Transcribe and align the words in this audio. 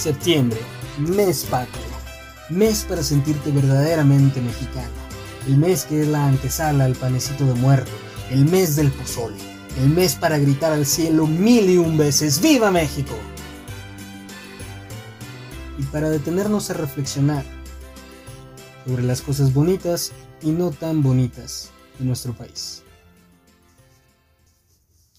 Septiembre, 0.00 0.58
mes 0.96 1.44
patrio, 1.44 1.84
mes 2.48 2.86
para 2.88 3.02
sentirte 3.02 3.50
verdaderamente 3.50 4.40
mexicano, 4.40 4.88
el 5.46 5.58
mes 5.58 5.84
que 5.84 6.00
es 6.00 6.08
la 6.08 6.26
antesala 6.26 6.86
al 6.86 6.94
panecito 6.94 7.44
de 7.44 7.52
muerto, 7.52 7.90
el 8.30 8.46
mes 8.46 8.76
del 8.76 8.90
pozole, 8.92 9.36
el 9.76 9.90
mes 9.90 10.14
para 10.14 10.38
gritar 10.38 10.72
al 10.72 10.86
cielo 10.86 11.26
mil 11.26 11.68
y 11.68 11.76
un 11.76 11.98
veces 11.98 12.40
¡Viva 12.40 12.70
México! 12.70 13.14
Y 15.76 15.82
para 15.82 16.08
detenernos 16.08 16.70
a 16.70 16.74
reflexionar 16.74 17.44
sobre 18.86 19.02
las 19.02 19.20
cosas 19.20 19.52
bonitas 19.52 20.12
y 20.40 20.52
no 20.52 20.70
tan 20.70 21.02
bonitas 21.02 21.72
de 21.98 22.06
nuestro 22.06 22.32
país. 22.32 22.84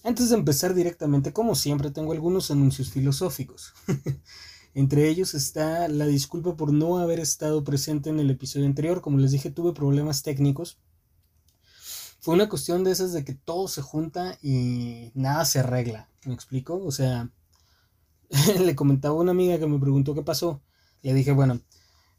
Antes 0.02 0.30
de 0.30 0.34
empezar 0.34 0.74
directamente, 0.74 1.32
como 1.32 1.54
siempre, 1.54 1.92
tengo 1.92 2.10
algunos 2.10 2.50
anuncios 2.50 2.90
filosóficos. 2.90 3.74
Entre 4.74 5.08
ellos 5.08 5.34
está 5.34 5.88
la 5.88 6.06
disculpa 6.06 6.56
por 6.56 6.72
no 6.72 6.98
haber 6.98 7.20
estado 7.20 7.62
presente 7.62 8.08
en 8.10 8.20
el 8.20 8.30
episodio 8.30 8.66
anterior. 8.66 9.02
Como 9.02 9.18
les 9.18 9.32
dije, 9.32 9.50
tuve 9.50 9.72
problemas 9.72 10.22
técnicos. 10.22 10.78
Fue 12.20 12.34
una 12.34 12.48
cuestión 12.48 12.84
de 12.84 12.92
esas 12.92 13.12
de 13.12 13.24
que 13.24 13.34
todo 13.34 13.68
se 13.68 13.82
junta 13.82 14.38
y 14.40 15.10
nada 15.14 15.44
se 15.44 15.58
arregla. 15.58 16.08
¿Me 16.24 16.32
explico? 16.32 16.82
O 16.82 16.92
sea, 16.92 17.30
le 18.60 18.74
comentaba 18.74 19.14
a 19.14 19.18
una 19.20 19.32
amiga 19.32 19.58
que 19.58 19.66
me 19.66 19.78
preguntó 19.78 20.14
qué 20.14 20.22
pasó. 20.22 20.62
Le 21.02 21.12
dije, 21.14 21.32
bueno, 21.32 21.60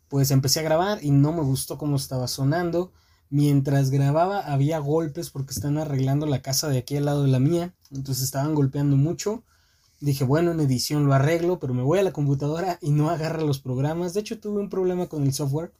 pues 0.09 0.29
empecé 0.29 0.59
a 0.59 0.63
grabar 0.63 1.03
y 1.03 1.09
no 1.09 1.31
me 1.31 1.41
gustó 1.41 1.77
cómo 1.77 1.95
estaba 1.95 2.27
sonando. 2.27 2.91
Mientras 3.29 3.89
grababa 3.89 4.41
había 4.41 4.77
golpes 4.77 5.31
porque 5.31 5.53
están 5.53 5.79
arreglando 5.79 6.27
la 6.27 6.43
casa 6.43 6.67
de 6.67 6.77
aquí 6.77 6.97
al 6.97 7.05
lado 7.05 7.23
de 7.23 7.29
la 7.29 7.39
mía. 7.39 7.73
Entonces 7.89 8.25
estaban 8.25 8.53
golpeando 8.53 8.95
mucho. 8.95 9.43
Dije, 10.03 10.25
bueno, 10.25 10.51
en 10.51 10.59
edición 10.59 11.05
lo 11.05 11.13
arreglo, 11.13 11.61
pero 11.61 11.73
me 11.73 11.81
voy 11.81 11.97
a 11.97 12.03
la 12.03 12.11
computadora 12.11 12.77
y 12.81 12.91
no 12.91 13.09
agarra 13.09 13.41
los 13.41 13.59
programas. 13.59 14.13
De 14.13 14.19
hecho, 14.19 14.37
tuve 14.37 14.59
un 14.59 14.69
problema 14.69 15.07
con 15.07 15.23
el 15.23 15.33
software 15.33 15.71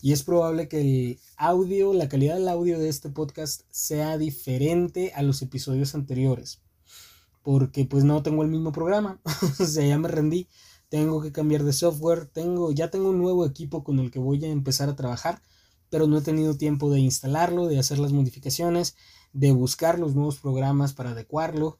y 0.00 0.12
es 0.12 0.22
probable 0.22 0.68
que 0.68 0.80
el 0.80 1.20
audio, 1.36 1.92
la 1.92 2.08
calidad 2.08 2.36
del 2.36 2.48
audio 2.48 2.78
de 2.78 2.88
este 2.88 3.10
podcast 3.10 3.64
sea 3.70 4.16
diferente 4.16 5.12
a 5.14 5.20
los 5.20 5.42
episodios 5.42 5.94
anteriores. 5.94 6.62
Porque 7.42 7.84
pues 7.84 8.04
no 8.04 8.22
tengo 8.22 8.42
el 8.42 8.48
mismo 8.48 8.72
programa. 8.72 9.20
o 9.60 9.66
sea, 9.66 9.86
ya 9.86 9.98
me 9.98 10.08
rendí. 10.08 10.48
Tengo 10.88 11.20
que 11.20 11.30
cambiar 11.30 11.62
de 11.62 11.74
software. 11.74 12.24
Tengo, 12.24 12.72
ya 12.72 12.90
tengo 12.90 13.10
un 13.10 13.18
nuevo 13.18 13.44
equipo 13.44 13.84
con 13.84 13.98
el 13.98 14.10
que 14.10 14.18
voy 14.18 14.42
a 14.46 14.48
empezar 14.48 14.88
a 14.88 14.96
trabajar. 14.96 15.42
Pero 15.90 16.06
no 16.06 16.16
he 16.16 16.22
tenido 16.22 16.56
tiempo 16.56 16.88
de 16.88 17.00
instalarlo, 17.00 17.66
de 17.66 17.78
hacer 17.78 17.98
las 17.98 18.14
modificaciones, 18.14 18.96
de 19.34 19.52
buscar 19.52 19.98
los 19.98 20.14
nuevos 20.14 20.38
programas 20.38 20.94
para 20.94 21.10
adecuarlo. 21.10 21.78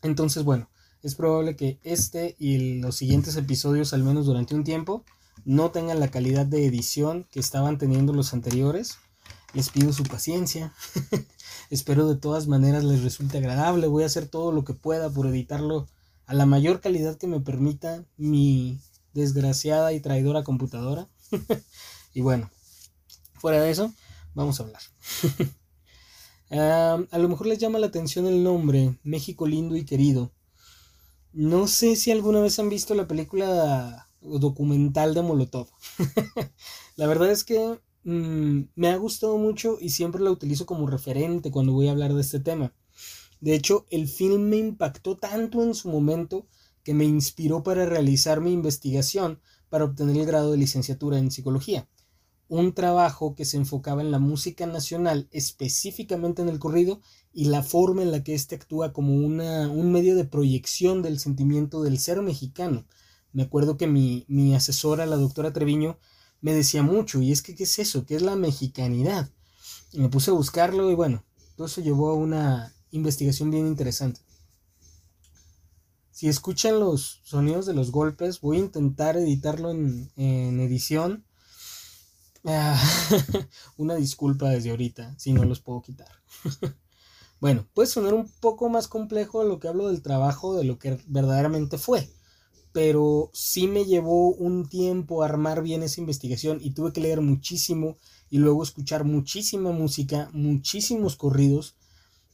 Entonces, 0.00 0.42
bueno, 0.42 0.70
es 1.06 1.14
probable 1.14 1.54
que 1.54 1.78
este 1.84 2.34
y 2.36 2.80
los 2.80 2.96
siguientes 2.96 3.36
episodios, 3.36 3.92
al 3.92 4.02
menos 4.02 4.26
durante 4.26 4.56
un 4.56 4.64
tiempo, 4.64 5.04
no 5.44 5.70
tengan 5.70 6.00
la 6.00 6.08
calidad 6.08 6.46
de 6.46 6.66
edición 6.66 7.28
que 7.30 7.38
estaban 7.38 7.78
teniendo 7.78 8.12
los 8.12 8.32
anteriores. 8.32 8.98
Les 9.54 9.70
pido 9.70 9.92
su 9.92 10.02
paciencia. 10.02 10.74
Espero 11.70 12.08
de 12.08 12.16
todas 12.16 12.48
maneras 12.48 12.82
les 12.82 13.04
resulte 13.04 13.38
agradable. 13.38 13.86
Voy 13.86 14.02
a 14.02 14.06
hacer 14.06 14.26
todo 14.26 14.50
lo 14.50 14.64
que 14.64 14.74
pueda 14.74 15.08
por 15.08 15.28
editarlo 15.28 15.86
a 16.26 16.34
la 16.34 16.44
mayor 16.44 16.80
calidad 16.80 17.16
que 17.16 17.28
me 17.28 17.38
permita 17.38 18.04
mi 18.16 18.80
desgraciada 19.12 19.92
y 19.92 20.00
traidora 20.00 20.42
computadora. 20.42 21.08
y 22.14 22.20
bueno, 22.20 22.50
fuera 23.34 23.60
de 23.60 23.70
eso, 23.70 23.94
vamos 24.34 24.58
a 24.58 24.64
hablar. 24.64 24.82
Ah, 26.48 27.02
a 27.10 27.18
lo 27.18 27.28
mejor 27.28 27.48
les 27.48 27.58
llama 27.58 27.80
la 27.80 27.88
atención 27.88 28.24
el 28.24 28.44
nombre 28.44 28.96
México 29.02 29.48
lindo 29.48 29.74
y 29.74 29.84
querido. 29.84 30.30
No 31.36 31.66
sé 31.66 31.96
si 31.96 32.10
alguna 32.10 32.40
vez 32.40 32.58
han 32.58 32.70
visto 32.70 32.94
la 32.94 33.06
película 33.06 34.08
documental 34.22 35.12
de 35.12 35.20
Molotov. 35.20 35.68
la 36.96 37.06
verdad 37.06 37.30
es 37.30 37.44
que 37.44 37.78
mm, 38.04 38.60
me 38.74 38.88
ha 38.88 38.96
gustado 38.96 39.36
mucho 39.36 39.76
y 39.78 39.90
siempre 39.90 40.22
la 40.22 40.30
utilizo 40.30 40.64
como 40.64 40.86
referente 40.86 41.50
cuando 41.50 41.74
voy 41.74 41.88
a 41.88 41.90
hablar 41.90 42.14
de 42.14 42.22
este 42.22 42.40
tema. 42.40 42.72
De 43.42 43.54
hecho, 43.54 43.84
el 43.90 44.08
film 44.08 44.48
me 44.48 44.56
impactó 44.56 45.18
tanto 45.18 45.62
en 45.62 45.74
su 45.74 45.90
momento 45.90 46.46
que 46.82 46.94
me 46.94 47.04
inspiró 47.04 47.62
para 47.62 47.84
realizar 47.84 48.40
mi 48.40 48.54
investigación 48.54 49.38
para 49.68 49.84
obtener 49.84 50.16
el 50.16 50.24
grado 50.24 50.52
de 50.52 50.56
licenciatura 50.56 51.18
en 51.18 51.30
psicología 51.30 51.86
un 52.48 52.72
trabajo 52.72 53.34
que 53.34 53.44
se 53.44 53.56
enfocaba 53.56 54.02
en 54.02 54.10
la 54.10 54.18
música 54.18 54.66
nacional, 54.66 55.28
específicamente 55.32 56.42
en 56.42 56.48
el 56.48 56.58
corrido, 56.58 57.00
y 57.32 57.46
la 57.46 57.62
forma 57.62 58.02
en 58.02 58.12
la 58.12 58.22
que 58.22 58.34
éste 58.34 58.54
actúa 58.54 58.92
como 58.92 59.14
una, 59.14 59.68
un 59.68 59.92
medio 59.92 60.14
de 60.14 60.24
proyección 60.24 61.02
del 61.02 61.18
sentimiento 61.18 61.82
del 61.82 61.98
ser 61.98 62.22
mexicano. 62.22 62.86
Me 63.32 63.42
acuerdo 63.42 63.76
que 63.76 63.86
mi, 63.86 64.24
mi 64.28 64.54
asesora, 64.54 65.06
la 65.06 65.16
doctora 65.16 65.52
Treviño, 65.52 65.98
me 66.40 66.54
decía 66.54 66.82
mucho, 66.82 67.20
y 67.20 67.32
es 67.32 67.42
que, 67.42 67.54
¿qué 67.54 67.64
es 67.64 67.78
eso? 67.78 68.06
¿Qué 68.06 68.16
es 68.16 68.22
la 68.22 68.36
mexicanidad? 68.36 69.30
Y 69.92 69.98
me 69.98 70.08
puse 70.08 70.30
a 70.30 70.34
buscarlo 70.34 70.90
y 70.90 70.94
bueno, 70.94 71.24
todo 71.56 71.66
eso 71.66 71.80
llevó 71.80 72.10
a 72.10 72.14
una 72.14 72.72
investigación 72.90 73.50
bien 73.50 73.66
interesante. 73.66 74.20
Si 76.10 76.28
escuchan 76.28 76.80
los 76.80 77.20
sonidos 77.24 77.66
de 77.66 77.74
los 77.74 77.90
golpes, 77.90 78.40
voy 78.40 78.56
a 78.56 78.60
intentar 78.60 79.18
editarlo 79.18 79.70
en, 79.70 80.10
en 80.16 80.60
edición 80.60 81.25
Una 83.76 83.96
disculpa 83.96 84.50
desde 84.50 84.70
ahorita, 84.70 85.14
si 85.18 85.32
no 85.32 85.44
los 85.44 85.60
puedo 85.60 85.82
quitar. 85.82 86.08
bueno, 87.40 87.66
puede 87.74 87.88
sonar 87.88 88.14
un 88.14 88.30
poco 88.40 88.68
más 88.68 88.86
complejo 88.86 89.42
lo 89.42 89.58
que 89.58 89.68
hablo 89.68 89.88
del 89.88 90.02
trabajo 90.02 90.56
de 90.56 90.64
lo 90.64 90.78
que 90.78 90.98
verdaderamente 91.06 91.76
fue, 91.76 92.08
pero 92.72 93.30
sí 93.32 93.66
me 93.66 93.84
llevó 93.84 94.30
un 94.30 94.68
tiempo 94.68 95.22
armar 95.22 95.62
bien 95.62 95.82
esa 95.82 96.00
investigación 96.00 96.58
y 96.62 96.70
tuve 96.70 96.92
que 96.92 97.00
leer 97.00 97.20
muchísimo 97.20 97.96
y 98.30 98.38
luego 98.38 98.62
escuchar 98.62 99.04
muchísima 99.04 99.72
música, 99.72 100.30
muchísimos 100.32 101.16
corridos. 101.16 101.74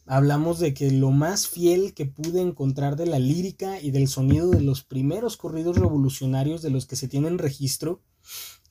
Hablamos 0.04 0.58
de 0.58 0.74
que 0.74 0.90
lo 0.90 1.10
más 1.10 1.46
fiel 1.46 1.94
que 1.94 2.06
pude 2.06 2.40
encontrar 2.40 2.96
de 2.96 3.06
la 3.06 3.18
lírica 3.18 3.80
y 3.80 3.92
del 3.92 4.08
sonido 4.08 4.50
de 4.50 4.60
los 4.60 4.82
primeros 4.82 5.36
corridos 5.36 5.78
revolucionarios 5.78 6.60
de 6.60 6.70
los 6.70 6.86
que 6.86 6.96
se 6.96 7.08
tienen 7.08 7.38
registro 7.38 8.00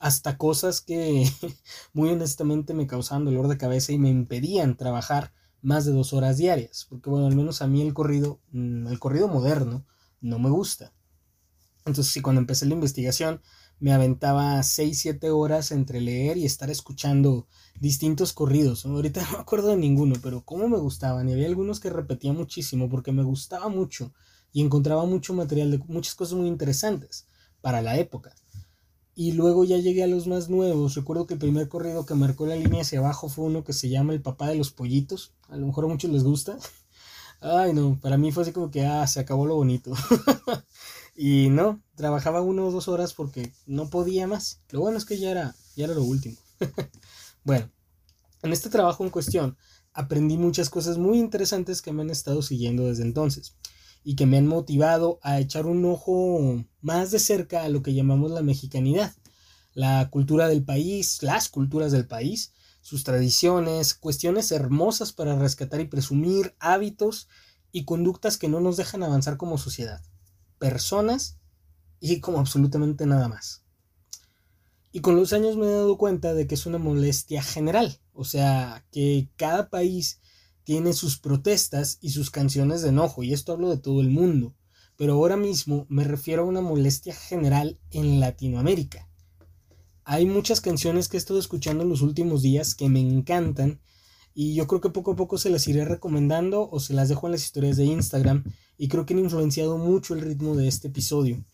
hasta 0.02 0.36
cosas 0.36 0.80
que 0.80 1.30
muy 1.92 2.10
honestamente 2.10 2.74
me 2.74 2.88
causaban 2.88 3.24
dolor 3.24 3.46
de 3.46 3.56
cabeza 3.56 3.92
y 3.92 3.98
me 3.98 4.10
impedían 4.10 4.76
trabajar 4.76 5.32
más 5.62 5.84
de 5.84 5.92
dos 5.92 6.12
horas 6.12 6.38
diarias, 6.38 6.86
porque 6.90 7.08
bueno, 7.08 7.28
al 7.28 7.36
menos 7.36 7.62
a 7.62 7.68
mí 7.68 7.82
el 7.82 7.94
corrido, 7.94 8.40
mm, 8.50 8.88
el 8.88 8.98
corrido 8.98 9.28
moderno, 9.28 9.86
no 10.20 10.40
me 10.40 10.50
gusta. 10.50 10.92
Entonces, 11.86 12.12
sí, 12.12 12.20
cuando 12.20 12.40
empecé 12.40 12.66
la 12.66 12.74
investigación, 12.74 13.42
me 13.78 13.92
aventaba 13.92 14.60
6, 14.64 14.98
7 15.00 15.30
horas 15.30 15.70
entre 15.70 16.00
leer 16.00 16.36
y 16.36 16.46
estar 16.46 16.68
escuchando 16.68 17.46
distintos 17.78 18.32
corridos. 18.32 18.84
Ahorita 18.84 19.22
no 19.30 19.30
me 19.30 19.38
acuerdo 19.38 19.68
de 19.68 19.76
ninguno, 19.76 20.16
pero 20.20 20.44
cómo 20.44 20.68
me 20.68 20.78
gustaban. 20.78 21.28
Y 21.28 21.32
había 21.32 21.46
algunos 21.46 21.78
que 21.78 21.90
repetía 21.90 22.32
muchísimo 22.32 22.90
porque 22.90 23.12
me 23.12 23.22
gustaba 23.22 23.68
mucho 23.68 24.12
y 24.52 24.62
encontraba 24.62 25.06
mucho 25.06 25.32
material 25.32 25.70
de 25.70 25.78
muchas 25.78 26.16
cosas 26.16 26.34
muy 26.34 26.48
interesantes 26.48 27.28
para 27.60 27.82
la 27.82 27.98
época. 27.98 28.34
Y 29.14 29.32
luego 29.32 29.64
ya 29.64 29.76
llegué 29.76 30.02
a 30.02 30.06
los 30.06 30.26
más 30.26 30.48
nuevos. 30.48 30.94
Recuerdo 30.94 31.26
que 31.26 31.34
el 31.34 31.40
primer 31.40 31.68
corrido 31.68 32.06
que 32.06 32.14
marcó 32.14 32.46
la 32.46 32.56
línea 32.56 32.80
hacia 32.80 32.98
abajo 32.98 33.28
fue 33.28 33.44
uno 33.44 33.62
que 33.62 33.74
se 33.74 33.90
llama 33.90 34.14
El 34.14 34.22
papá 34.22 34.48
de 34.48 34.56
los 34.56 34.70
pollitos. 34.70 35.34
A 35.48 35.56
lo 35.56 35.66
mejor 35.66 35.84
a 35.84 35.88
muchos 35.88 36.10
les 36.10 36.24
gusta. 36.24 36.56
Ay, 37.40 37.74
no, 37.74 37.98
para 38.00 38.16
mí 38.16 38.32
fue 38.32 38.44
así 38.44 38.52
como 38.52 38.70
que, 38.70 38.86
ah, 38.86 39.06
se 39.06 39.20
acabó 39.20 39.46
lo 39.46 39.56
bonito. 39.56 39.92
y 41.16 41.48
no, 41.50 41.82
trabajaba 41.94 42.40
uno 42.40 42.66
o 42.66 42.70
dos 42.70 42.88
horas 42.88 43.12
porque 43.12 43.52
no 43.66 43.90
podía 43.90 44.26
más. 44.26 44.60
Lo 44.70 44.80
bueno 44.80 44.96
es 44.96 45.04
que 45.04 45.18
ya 45.18 45.30
era, 45.30 45.54
ya 45.76 45.84
era 45.84 45.94
lo 45.94 46.04
último. 46.04 46.36
bueno, 47.44 47.70
en 48.42 48.52
este 48.52 48.70
trabajo 48.70 49.04
en 49.04 49.10
cuestión 49.10 49.58
aprendí 49.92 50.38
muchas 50.38 50.70
cosas 50.70 50.96
muy 50.96 51.18
interesantes 51.18 51.82
que 51.82 51.92
me 51.92 52.02
han 52.02 52.10
estado 52.10 52.40
siguiendo 52.40 52.86
desde 52.86 53.02
entonces 53.02 53.56
y 54.04 54.16
que 54.16 54.26
me 54.26 54.38
han 54.38 54.46
motivado 54.46 55.18
a 55.22 55.38
echar 55.38 55.66
un 55.66 55.84
ojo 55.84 56.64
más 56.80 57.10
de 57.10 57.18
cerca 57.18 57.62
a 57.62 57.68
lo 57.68 57.82
que 57.82 57.94
llamamos 57.94 58.30
la 58.30 58.42
mexicanidad, 58.42 59.14
la 59.74 60.10
cultura 60.10 60.48
del 60.48 60.64
país, 60.64 61.22
las 61.22 61.48
culturas 61.48 61.92
del 61.92 62.06
país, 62.06 62.52
sus 62.80 63.04
tradiciones, 63.04 63.94
cuestiones 63.94 64.50
hermosas 64.50 65.12
para 65.12 65.38
rescatar 65.38 65.80
y 65.80 65.86
presumir, 65.86 66.54
hábitos 66.58 67.28
y 67.70 67.84
conductas 67.84 68.36
que 68.36 68.48
no 68.48 68.60
nos 68.60 68.76
dejan 68.76 69.02
avanzar 69.02 69.36
como 69.36 69.56
sociedad, 69.56 70.02
personas 70.58 71.38
y 72.00 72.20
como 72.20 72.40
absolutamente 72.40 73.06
nada 73.06 73.28
más. 73.28 73.62
Y 74.90 75.00
con 75.00 75.16
los 75.16 75.32
años 75.32 75.56
me 75.56 75.66
he 75.66 75.70
dado 75.70 75.96
cuenta 75.96 76.34
de 76.34 76.46
que 76.46 76.54
es 76.54 76.66
una 76.66 76.78
molestia 76.78 77.42
general, 77.42 77.98
o 78.12 78.24
sea, 78.24 78.84
que 78.90 79.30
cada 79.36 79.70
país 79.70 80.20
tiene 80.64 80.92
sus 80.92 81.18
protestas 81.18 81.98
y 82.00 82.10
sus 82.10 82.30
canciones 82.30 82.82
de 82.82 82.90
enojo, 82.90 83.22
y 83.22 83.32
esto 83.32 83.52
hablo 83.52 83.68
de 83.70 83.78
todo 83.78 84.00
el 84.00 84.10
mundo, 84.10 84.54
pero 84.96 85.14
ahora 85.14 85.36
mismo 85.36 85.86
me 85.88 86.04
refiero 86.04 86.42
a 86.42 86.46
una 86.46 86.60
molestia 86.60 87.14
general 87.14 87.78
en 87.90 88.20
Latinoamérica. 88.20 89.08
Hay 90.04 90.26
muchas 90.26 90.60
canciones 90.60 91.08
que 91.08 91.16
he 91.16 91.18
estado 91.18 91.38
escuchando 91.38 91.84
en 91.84 91.88
los 91.88 92.02
últimos 92.02 92.42
días 92.42 92.74
que 92.74 92.88
me 92.88 93.00
encantan 93.00 93.80
y 94.34 94.54
yo 94.54 94.66
creo 94.66 94.80
que 94.80 94.90
poco 94.90 95.12
a 95.12 95.16
poco 95.16 95.38
se 95.38 95.50
las 95.50 95.68
iré 95.68 95.84
recomendando 95.84 96.68
o 96.70 96.80
se 96.80 96.94
las 96.94 97.08
dejo 97.08 97.26
en 97.26 97.32
las 97.32 97.44
historias 97.44 97.76
de 97.76 97.84
Instagram 97.84 98.44
y 98.78 98.88
creo 98.88 99.06
que 99.06 99.14
han 99.14 99.20
influenciado 99.20 99.78
mucho 99.78 100.14
el 100.14 100.22
ritmo 100.22 100.56
de 100.56 100.68
este 100.68 100.88
episodio. 100.88 101.44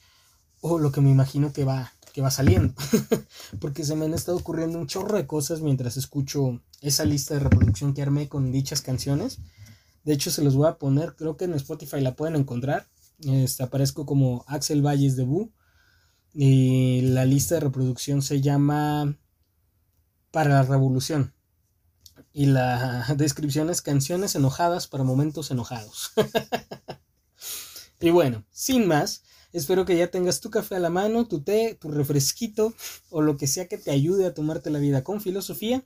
o 0.61 0.79
lo 0.79 0.91
que 0.91 1.01
me 1.01 1.11
imagino 1.11 1.53
que 1.53 1.65
va, 1.65 1.93
que 2.19 2.23
va 2.23 2.33
saliendo. 2.33 2.75
Porque 3.61 3.85
se 3.85 3.95
me 3.95 4.07
han 4.07 4.13
estado 4.13 4.39
ocurriendo 4.39 4.77
un 4.77 4.89
chorro 4.89 5.17
de 5.17 5.29
cosas 5.29 5.61
mientras 5.61 5.97
escucho 5.97 6.61
esa 6.81 7.05
lista 7.05 7.35
de 7.35 7.41
reproducción 7.41 7.95
que 7.95 8.03
armé 8.03 8.29
con 8.29 8.51
dichas 8.51 8.83
canciones. 8.83 9.39
De 10.03 10.15
hecho, 10.15 10.33
se 10.33 10.43
los 10.43 10.57
voy 10.57 10.67
a 10.67 10.79
poner, 10.79 11.15
creo 11.15 11.37
que 11.37 11.45
en 11.45 11.55
Spotify 11.55 12.01
la 12.01 12.17
pueden 12.17 12.35
encontrar. 12.35 12.89
Este, 13.21 13.63
aparezco 13.63 14.05
como 14.05 14.45
Axel 14.49 14.85
Valles 14.85 15.15
de 15.15 15.23
Bu. 15.23 15.53
Y 16.35 17.03
la 17.03 17.25
lista 17.25 17.55
de 17.55 17.61
reproducción 17.61 18.21
se 18.21 18.41
llama 18.41 19.17
Para 20.33 20.51
la 20.51 20.63
Revolución. 20.65 21.35
Y 22.33 22.47
la 22.47 23.07
descripción 23.17 23.71
es 23.71 23.81
canciones 23.81 24.35
enojadas 24.35 24.89
para 24.89 25.05
momentos 25.05 25.53
enojados. 25.53 26.11
y 28.01 28.11
bueno, 28.11 28.45
sin 28.51 28.89
más, 28.89 29.23
espero 29.53 29.85
que 29.85 29.97
ya 29.97 30.11
tengas 30.11 30.41
tu 30.41 30.51
café 30.51 30.77
a 30.77 30.81
la 30.81 30.91
mano, 30.91 31.27
tu 31.27 31.43
té, 31.43 31.77
tu 31.81 31.91
refresquito 31.91 32.75
o 33.11 33.23
lo 33.23 33.37
que 33.37 33.47
sea 33.47 33.69
que 33.69 33.79
te 33.79 33.91
ayude 33.91 34.27
a 34.27 34.35
tomarte 34.35 34.71
la 34.71 34.79
vida 34.79 35.05
con 35.05 35.21
filosofía. 35.21 35.85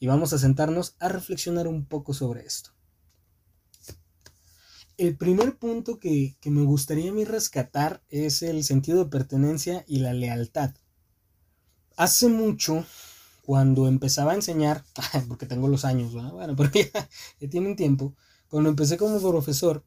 Y 0.00 0.06
vamos 0.06 0.32
a 0.32 0.38
sentarnos 0.38 0.96
a 0.98 1.08
reflexionar 1.08 1.66
un 1.68 1.86
poco 1.86 2.12
sobre 2.14 2.44
esto. 2.44 2.70
El 4.96 5.16
primer 5.16 5.56
punto 5.56 5.98
que, 5.98 6.36
me 6.44 6.62
gustaría 6.62 7.10
a 7.10 7.14
mí 7.14 7.24
rescatar 7.24 8.02
es 8.10 8.42
el 8.42 8.62
sentido 8.62 9.02
de 9.02 9.10
pertenencia 9.10 9.84
y 9.88 9.98
la 9.98 10.12
lealtad. 10.12 10.72
Hace 11.96 12.28
mucho, 12.28 12.84
cuando 13.42 13.88
empezaba 13.88 14.32
a 14.32 14.34
enseñar, 14.36 14.84
porque 15.28 15.46
tengo 15.46 15.66
los 15.68 15.84
años, 15.84 16.12
bueno, 16.12 16.54
pero 16.56 16.70
ya, 16.70 17.08
ya 17.40 17.48
tienen 17.48 17.74
tiempo, 17.74 18.14
cuando 18.48 18.70
empecé 18.70 18.96
como 18.96 19.20
profesor, 19.20 19.84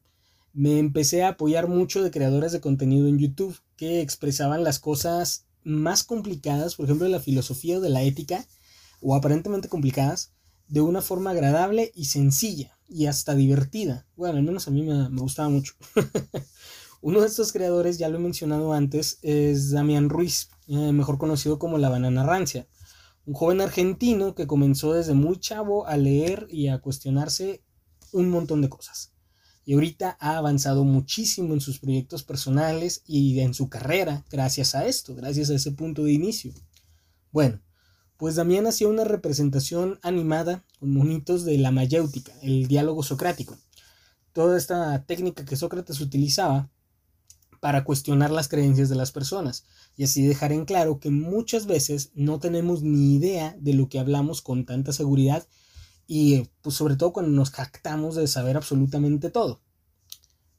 me 0.52 0.78
empecé 0.78 1.22
a 1.22 1.30
apoyar 1.30 1.68
mucho 1.68 2.02
de 2.02 2.10
creadores 2.10 2.52
de 2.52 2.60
contenido 2.60 3.08
en 3.08 3.18
YouTube 3.18 3.58
que 3.76 4.00
expresaban 4.00 4.64
las 4.64 4.78
cosas 4.78 5.46
más 5.62 6.04
complicadas, 6.04 6.74
por 6.74 6.86
ejemplo, 6.86 7.04
de 7.04 7.12
la 7.12 7.20
filosofía 7.20 7.78
o 7.78 7.80
de 7.80 7.90
la 7.90 8.02
ética, 8.02 8.46
o 9.00 9.14
aparentemente 9.14 9.68
complicadas, 9.68 10.32
de 10.66 10.80
una 10.80 11.02
forma 11.02 11.30
agradable 11.30 11.92
y 11.94 12.06
sencilla 12.06 12.78
y 12.88 13.06
hasta 13.06 13.34
divertida. 13.34 14.06
Bueno, 14.16 14.38
al 14.38 14.42
menos 14.42 14.68
a 14.68 14.70
mí 14.70 14.82
me, 14.82 15.08
gustaba 15.10 15.48
mucho. 15.48 15.74
Uno 17.00 17.20
de 17.20 17.26
estos 17.26 17.52
creadores, 17.52 17.98
ya 17.98 18.08
lo 18.08 18.16
he 18.16 18.20
mencionado 18.20 18.72
antes, 18.72 19.18
es 19.22 19.70
Damián 19.70 20.08
Ruiz, 20.08 20.50
eh, 20.66 20.92
mejor 20.92 21.18
conocido 21.18 21.58
como 21.58 21.78
La 21.78 21.88
Banana 21.88 22.24
Rancia. 22.24 22.66
Un 23.24 23.34
joven 23.34 23.60
argentino 23.60 24.34
que 24.34 24.46
comenzó 24.46 24.94
desde 24.94 25.14
muy 25.14 25.38
chavo 25.38 25.86
a 25.86 25.96
leer 25.96 26.48
y 26.50 26.68
a 26.68 26.78
cuestionarse 26.78 27.62
un 28.12 28.30
montón 28.30 28.62
de 28.62 28.68
cosas. 28.68 29.12
Y 29.68 29.74
ahorita 29.74 30.16
ha 30.18 30.38
avanzado 30.38 30.82
muchísimo 30.82 31.52
en 31.52 31.60
sus 31.60 31.78
proyectos 31.78 32.22
personales 32.22 33.02
y 33.06 33.38
en 33.40 33.52
su 33.52 33.68
carrera 33.68 34.24
gracias 34.30 34.74
a 34.74 34.86
esto, 34.86 35.14
gracias 35.14 35.50
a 35.50 35.56
ese 35.56 35.72
punto 35.72 36.04
de 36.04 36.12
inicio. 36.12 36.54
Bueno, 37.32 37.60
pues 38.16 38.36
Damián 38.36 38.66
hacía 38.66 38.88
una 38.88 39.04
representación 39.04 39.98
animada 40.00 40.64
con 40.80 40.94
monitos 40.94 41.44
de 41.44 41.58
la 41.58 41.70
mayéutica, 41.70 42.32
el 42.40 42.66
diálogo 42.66 43.02
socrático. 43.02 43.58
Toda 44.32 44.56
esta 44.56 45.04
técnica 45.04 45.44
que 45.44 45.56
Sócrates 45.56 46.00
utilizaba 46.00 46.70
para 47.60 47.84
cuestionar 47.84 48.30
las 48.30 48.48
creencias 48.48 48.88
de 48.88 48.96
las 48.96 49.12
personas 49.12 49.66
y 49.98 50.04
así 50.04 50.26
dejar 50.26 50.50
en 50.50 50.64
claro 50.64 50.98
que 50.98 51.10
muchas 51.10 51.66
veces 51.66 52.10
no 52.14 52.38
tenemos 52.38 52.82
ni 52.82 53.16
idea 53.16 53.54
de 53.60 53.74
lo 53.74 53.90
que 53.90 53.98
hablamos 53.98 54.40
con 54.40 54.64
tanta 54.64 54.94
seguridad 54.94 55.46
y 56.10 56.48
pues 56.62 56.74
sobre 56.74 56.96
todo 56.96 57.12
cuando 57.12 57.30
nos 57.32 57.50
jactamos 57.50 58.16
de 58.16 58.26
saber 58.26 58.56
absolutamente 58.56 59.30
todo. 59.30 59.60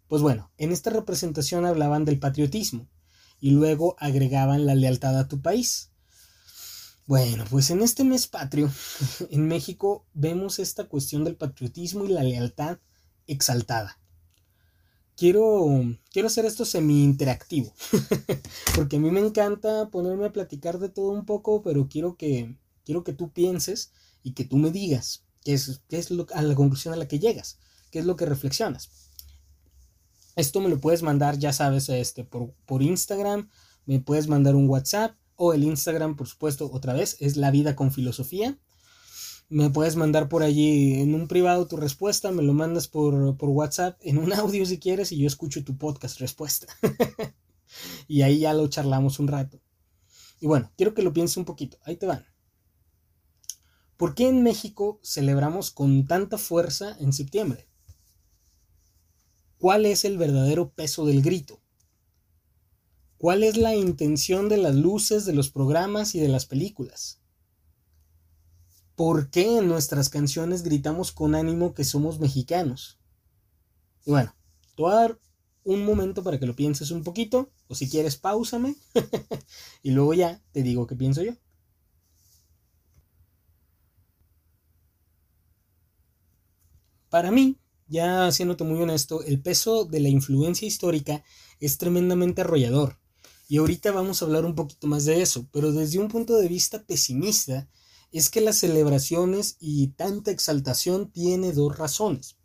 Pues 0.08 0.22
bueno, 0.22 0.52
en 0.58 0.72
esta 0.72 0.92
representación 0.92 1.66
hablaban 1.66 2.06
del 2.06 2.20
patriotismo 2.20 2.88
y 3.42 3.50
luego 3.50 3.96
agregaban 4.00 4.68
la 4.68 4.76
lealtad 4.76 5.18
a 5.18 5.28
tu 5.28 5.42
país. 5.42 5.90
Bueno, 7.08 7.46
pues 7.50 7.72
en 7.72 7.82
este 7.82 8.04
mes 8.04 8.28
patrio, 8.28 8.72
en 9.32 9.48
México, 9.48 10.06
vemos 10.14 10.60
esta 10.60 10.84
cuestión 10.86 11.24
del 11.24 11.36
patriotismo 11.36 12.06
y 12.06 12.10
la 12.10 12.24
lealtad 12.24 12.78
exaltada. 13.26 14.00
Quiero, 15.18 15.66
quiero 16.12 16.28
hacer 16.28 16.46
esto 16.46 16.64
semi-interactivo, 16.64 17.74
porque 18.76 18.98
a 18.98 19.00
mí 19.00 19.10
me 19.10 19.20
encanta 19.20 19.90
ponerme 19.90 20.28
a 20.28 20.32
platicar 20.32 20.78
de 20.78 20.90
todo 20.90 21.10
un 21.10 21.26
poco, 21.26 21.64
pero 21.64 21.90
quiero 21.90 22.16
que, 22.18 22.56
quiero 22.86 23.04
que 23.04 23.14
tú 23.14 23.32
pienses 23.32 23.92
y 24.22 24.34
que 24.34 24.46
tú 24.46 24.58
me 24.58 24.70
digas 24.70 25.26
qué 25.50 25.54
es, 25.54 25.82
es 25.90 26.12
a 26.34 26.42
la 26.42 26.56
conclusión 26.56 26.94
a 26.94 26.98
la 26.98 27.08
que 27.08 27.20
llegas, 27.20 27.58
qué 27.92 28.00
es 28.00 28.06
lo 28.06 28.16
que 28.16 28.26
reflexionas. 28.26 28.90
Esto 30.36 30.62
me 30.62 30.70
lo 30.70 30.80
puedes 30.80 31.02
mandar, 31.02 31.38
ya 31.38 31.54
sabes, 31.54 31.90
este, 31.90 32.24
por, 32.24 32.54
por 32.66 32.84
Instagram, 32.84 33.50
me 33.86 34.00
puedes 34.00 34.28
mandar 34.28 34.56
un 34.56 34.70
WhatsApp 34.70 35.16
o 35.36 35.54
el 35.54 35.64
Instagram, 35.64 36.16
por 36.16 36.28
supuesto, 36.28 36.70
otra 36.72 36.94
vez, 36.94 37.18
es 37.20 37.36
La 37.36 37.52
Vida 37.52 37.76
con 37.76 37.92
Filosofía. 37.92 38.58
Me 39.50 39.72
puedes 39.72 39.96
mandar 39.96 40.30
por 40.30 40.44
allí 40.44 41.02
en 41.02 41.16
un 41.16 41.28
privado 41.28 41.66
tu 41.68 41.78
respuesta, 41.78 42.32
me 42.32 42.44
lo 42.44 42.54
mandas 42.54 42.88
por, 42.88 43.36
WhatsApp, 43.42 43.98
en 44.02 44.20
un 44.20 44.32
audio 44.34 44.66
si 44.66 44.78
quieres, 44.78 45.12
y 45.12 45.18
yo 45.18 45.28
escucho 45.28 45.64
tu 45.64 45.78
podcast 45.78 46.20
respuesta. 46.20 46.68
y 48.08 48.22
ahí 48.22 48.40
ya 48.40 48.54
lo 48.54 48.68
charlamos 48.68 49.18
un 49.20 49.28
rato. 49.28 49.60
Y 50.40 50.48
bueno, 50.48 50.72
quiero 50.78 50.94
que 50.94 51.02
lo 51.02 51.12
pienses 51.12 51.38
un 51.38 51.46
poquito. 51.46 51.78
Ahí 51.84 51.96
te 51.96 52.06
van. 52.06 52.26
¿Por 54.00 54.16
qué 54.16 54.30
en 54.30 54.44
México 54.44 55.02
celebramos 55.04 55.72
con 55.72 56.08
tanta 56.08 56.38
fuerza 56.38 56.96
en 57.02 57.12
septiembre? 57.12 57.68
¿Cuál 59.58 59.86
es 59.86 60.06
el 60.06 60.18
verdadero 60.18 60.70
peso 60.72 61.06
del 61.06 61.22
grito? 61.22 61.60
¿Cuál 63.18 63.44
es 63.44 63.58
la 63.58 63.76
intención 63.76 64.48
de 64.48 64.56
las 64.56 64.74
luces, 64.74 65.26
de 65.26 65.34
los 65.34 65.50
programas 65.50 66.16
y 66.16 66.22
de 66.22 66.30
las 66.30 66.46
películas? 66.46 67.20
¿Por 68.96 69.30
qué 69.32 69.58
en 69.58 69.68
nuestras 69.68 70.08
canciones 70.08 70.64
gritamos 70.64 71.12
con 71.12 71.36
ánimo 71.36 71.74
que 71.74 71.84
somos 71.84 72.22
mexicanos? 72.22 73.02
Y 74.06 74.12
bueno, 74.12 74.34
te 74.78 74.82
voy 74.82 74.94
a 74.94 74.96
dar 74.96 75.20
un 75.66 75.84
momento 75.84 76.24
para 76.24 76.40
que 76.40 76.46
lo 76.46 76.56
pienses 76.56 76.92
un 76.92 77.04
poquito, 77.04 77.52
o 77.68 77.76
si 77.76 77.90
quieres, 77.90 78.16
pausame, 78.16 78.78
y 79.84 79.92
luego 79.92 80.14
ya 80.14 80.42
te 80.54 80.64
digo 80.64 80.88
qué 80.88 80.96
pienso 80.96 81.22
yo. 81.22 81.34
Para 87.10 87.32
mí, 87.32 87.58
ya 87.88 88.32
siéndote 88.32 88.64
muy 88.64 88.80
honesto, 88.82 89.24
el 89.24 89.42
peso 89.42 89.86
de 89.86 90.00
la 90.00 90.10
influencia 90.10 90.68
histórica 90.68 91.24
es 91.60 91.78
tremendamente 91.80 92.42
arrollador. 92.42 93.00
Y 93.48 93.58
ahorita 93.58 93.92
vamos 93.92 94.22
a 94.22 94.26
hablar 94.26 94.46
un 94.46 94.54
poquito 94.54 94.86
más 94.86 95.06
de 95.06 95.24
eso, 95.24 95.48
pero 95.52 95.72
desde 95.72 95.98
un 95.98 96.08
punto 96.08 96.38
de 96.38 96.48
vista 96.48 96.84
pesimista, 96.84 97.68
es 98.12 98.30
que 98.30 98.42
las 98.42 98.58
celebraciones 98.58 99.58
y 99.60 99.88
tanta 99.90 100.32
exaltación 100.32 101.12
tiene 101.12 101.52
dos 101.52 101.78
razones. 101.78 102.38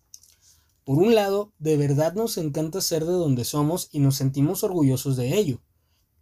Por 0.85 0.99
un 0.99 1.15
lado, 1.15 1.53
de 1.59 1.77
verdad 1.77 2.15
nos 2.15 2.37
encanta 2.39 2.81
ser 2.81 3.05
de 3.05 3.13
donde 3.13 3.45
somos 3.45 3.89
y 3.91 4.01
nos 4.01 4.17
sentimos 4.17 4.65
orgullosos 4.65 5.17
de 5.17 5.39
ello. 5.39 5.63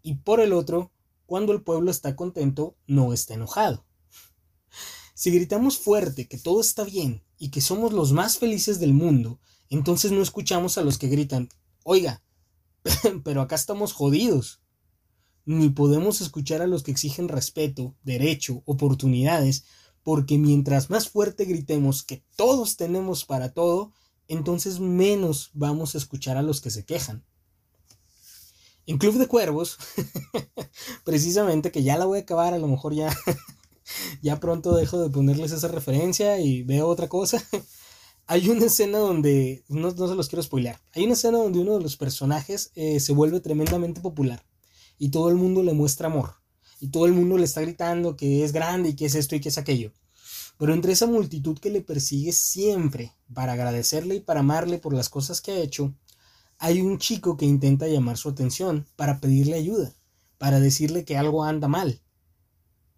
Y 0.02 0.16
por 0.16 0.40
el 0.40 0.52
otro, 0.52 0.92
cuando 1.26 1.52
el 1.52 1.62
pueblo 1.62 1.90
está 1.90 2.16
contento, 2.16 2.76
no 2.86 3.12
está 3.12 3.34
enojado. 3.34 3.86
Si 5.14 5.30
gritamos 5.30 5.78
fuerte 5.78 6.26
que 6.26 6.38
todo 6.38 6.60
está 6.60 6.82
bien 6.82 7.22
y 7.42 7.50
que 7.50 7.60
somos 7.60 7.92
los 7.92 8.12
más 8.12 8.38
felices 8.38 8.78
del 8.78 8.94
mundo, 8.94 9.40
entonces 9.68 10.12
no 10.12 10.22
escuchamos 10.22 10.78
a 10.78 10.82
los 10.82 10.96
que 10.96 11.08
gritan, 11.08 11.48
oiga, 11.82 12.22
pero 13.24 13.40
acá 13.40 13.56
estamos 13.56 13.92
jodidos 13.92 14.60
ni 15.44 15.68
podemos 15.68 16.20
escuchar 16.20 16.62
a 16.62 16.68
los 16.68 16.84
que 16.84 16.92
exigen 16.92 17.26
respeto, 17.26 17.96
derecho, 18.04 18.62
oportunidades, 18.64 19.64
porque 20.04 20.38
mientras 20.38 20.88
más 20.88 21.08
fuerte 21.08 21.44
gritemos 21.44 22.04
que 22.04 22.22
todos 22.36 22.76
tenemos 22.76 23.24
para 23.24 23.52
todo, 23.52 23.92
entonces 24.28 24.78
menos 24.78 25.50
vamos 25.52 25.96
a 25.96 25.98
escuchar 25.98 26.36
a 26.36 26.42
los 26.42 26.60
que 26.60 26.70
se 26.70 26.84
quejan. 26.84 27.24
En 28.86 28.98
Club 28.98 29.18
de 29.18 29.26
Cuervos, 29.26 29.78
precisamente 31.04 31.72
que 31.72 31.82
ya 31.82 31.98
la 31.98 32.04
voy 32.04 32.20
a 32.20 32.22
acabar, 32.22 32.54
a 32.54 32.58
lo 32.58 32.68
mejor 32.68 32.94
ya, 32.94 33.12
ya 34.22 34.40
pronto 34.40 34.74
dejo 34.74 35.00
de 35.00 35.10
ponerles 35.10 35.52
esa 35.52 35.68
referencia 35.68 36.38
y 36.40 36.62
veo 36.62 36.88
otra 36.88 37.08
cosa. 37.08 37.42
Hay 38.26 38.48
una 38.48 38.66
escena 38.66 38.98
donde, 38.98 39.64
no, 39.68 39.90
se 39.90 40.14
los 40.14 40.28
quiero 40.28 40.42
spoilear, 40.42 40.80
hay 40.92 41.04
una 41.04 41.14
escena 41.14 41.38
donde 41.38 41.58
uno 41.58 41.76
de 41.76 41.82
los 41.82 41.96
personajes 41.96 42.70
eh, 42.76 43.00
se 43.00 43.12
vuelve 43.12 43.40
tremendamente 43.40 44.00
popular 44.00 44.46
y 44.96 45.10
todo 45.10 45.28
el 45.28 45.34
mundo 45.34 45.64
le 45.64 45.72
muestra 45.72 46.06
amor. 46.06 46.36
Y 46.80 46.88
todo 46.88 47.06
el 47.06 47.12
mundo 47.12 47.36
le 47.36 47.44
está 47.44 47.60
gritando 47.60 48.16
que 48.16 48.44
es 48.44 48.52
grande 48.52 48.90
y 48.90 48.96
que 48.96 49.06
es 49.06 49.16
esto 49.16 49.34
y 49.34 49.40
que 49.40 49.48
es 49.48 49.58
aquello. 49.58 49.92
Pero 50.56 50.72
entre 50.72 50.92
esa 50.92 51.06
multitud 51.06 51.58
que 51.58 51.70
le 51.70 51.80
persigue 51.80 52.30
siempre 52.32 53.12
para 53.34 53.54
agradecerle 53.54 54.14
y 54.14 54.20
para 54.20 54.40
amarle 54.40 54.78
por 54.78 54.94
las 54.94 55.08
cosas 55.08 55.40
que 55.40 55.50
ha 55.50 55.58
hecho, 55.58 55.92
hay 56.58 56.80
un 56.80 56.98
chico 56.98 57.36
que 57.36 57.44
intenta 57.44 57.88
llamar 57.88 58.16
su 58.16 58.28
atención 58.28 58.86
para 58.94 59.18
pedirle 59.20 59.54
ayuda, 59.54 59.92
para 60.38 60.60
decirle 60.60 61.04
que 61.04 61.16
algo 61.16 61.42
anda 61.42 61.66
mal. 61.66 62.00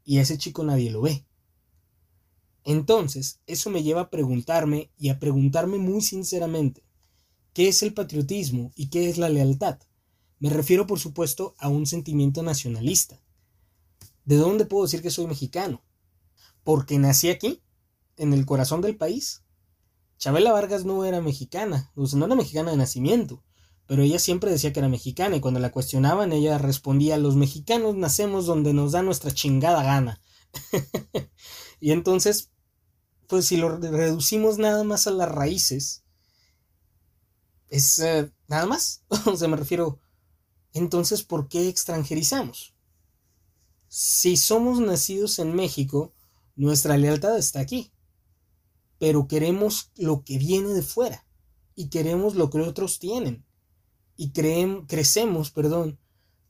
Y 0.04 0.18
ese 0.18 0.38
chico 0.38 0.64
nadie 0.64 0.90
lo 0.90 1.02
ve. 1.02 1.25
Entonces, 2.64 3.40
eso 3.46 3.70
me 3.70 3.82
lleva 3.82 4.02
a 4.02 4.11
preguntarme 4.11 4.90
y 4.96 5.11
a 5.11 5.18
preguntarme 5.18 5.78
muy 5.78 6.00
sinceramente, 6.00 6.82
¿qué 7.52 7.68
es 7.68 7.82
el 7.82 7.92
patriotismo 7.92 8.73
y 8.75 8.88
qué 8.88 9.08
es 9.08 9.18
la 9.18 9.28
lealtad? 9.28 9.78
Me 10.38 10.50
refiero, 10.50 10.87
por 10.87 10.99
supuesto, 10.99 11.54
a 11.58 11.68
un 11.68 11.87
sentimiento 11.87 12.42
nacionalista. 12.42 13.20
¿De 14.25 14.37
dónde 14.37 14.64
puedo 14.64 14.84
decir 14.84 15.02
que 15.02 15.11
soy 15.11 15.26
mexicano? 15.26 15.82
Porque 16.62 16.99
nací 16.99 17.28
aquí, 17.28 17.62
en 18.16 18.32
el 18.32 18.46
corazón 18.46 18.80
del 18.80 18.96
país. 18.96 19.42
Chabela 20.18 20.52
Vargas 20.52 20.84
no 20.84 21.04
era 21.04 21.20
mexicana, 21.20 21.92
o 21.94 22.06
sea, 22.06 22.18
no 22.18 22.26
era 22.26 22.34
mexicana 22.34 22.70
de 22.70 22.76
nacimiento, 22.76 23.42
pero 23.87 24.03
ella 24.03 24.19
siempre 24.19 24.50
decía 24.50 24.73
que 24.73 24.81
era 24.81 24.88
mexicana 24.88 25.37
y 25.37 25.41
cuando 25.41 25.61
la 25.61 25.73
cuestionaban 25.73 26.33
ella 26.33 26.59
respondía, 26.59 27.19
los 27.19 27.37
mexicanos 27.37 27.95
nacemos 27.95 28.47
donde 28.47 28.73
nos 28.73 28.93
da 28.93 29.03
nuestra 29.03 29.31
chingada 29.31 29.83
gana. 29.83 30.21
y 31.81 31.93
entonces, 31.93 32.50
pues 33.26 33.47
si 33.47 33.57
lo 33.57 33.76
reducimos 33.76 34.59
nada 34.59 34.85
más 34.85 35.07
a 35.07 35.11
las 35.11 35.29
raíces, 35.29 36.03
es 37.69 37.99
eh, 37.99 38.33
nada 38.49 38.67
más, 38.67 39.05
o 39.26 39.37
sea, 39.37 39.49
me 39.49 39.57
refiero, 39.57 40.00
entonces, 40.73 41.23
¿por 41.23 41.49
qué 41.49 41.69
extranjerizamos? 41.69 42.75
Si 43.88 44.37
somos 44.37 44.81
nacidos 44.81 45.38
en 45.38 45.55
México, 45.55 46.14
nuestra 46.57 46.97
lealtad 46.97 47.37
está 47.37 47.61
aquí, 47.61 47.93
pero 48.99 49.29
queremos 49.29 49.91
lo 49.97 50.25
que 50.25 50.38
viene 50.38 50.71
de 50.71 50.83
fuera 50.83 51.26
y 51.75 51.91
queremos 51.91 52.35
lo 52.35 52.49
que 52.49 52.61
otros 52.61 52.99
tienen 52.99 53.45
y 54.16 54.33
crecemos, 54.33 55.50
perdón, 55.50 55.99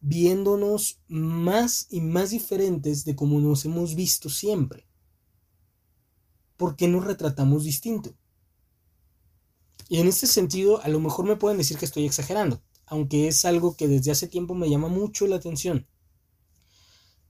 viéndonos 0.01 1.01
más 1.09 1.87
y 1.91 2.01
más 2.01 2.31
diferentes 2.31 3.05
de 3.05 3.17
como 3.17 3.41
nos 3.41 3.65
hemos 3.65 3.95
visto 3.95 4.29
siempre. 4.29 4.87
¿Por 6.57 6.77
qué 6.77 6.89
nos 6.89 7.05
retratamos 7.05 7.65
distinto? 7.65 8.15
Y 9.89 9.99
en 9.99 10.09
este 10.09 10.27
sentido, 10.27 10.83
a 10.83 10.89
lo 10.89 11.01
mejor 11.01 11.25
me 11.25 11.37
pueden 11.37 11.59
decir 11.59 11.79
que 11.79 11.85
estoy 11.85 12.05
exagerando, 12.05 12.63
aunque 12.87 13.29
es 13.29 13.45
algo 13.45 13.77
que 13.77 13.89
desde 13.89 14.11
hace 14.11 14.29
tiempo 14.29 14.55
me 14.55 14.69
llama 14.69 14.89
mucho 14.89 15.27
la 15.27 15.37
atención. 15.37 15.87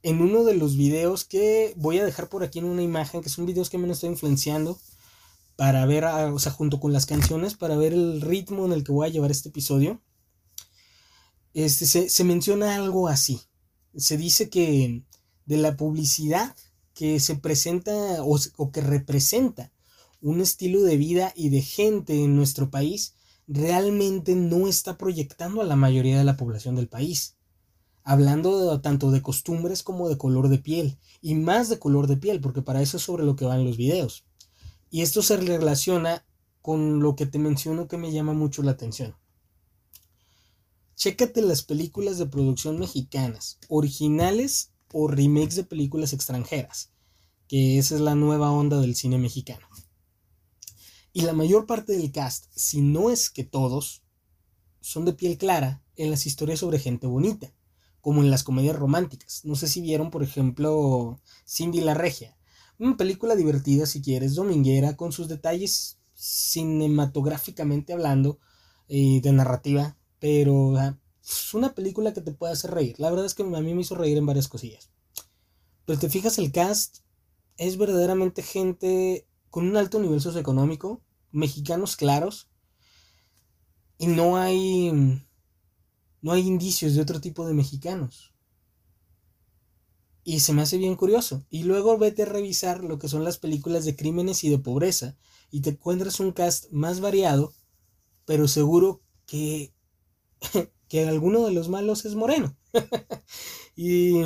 En 0.02 0.20
uno 0.20 0.44
de 0.44 0.54
los 0.54 0.76
videos 0.76 1.24
que 1.24 1.74
voy 1.76 1.98
a 1.98 2.04
dejar 2.04 2.28
por 2.28 2.42
aquí 2.42 2.58
en 2.58 2.66
una 2.66 2.82
imagen, 2.82 3.22
que 3.22 3.28
son 3.28 3.46
videos 3.46 3.70
que 3.70 3.78
me 3.78 3.90
estoy 3.90 4.10
influenciando, 4.10 4.78
para 5.56 5.86
ver, 5.86 6.04
o 6.04 6.38
sea, 6.38 6.52
junto 6.52 6.80
con 6.80 6.92
las 6.92 7.06
canciones, 7.06 7.54
para 7.54 7.76
ver 7.76 7.92
el 7.92 8.20
ritmo 8.20 8.66
en 8.66 8.72
el 8.72 8.84
que 8.84 8.92
voy 8.92 9.06
a 9.06 9.10
llevar 9.10 9.30
este 9.30 9.48
episodio, 9.48 10.02
este, 11.54 11.86
se, 11.86 12.24
menciona 12.24 12.74
algo 12.74 13.08
así. 13.08 13.40
Se 13.96 14.16
dice 14.16 14.50
que 14.50 15.04
de 15.46 15.56
la 15.56 15.76
publicidad 15.76 16.54
que 16.94 17.20
se 17.20 17.36
presenta 17.36 17.92
o, 18.22 18.70
que 18.72 18.80
representa 18.80 19.72
un 20.20 20.40
estilo 20.40 20.82
de 20.82 20.96
vida 20.96 21.32
y 21.36 21.50
de 21.50 21.62
gente 21.62 22.24
en 22.24 22.34
nuestro 22.34 22.70
país, 22.70 23.14
realmente 23.46 24.34
no 24.34 24.68
está 24.68 24.98
proyectando 24.98 25.60
a 25.60 25.64
la 25.64 25.76
mayoría 25.76 26.18
de 26.18 26.24
la 26.24 26.36
población 26.36 26.76
del 26.76 26.88
país. 26.88 27.36
Hablando 28.02 28.80
tanto 28.80 29.10
de 29.10 29.22
costumbres 29.22 29.82
como 29.82 30.08
de 30.08 30.18
color 30.18 30.48
de 30.48 30.58
piel, 30.58 30.98
y 31.20 31.34
más 31.34 31.68
de 31.68 31.78
color 31.78 32.06
de 32.06 32.16
piel, 32.16 32.40
porque 32.40 32.62
para 32.62 32.82
eso 32.82 32.96
es 32.96 33.02
sobre 33.02 33.24
lo 33.24 33.36
que 33.36 33.44
van 33.44 33.64
los 33.64 33.76
videos. 33.76 34.24
Y 34.90 35.02
esto 35.02 35.22
se 35.22 35.36
relaciona 35.36 36.24
con 36.62 37.00
lo 37.00 37.16
que 37.16 37.26
te 37.26 37.38
menciono 37.38 37.88
que 37.88 37.96
me 37.96 38.12
llama 38.12 38.32
mucho 38.32 38.62
la 38.62 38.72
atención. 38.72 39.14
Chécate 40.96 41.42
las 41.42 41.62
películas 41.62 42.18
de 42.18 42.26
producción 42.26 42.78
mexicanas, 42.78 43.58
originales 43.68 44.72
o 44.92 45.08
remakes 45.08 45.56
de 45.56 45.64
películas 45.64 46.12
extranjeras, 46.12 46.92
que 47.48 47.78
esa 47.78 47.96
es 47.96 48.00
la 48.00 48.14
nueva 48.14 48.52
onda 48.52 48.80
del 48.80 48.94
cine 48.94 49.18
mexicano. 49.18 49.66
Y 51.12 51.22
la 51.22 51.32
mayor 51.32 51.66
parte 51.66 51.94
del 51.94 52.12
cast, 52.12 52.46
si 52.54 52.80
no 52.80 53.10
es 53.10 53.28
que 53.28 53.42
todos, 53.42 54.04
son 54.80 55.04
de 55.04 55.14
piel 55.14 55.36
clara 55.36 55.82
en 55.96 56.10
las 56.10 56.26
historias 56.26 56.60
sobre 56.60 56.78
gente 56.78 57.08
bonita, 57.08 57.52
como 58.00 58.22
en 58.22 58.30
las 58.30 58.44
comedias 58.44 58.76
románticas. 58.76 59.40
No 59.44 59.56
sé 59.56 59.66
si 59.66 59.80
vieron, 59.80 60.10
por 60.10 60.22
ejemplo, 60.22 61.20
Cindy 61.44 61.80
la 61.80 61.94
Regia, 61.94 62.36
una 62.78 62.96
película 62.96 63.34
divertida 63.34 63.86
si 63.86 64.00
quieres, 64.00 64.34
dominguera, 64.36 64.96
con 64.96 65.10
sus 65.10 65.26
detalles 65.26 65.98
cinematográficamente 66.14 67.92
hablando, 67.92 68.38
y 68.86 69.20
de 69.20 69.32
narrativa 69.32 69.96
pero 70.24 70.72
es 71.22 71.52
una 71.52 71.74
película 71.74 72.14
que 72.14 72.22
te 72.22 72.32
puede 72.32 72.54
hacer 72.54 72.70
reír. 72.70 72.98
La 72.98 73.10
verdad 73.10 73.26
es 73.26 73.34
que 73.34 73.42
a 73.42 73.44
mí 73.44 73.74
me 73.74 73.82
hizo 73.82 73.94
reír 73.94 74.16
en 74.16 74.24
varias 74.24 74.48
cosillas. 74.48 74.88
Pero 75.84 75.98
te 75.98 76.08
fijas, 76.08 76.38
el 76.38 76.50
cast 76.50 77.00
es 77.58 77.76
verdaderamente 77.76 78.42
gente 78.42 79.28
con 79.50 79.68
un 79.68 79.76
alto 79.76 80.00
nivel 80.00 80.22
socioeconómico, 80.22 81.02
mexicanos 81.30 81.96
claros, 81.96 82.48
y 83.98 84.06
no 84.06 84.38
hay 84.38 85.20
no 86.22 86.32
hay 86.32 86.46
indicios 86.46 86.94
de 86.94 87.02
otro 87.02 87.20
tipo 87.20 87.46
de 87.46 87.52
mexicanos. 87.52 88.32
Y 90.22 90.40
se 90.40 90.54
me 90.54 90.62
hace 90.62 90.78
bien 90.78 90.96
curioso. 90.96 91.44
Y 91.50 91.64
luego 91.64 91.98
vete 91.98 92.22
a 92.22 92.32
revisar 92.32 92.82
lo 92.82 92.98
que 92.98 93.08
son 93.08 93.24
las 93.24 93.36
películas 93.36 93.84
de 93.84 93.94
crímenes 93.94 94.42
y 94.42 94.48
de 94.48 94.58
pobreza 94.58 95.18
y 95.50 95.60
te 95.60 95.68
encuentras 95.68 96.18
un 96.18 96.32
cast 96.32 96.70
más 96.70 97.00
variado, 97.00 97.52
pero 98.24 98.48
seguro 98.48 99.02
que 99.26 99.74
que 100.88 101.06
alguno 101.06 101.44
de 101.46 101.52
los 101.52 101.68
malos 101.68 102.04
es 102.04 102.14
moreno. 102.14 102.56
y, 103.76 104.20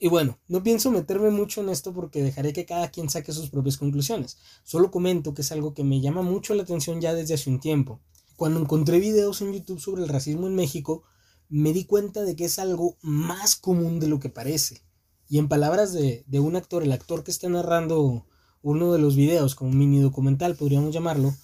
y 0.00 0.08
bueno, 0.08 0.38
no 0.48 0.62
pienso 0.62 0.90
meterme 0.90 1.30
mucho 1.30 1.60
en 1.60 1.68
esto 1.68 1.92
porque 1.92 2.22
dejaré 2.22 2.52
que 2.52 2.66
cada 2.66 2.90
quien 2.90 3.08
saque 3.08 3.32
sus 3.32 3.50
propias 3.50 3.76
conclusiones. 3.76 4.38
Solo 4.64 4.90
comento 4.90 5.34
que 5.34 5.42
es 5.42 5.52
algo 5.52 5.74
que 5.74 5.84
me 5.84 6.00
llama 6.00 6.22
mucho 6.22 6.54
la 6.54 6.62
atención 6.62 7.00
ya 7.00 7.14
desde 7.14 7.34
hace 7.34 7.50
un 7.50 7.60
tiempo. 7.60 8.00
Cuando 8.36 8.60
encontré 8.60 8.98
videos 8.98 9.40
en 9.42 9.52
YouTube 9.52 9.80
sobre 9.80 10.02
el 10.02 10.08
racismo 10.08 10.46
en 10.46 10.54
México, 10.54 11.04
me 11.48 11.72
di 11.72 11.84
cuenta 11.84 12.22
de 12.22 12.34
que 12.34 12.46
es 12.46 12.58
algo 12.58 12.96
más 13.02 13.56
común 13.56 14.00
de 14.00 14.08
lo 14.08 14.18
que 14.18 14.30
parece. 14.30 14.82
Y 15.28 15.38
en 15.38 15.48
palabras 15.48 15.92
de, 15.92 16.24
de 16.26 16.40
un 16.40 16.56
actor, 16.56 16.82
el 16.82 16.92
actor 16.92 17.24
que 17.24 17.30
está 17.30 17.48
narrando 17.48 18.26
uno 18.62 18.92
de 18.92 18.98
los 18.98 19.16
videos, 19.16 19.54
como 19.54 19.70
un 19.70 19.78
mini 19.78 20.00
documental 20.00 20.56
podríamos 20.56 20.92
llamarlo, 20.94 21.34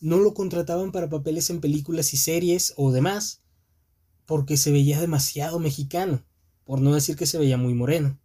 no 0.00 0.18
lo 0.18 0.34
contrataban 0.34 0.92
para 0.92 1.08
papeles 1.08 1.50
en 1.50 1.60
películas 1.60 2.14
y 2.14 2.16
series 2.16 2.74
o 2.76 2.92
demás, 2.92 3.42
porque 4.26 4.56
se 4.56 4.70
veía 4.70 5.00
demasiado 5.00 5.58
mexicano, 5.58 6.24
por 6.64 6.80
no 6.80 6.94
decir 6.94 7.16
que 7.16 7.26
se 7.26 7.38
veía 7.38 7.56
muy 7.56 7.74
moreno. 7.74 8.18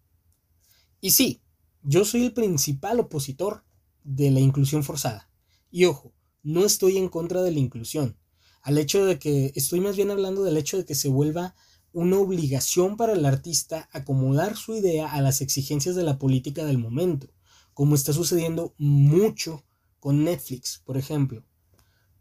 Y 1.01 1.11
sí, 1.11 1.41
yo 1.83 2.05
soy 2.05 2.25
el 2.25 2.33
principal 2.33 2.99
opositor 2.99 3.63
de 4.03 4.31
la 4.31 4.39
inclusión 4.39 4.83
forzada. 4.83 5.29
Y 5.71 5.85
ojo, 5.85 6.13
no 6.43 6.65
estoy 6.65 6.97
en 6.97 7.09
contra 7.09 7.41
de 7.41 7.51
la 7.51 7.59
inclusión, 7.59 8.17
al 8.61 8.77
hecho 8.77 9.05
de 9.05 9.19
que 9.19 9.51
estoy 9.55 9.79
más 9.81 9.95
bien 9.95 10.11
hablando 10.11 10.43
del 10.43 10.57
hecho 10.57 10.77
de 10.77 10.85
que 10.85 10.95
se 10.95 11.09
vuelva 11.09 11.55
una 11.91 12.17
obligación 12.17 12.97
para 12.97 13.13
el 13.13 13.25
artista 13.25 13.89
acomodar 13.91 14.55
su 14.55 14.75
idea 14.75 15.11
a 15.11 15.21
las 15.21 15.41
exigencias 15.41 15.95
de 15.95 16.03
la 16.03 16.19
política 16.19 16.65
del 16.65 16.77
momento, 16.77 17.27
como 17.73 17.95
está 17.95 18.13
sucediendo 18.13 18.73
mucho 18.77 19.63
con 19.99 20.23
Netflix, 20.23 20.81
por 20.85 20.97
ejemplo. 20.97 21.45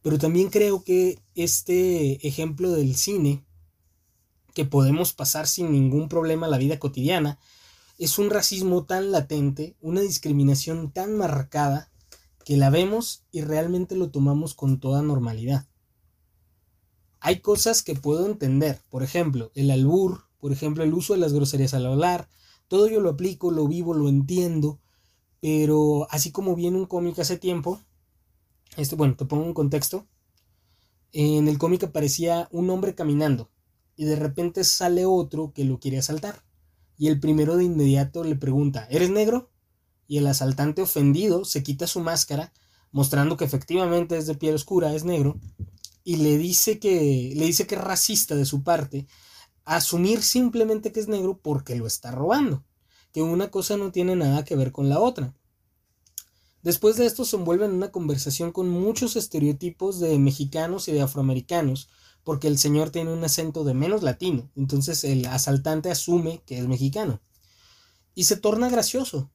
Pero 0.03 0.19
también 0.19 0.51
creo 0.51 0.85
que 0.85 1.19
este 1.35 2.27
ejemplo 2.27 2.71
del 2.73 2.95
cine, 2.97 3.45
que 4.55 4.65
podemos 4.65 5.13
pasar 5.13 5.47
sin 5.47 5.73
ningún 5.73 6.09
problema 6.09 6.49
la 6.49 6.59
vida 6.59 6.79
cotidiana, 6.79 7.39
es 7.99 8.19
un 8.19 8.31
racismo 8.31 8.85
tan 8.85 9.11
latente, 9.11 9.77
una 9.81 10.01
discriminación 10.01 10.93
tan 10.93 11.17
marcada, 11.17 11.91
que 12.45 12.57
la 12.57 12.71
vemos 12.71 13.25
y 13.31 13.43
realmente 13.43 13.95
lo 13.95 14.11
tomamos 14.11 14.55
con 14.55 14.81
toda 14.81 15.03
normalidad. 15.03 15.67
Hay 17.21 17.41
cosas 17.41 17.83
que 17.83 17.95
puedo 17.95 18.27
entender, 18.27 18.81
por 18.89 19.03
ejemplo, 19.03 19.51
el 19.55 19.71
albur, 19.71 20.25
por 20.39 20.53
ejemplo, 20.53 20.85
el 20.85 20.95
uso 20.95 21.13
de 21.13 21.19
las 21.19 21.33
groserías 21.33 21.75
al 21.75 21.85
hablar, 21.85 22.29
todo 22.69 22.89
yo 22.89 23.01
lo 23.01 23.11
aplico, 23.11 23.51
lo 23.51 23.67
vivo, 23.67 23.93
lo 23.93 24.09
entiendo, 24.09 24.79
pero 25.41 26.07
así 26.11 26.31
como 26.31 26.55
viene 26.55 26.79
un 26.79 26.87
cómic 26.87 27.19
hace 27.19 27.37
tiempo, 27.37 27.81
este, 28.77 28.97
bueno, 28.97 29.17
te 29.17 29.25
pongo 29.25 29.45
un 29.45 29.55
contexto. 29.55 30.07
En 31.13 31.49
el 31.49 31.59
cómic 31.59 31.85
aparecía 31.85 32.49
un 32.51 32.71
hombre 32.71 32.95
caminando 32.95 33.51
y 33.97 34.05
de 34.05 34.17
repente 34.17 34.65
sale 34.65 35.07
otro 35.07 35.53
que 35.53 35.65
lo 35.65 35.81
quiere 35.81 35.99
asaltar. 35.99 36.45
Y 36.97 37.09
el 37.09 37.21
primero 37.21 37.57
de 37.57 37.65
inmediato 37.65 38.25
le 38.25 38.37
pregunta, 38.37 38.87
¿eres 38.91 39.11
negro? 39.11 39.51
Y 40.07 40.19
el 40.19 40.27
asaltante 40.27 40.83
ofendido 40.83 41.45
se 41.45 41.63
quita 41.63 41.87
su 41.87 42.01
máscara, 42.01 42.53
mostrando 42.91 43.37
que 43.37 43.45
efectivamente 43.45 44.17
es 44.17 44.27
de 44.27 44.35
piel 44.35 44.55
oscura, 44.55 44.95
es 44.95 45.05
negro, 45.05 45.39
y 46.03 46.17
le 46.17 46.39
dice 46.39 46.79
que 46.79 47.33
le 47.37 47.45
dice 47.45 47.67
que 47.67 47.75
es 47.75 47.81
racista 47.81 48.35
de 48.35 48.47
su 48.47 48.63
parte 48.63 49.07
asumir 49.69 50.23
simplemente 50.23 50.93
que 50.93 51.01
es 51.01 51.09
negro 51.09 51.39
porque 51.43 51.77
lo 51.77 51.87
está 51.87 52.11
robando, 52.11 52.65
que 53.13 53.21
una 53.21 53.51
cosa 53.51 53.77
no 53.77 53.93
tiene 53.93 54.17
nada 54.17 54.43
que 54.43 54.57
ver 54.57 54.73
con 54.73 54.89
la 54.89 54.99
otra. 54.99 55.35
Después 56.69 56.99
de 56.99 57.07
esto 57.07 57.25
se 57.25 57.37
envuelve 57.37 57.65
en 57.65 57.73
una 57.73 57.91
conversación 57.91 58.53
con 58.53 58.69
muchos 58.69 59.17
estereotipos 59.17 60.01
de 60.01 60.19
mexicanos 60.19 60.87
y 60.89 60.93
de 60.93 61.01
afroamericanos, 61.01 61.89
porque 62.25 62.47
el 62.47 62.59
señor 62.59 62.91
tiene 62.91 63.11
un 63.11 63.25
acento 63.25 63.65
de 63.65 63.73
menos 63.73 64.03
latino, 64.03 64.51
entonces 64.55 65.03
el 65.05 65.25
asaltante 65.25 65.91
asume 65.91 66.43
que 66.45 66.59
es 66.59 66.69
mexicano. 66.69 67.23
Y 68.15 68.25
se 68.25 68.37
torna 68.37 68.69
gracioso. 68.69 69.31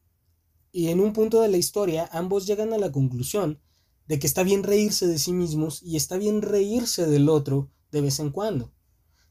Y 0.71 0.89
en 0.89 0.99
un 0.99 1.11
punto 1.11 1.41
de 1.41 1.47
la 1.47 1.57
historia 1.57 2.07
ambos 2.11 2.45
llegan 2.45 2.71
a 2.71 2.77
la 2.77 2.91
conclusión 2.91 3.59
de 4.07 4.19
que 4.19 4.27
está 4.27 4.43
bien 4.43 4.61
reírse 4.61 5.07
de 5.07 5.17
sí 5.17 5.33
mismos 5.33 5.81
y 5.81 5.95
está 5.95 6.17
bien 6.17 6.43
reírse 6.43 7.07
del 7.07 7.29
otro 7.29 7.71
de 7.91 8.01
vez 8.01 8.19
en 8.19 8.29
cuando. 8.29 8.71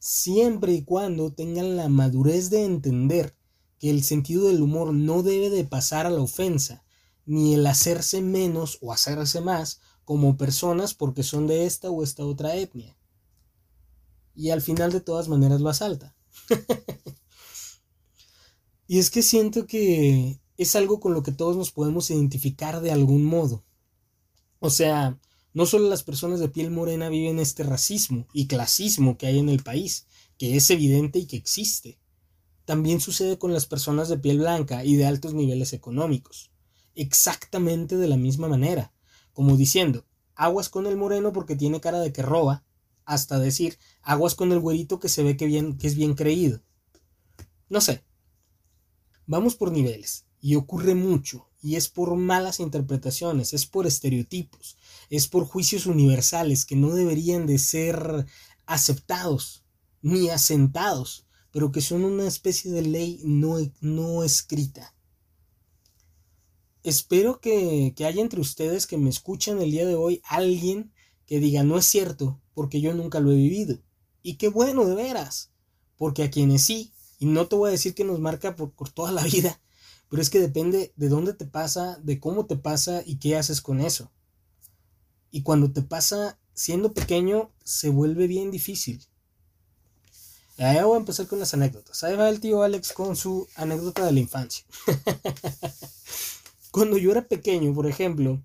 siempre 0.01 0.73
y 0.73 0.83
cuando 0.83 1.33
tengan 1.33 1.77
la 1.77 1.89
madurez 1.89 2.51
de 2.51 2.65
entender 2.65 3.37
que 3.79 3.91
el 3.91 4.03
sentido 4.03 4.49
del 4.49 4.61
humor 4.61 4.93
no 4.93 5.23
debe 5.23 5.51
de 5.51 5.63
pasar 5.63 6.05
a 6.05 6.11
la 6.11 6.21
ofensa, 6.21 6.82
ni 7.27 7.55
el 7.55 7.67
hacerse 7.67 8.21
menos 8.21 8.79
o 8.81 8.93
hacerse 8.93 9.41
más 9.41 9.81
como 10.05 10.37
personas 10.37 10.95
porque 10.95 11.23
son 11.23 11.47
de 11.47 11.67
esta 11.67 11.91
o 11.91 12.03
esta 12.03 12.25
otra 12.25 12.57
etnia. 12.57 12.97
Y 14.35 14.51
al 14.51 14.63
final 14.63 14.93
de 14.93 15.01
todas 15.01 15.29
maneras 15.29 15.61
lo 15.61 15.69
asalta. 15.69 16.17
y 18.87 18.99
es 18.99 19.11
que 19.11 19.23
siento 19.23 19.67
que 19.67 20.41
es 20.57 20.77
algo 20.77 21.01
con 21.01 21.15
lo 21.15 21.23
que 21.23 21.33
todos 21.33 21.57
nos 21.57 21.71
podemos 21.71 22.11
identificar 22.11 22.81
de 22.81 22.93
algún 22.93 23.25
modo. 23.25 23.65
O 24.59 24.71
sea, 24.71 25.19
no 25.55 25.67
solo 25.67 25.89
las 25.89 26.03
personas 26.03 26.41
de 26.41 26.49
piel 26.49 26.71
morena 26.71 27.09
viven 27.09 27.39
este 27.39 27.63
racismo 27.63 28.27
y 28.33 28.47
clasismo 28.47 29.19
que 29.19 29.27
hay 29.27 29.39
en 29.39 29.49
el 29.49 29.63
país, 29.63 30.07
que 30.39 30.57
es 30.57 30.71
evidente 30.71 31.19
y 31.19 31.27
que 31.27 31.37
existe. 31.37 31.99
También 32.65 33.01
sucede 33.01 33.39
con 33.39 33.53
las 33.53 33.67
personas 33.67 34.09
de 34.09 34.19
piel 34.19 34.39
blanca 34.39 34.85
y 34.85 34.95
de 34.95 35.05
altos 35.05 35.35
niveles 35.35 35.73
económicos. 35.73 36.52
Exactamente 36.95 37.97
de 37.97 38.09
la 38.09 38.17
misma 38.17 38.49
manera. 38.49 38.93
Como 39.33 39.57
diciendo, 39.57 40.05
aguas 40.35 40.69
con 40.69 40.87
el 40.87 40.97
moreno 40.97 41.33
porque 41.33 41.57
tiene 41.57 41.81
cara 41.81 42.01
de 42.01 42.13
que 42.13 42.23
roba, 42.23 42.65
hasta 43.05 43.39
decir, 43.39 43.79
aguas 44.03 44.35
con 44.35 44.53
el 44.53 44.61
güerito 44.61 45.01
que 45.01 45.09
se 45.09 45.23
ve 45.23 45.37
que, 45.37 45.47
bien, 45.47 45.77
que 45.79 45.87
es 45.87 45.95
bien 45.95 46.15
creído. 46.15 46.61
No 47.69 47.81
sé. 47.81 48.05
Vamos 49.27 49.55
por 49.55 49.73
niveles. 49.73 50.27
Y 50.41 50.57
ocurre 50.57 50.95
mucho, 50.95 51.49
y 51.63 51.77
es 51.77 51.89
por 51.89 52.17
malas 52.17 52.59
interpretaciones, 52.59 53.55
es 53.55 53.67
por 53.67 53.87
estereotipos, 53.87 54.77
es 55.09 55.29
por 55.29 55.47
juicios 55.47 55.87
universales 55.87 56.67
que 56.67 56.75
no 56.75 56.93
deberían 56.93 57.47
de 57.47 57.59
ser 57.59 58.27
aceptados 58.67 59.63
ni 60.03 60.31
asentados, 60.31 61.27
pero 61.53 61.71
que 61.71 61.81
son 61.81 62.05
una 62.05 62.27
especie 62.27 62.73
de 62.73 62.83
ley 62.83 63.21
no, 63.25 63.59
no 63.81 64.25
escrita. 64.25 64.95
Espero 66.83 67.41
que, 67.41 67.95
que 67.97 68.07
haya 68.07 68.23
entre 68.23 68.41
ustedes 68.41 68.87
que 68.87 68.99
me 68.99 69.11
escuchan 69.11 69.61
el 69.61 69.71
día 69.71 69.87
de 69.87 69.95
hoy 69.95 70.21
alguien 70.25 70.93
que 71.27 71.39
diga 71.39 71.63
no 71.63 71.79
es 71.79 71.87
cierto, 71.87 72.41
porque 72.55 72.81
yo 72.81 72.95
nunca 72.95 73.21
lo 73.21 73.33
he 73.33 73.37
vivido. 73.37 73.79
Y 74.23 74.37
qué 74.37 74.49
bueno, 74.49 74.85
de 74.85 74.95
veras, 74.95 75.51
porque 75.97 76.25
a 76.25 76.31
quienes 76.31 76.63
sí, 76.63 76.93
y 77.19 77.27
no 77.27 77.47
te 77.47 77.57
voy 77.57 77.69
a 77.69 77.73
decir 77.73 77.95
que 77.95 78.05
nos 78.05 78.21
marca 78.21 78.57
por, 78.57 78.73
por 78.73 78.91
toda 78.91 79.13
la 79.13 79.23
vida, 79.25 79.61
pero 80.09 80.21
es 80.21 80.29
que 80.29 80.41
depende 80.41 80.93
de 80.97 81.09
dónde 81.09 81.33
te 81.35 81.47
pasa, 81.47 81.99
de 82.03 82.21
cómo 82.21 82.47
te 82.47 82.57
pasa 82.57 83.03
y 83.07 83.17
qué 83.17 83.37
haces 83.37 83.61
con 83.61 83.81
eso. 83.81 84.11
Y 85.31 85.43
cuando 85.43 85.73
te 85.73 85.83
pasa 85.83 86.39
siendo 86.53 86.93
pequeño, 86.93 87.51
se 87.65 87.89
vuelve 87.89 88.27
bien 88.27 88.51
difícil. 88.51 89.07
Ahí 90.59 90.83
voy 90.83 90.97
a 90.97 91.01
empezar 91.01 91.27
con 91.27 91.39
las 91.39 91.55
anécdotas. 91.55 92.05
Ahí 92.05 92.15
va 92.15 92.29
el 92.29 92.41
tío 92.41 92.63
Alex 92.63 92.93
con 92.93 93.17
su 93.17 93.49
anécdota 93.57 94.05
de 94.05 94.13
la 94.13 94.21
infancia. 94.21 94.65
Cuando 96.73 96.97
yo 96.97 97.11
era 97.13 97.29
pequeño, 97.29 97.75
por 97.75 97.87
ejemplo, 97.87 98.43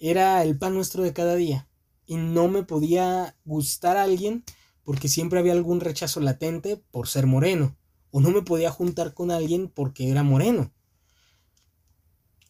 era 0.00 0.42
el 0.42 0.58
pan 0.58 0.72
nuestro 0.72 1.02
de 1.02 1.12
cada 1.12 1.36
día. 1.36 1.68
Y 2.06 2.16
no 2.16 2.48
me 2.48 2.62
podía 2.62 3.36
gustar 3.44 3.98
a 3.98 4.04
alguien 4.04 4.42
porque 4.84 5.08
siempre 5.08 5.38
había 5.38 5.52
algún 5.52 5.80
rechazo 5.80 6.20
latente 6.20 6.82
por 6.90 7.08
ser 7.08 7.26
moreno. 7.26 7.76
O 8.10 8.20
no 8.20 8.30
me 8.30 8.40
podía 8.40 8.70
juntar 8.70 9.12
con 9.12 9.30
alguien 9.30 9.68
porque 9.68 10.08
era 10.10 10.22
moreno. 10.22 10.72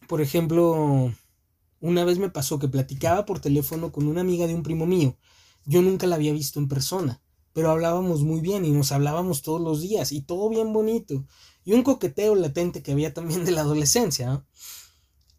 Por 0.07 0.21
ejemplo, 0.21 1.13
una 1.81 2.05
vez 2.05 2.17
me 2.17 2.29
pasó 2.29 2.57
que 2.57 2.69
platicaba 2.69 3.25
por 3.25 3.41
teléfono 3.41 3.91
con 3.91 4.07
una 4.07 4.21
amiga 4.21 4.47
de 4.47 4.55
un 4.55 4.63
primo 4.63 4.85
mío. 4.85 5.17
Yo 5.65 5.81
nunca 5.81 6.07
la 6.07 6.15
había 6.15 6.31
visto 6.31 6.59
en 6.59 6.69
persona, 6.69 7.21
pero 7.51 7.71
hablábamos 7.71 8.21
muy 8.21 8.39
bien 8.39 8.63
y 8.63 8.71
nos 8.71 8.93
hablábamos 8.93 9.41
todos 9.41 9.59
los 9.59 9.81
días 9.81 10.13
y 10.13 10.21
todo 10.21 10.47
bien 10.47 10.71
bonito. 10.71 11.25
Y 11.65 11.73
un 11.73 11.83
coqueteo 11.83 12.35
latente 12.35 12.81
que 12.81 12.93
había 12.93 13.13
también 13.13 13.43
de 13.43 13.51
la 13.51 13.61
adolescencia. 13.61 14.45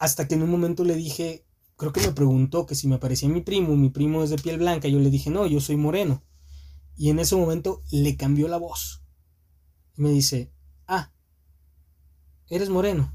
Hasta 0.01 0.27
que 0.27 0.35
en 0.35 0.43
un 0.43 0.51
momento 0.51 0.83
le 0.83 0.97
dije, 0.97 1.47
creo 1.77 1.93
que 1.93 2.01
me 2.01 2.13
preguntó 2.13 2.65
que 2.65 2.75
si 2.75 2.89
me 2.89 2.97
parecía 2.97 3.29
mi 3.29 3.43
primo, 3.43 3.77
mi 3.77 3.91
primo 3.91 4.25
es 4.25 4.31
de 4.31 4.39
piel 4.39 4.57
blanca, 4.57 4.89
yo 4.89 4.99
le 4.99 5.11
dije, 5.11 5.29
no, 5.29 5.47
yo 5.47 5.61
soy 5.61 5.77
moreno. 5.77 6.25
Y 6.97 7.11
en 7.11 7.19
ese 7.19 7.37
momento 7.37 7.83
le 7.93 8.17
cambió 8.17 8.49
la 8.49 8.57
voz. 8.57 9.05
Me 9.97 10.11
dice, 10.11 10.55
ah, 10.87 11.13
eres 12.49 12.71
moreno. 12.71 13.15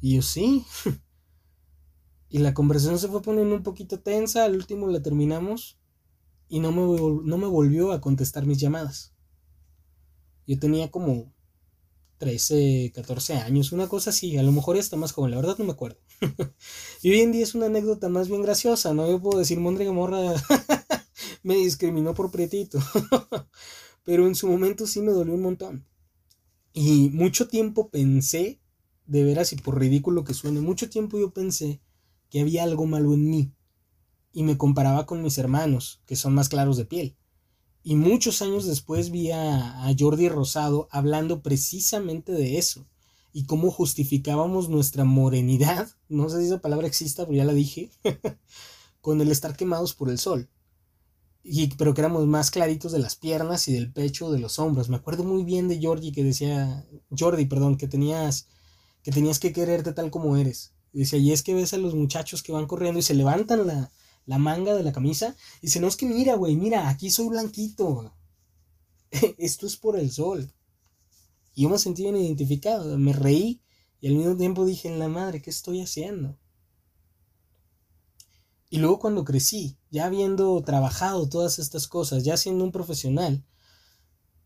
Y 0.00 0.16
yo 0.16 0.22
sí. 0.22 0.66
y 2.28 2.38
la 2.38 2.52
conversación 2.52 2.98
se 2.98 3.06
fue 3.06 3.22
poniendo 3.22 3.54
un 3.54 3.62
poquito 3.62 4.00
tensa, 4.00 4.44
al 4.44 4.56
último 4.56 4.88
la 4.88 5.02
terminamos 5.02 5.78
y 6.48 6.58
no 6.58 6.72
me, 6.72 6.82
no 7.24 7.38
me 7.38 7.46
volvió 7.46 7.92
a 7.92 8.00
contestar 8.00 8.44
mis 8.44 8.58
llamadas. 8.58 9.14
Yo 10.48 10.58
tenía 10.58 10.90
como 10.90 11.32
13, 12.18 12.92
14 12.94 13.34
años, 13.34 13.72
una 13.72 13.88
cosa 13.88 14.10
así, 14.10 14.36
a 14.36 14.42
lo 14.42 14.52
mejor 14.52 14.76
está 14.76 14.96
más 14.96 15.12
joven, 15.12 15.32
la 15.32 15.36
verdad 15.38 15.56
no 15.58 15.64
me 15.64 15.72
acuerdo. 15.72 15.98
y 17.02 17.10
hoy 17.10 17.20
en 17.20 17.32
día 17.32 17.42
es 17.42 17.54
una 17.54 17.66
anécdota 17.66 18.08
más 18.08 18.28
bien 18.28 18.42
graciosa, 18.42 18.94
no 18.94 19.08
yo 19.08 19.20
puedo 19.20 19.38
decir 19.38 19.58
Mondre 19.60 19.90
Morra 19.90 20.18
me 21.42 21.56
discriminó 21.56 22.14
por 22.14 22.30
prietito. 22.30 22.78
Pero 24.04 24.26
en 24.26 24.34
su 24.34 24.48
momento 24.48 24.86
sí 24.86 25.00
me 25.00 25.12
dolió 25.12 25.34
un 25.34 25.42
montón. 25.42 25.86
Y 26.72 27.08
mucho 27.10 27.48
tiempo 27.48 27.88
pensé 27.88 28.60
de 29.06 29.24
veras 29.24 29.52
y 29.52 29.56
por 29.56 29.78
ridículo 29.78 30.24
que 30.24 30.34
suene, 30.34 30.60
mucho 30.60 30.90
tiempo 30.90 31.18
yo 31.18 31.32
pensé 31.32 31.80
que 32.30 32.40
había 32.40 32.64
algo 32.64 32.86
malo 32.86 33.14
en 33.14 33.30
mí 33.30 33.52
y 34.32 34.42
me 34.42 34.58
comparaba 34.58 35.06
con 35.06 35.22
mis 35.22 35.38
hermanos, 35.38 36.02
que 36.06 36.16
son 36.16 36.34
más 36.34 36.48
claros 36.48 36.76
de 36.76 36.84
piel. 36.84 37.16
Y 37.86 37.96
muchos 37.96 38.40
años 38.40 38.66
después 38.66 39.10
vi 39.10 39.30
a, 39.30 39.94
Jordi 39.98 40.30
Rosado 40.30 40.88
hablando 40.90 41.42
precisamente 41.42 42.32
de 42.32 42.56
eso 42.56 42.86
y 43.30 43.44
cómo 43.44 43.70
justificábamos 43.70 44.70
nuestra 44.70 45.04
morenidad, 45.04 45.90
no 46.08 46.30
sé 46.30 46.40
si 46.40 46.46
esa 46.46 46.62
palabra 46.62 46.86
exista, 46.86 47.26
pero 47.26 47.36
ya 47.36 47.44
la 47.44 47.52
dije, 47.52 47.90
con 49.02 49.20
el 49.20 49.30
estar 49.30 49.54
quemados 49.54 49.92
por 49.92 50.08
el 50.08 50.18
sol. 50.18 50.48
Y, 51.42 51.68
pero 51.76 51.92
que 51.92 52.00
éramos 52.00 52.26
más 52.26 52.50
claritos 52.50 52.90
de 52.90 53.00
las 53.00 53.16
piernas 53.16 53.68
y 53.68 53.74
del 53.74 53.92
pecho, 53.92 54.32
de 54.32 54.38
los 54.38 54.58
hombros. 54.58 54.88
Me 54.88 54.96
acuerdo 54.96 55.22
muy 55.24 55.44
bien 55.44 55.68
de 55.68 55.78
Jordi 55.82 56.10
que 56.10 56.24
decía, 56.24 56.86
Jordi, 57.10 57.44
perdón, 57.44 57.76
que 57.76 57.86
tenías 57.86 58.48
que 59.02 59.12
tenías 59.12 59.38
que 59.38 59.52
quererte 59.52 59.92
tal 59.92 60.10
como 60.10 60.38
eres. 60.38 60.72
Y 60.90 61.00
decía, 61.00 61.18
y 61.18 61.32
es 61.32 61.42
que 61.42 61.52
ves 61.52 61.74
a 61.74 61.76
los 61.76 61.94
muchachos 61.94 62.42
que 62.42 62.52
van 62.52 62.66
corriendo 62.66 62.98
y 62.98 63.02
se 63.02 63.12
levantan 63.12 63.66
la, 63.66 63.92
la 64.26 64.38
manga 64.38 64.74
de 64.74 64.82
la 64.82 64.92
camisa 64.92 65.36
y 65.60 65.66
dice, 65.66 65.80
no 65.80 65.88
es 65.88 65.96
que 65.96 66.06
mira, 66.06 66.34
güey, 66.36 66.56
mira, 66.56 66.88
aquí 66.88 67.10
soy 67.10 67.28
blanquito. 67.28 68.14
Esto 69.38 69.66
es 69.66 69.76
por 69.76 69.98
el 69.98 70.10
sol. 70.10 70.52
Y 71.54 71.62
yo 71.62 71.68
me 71.68 71.78
sentí 71.78 72.02
bien 72.02 72.16
identificado, 72.16 72.98
me 72.98 73.12
reí 73.12 73.62
y 74.00 74.08
al 74.08 74.14
mismo 74.14 74.36
tiempo 74.36 74.66
dije, 74.66 74.88
en 74.88 74.98
la 74.98 75.08
madre, 75.08 75.40
¿qué 75.40 75.50
estoy 75.50 75.80
haciendo? 75.80 76.38
Y 78.70 78.78
luego 78.78 78.98
cuando 78.98 79.24
crecí, 79.24 79.78
ya 79.90 80.06
habiendo 80.06 80.60
trabajado 80.62 81.28
todas 81.28 81.58
estas 81.58 81.86
cosas, 81.86 82.24
ya 82.24 82.36
siendo 82.36 82.64
un 82.64 82.72
profesional, 82.72 83.44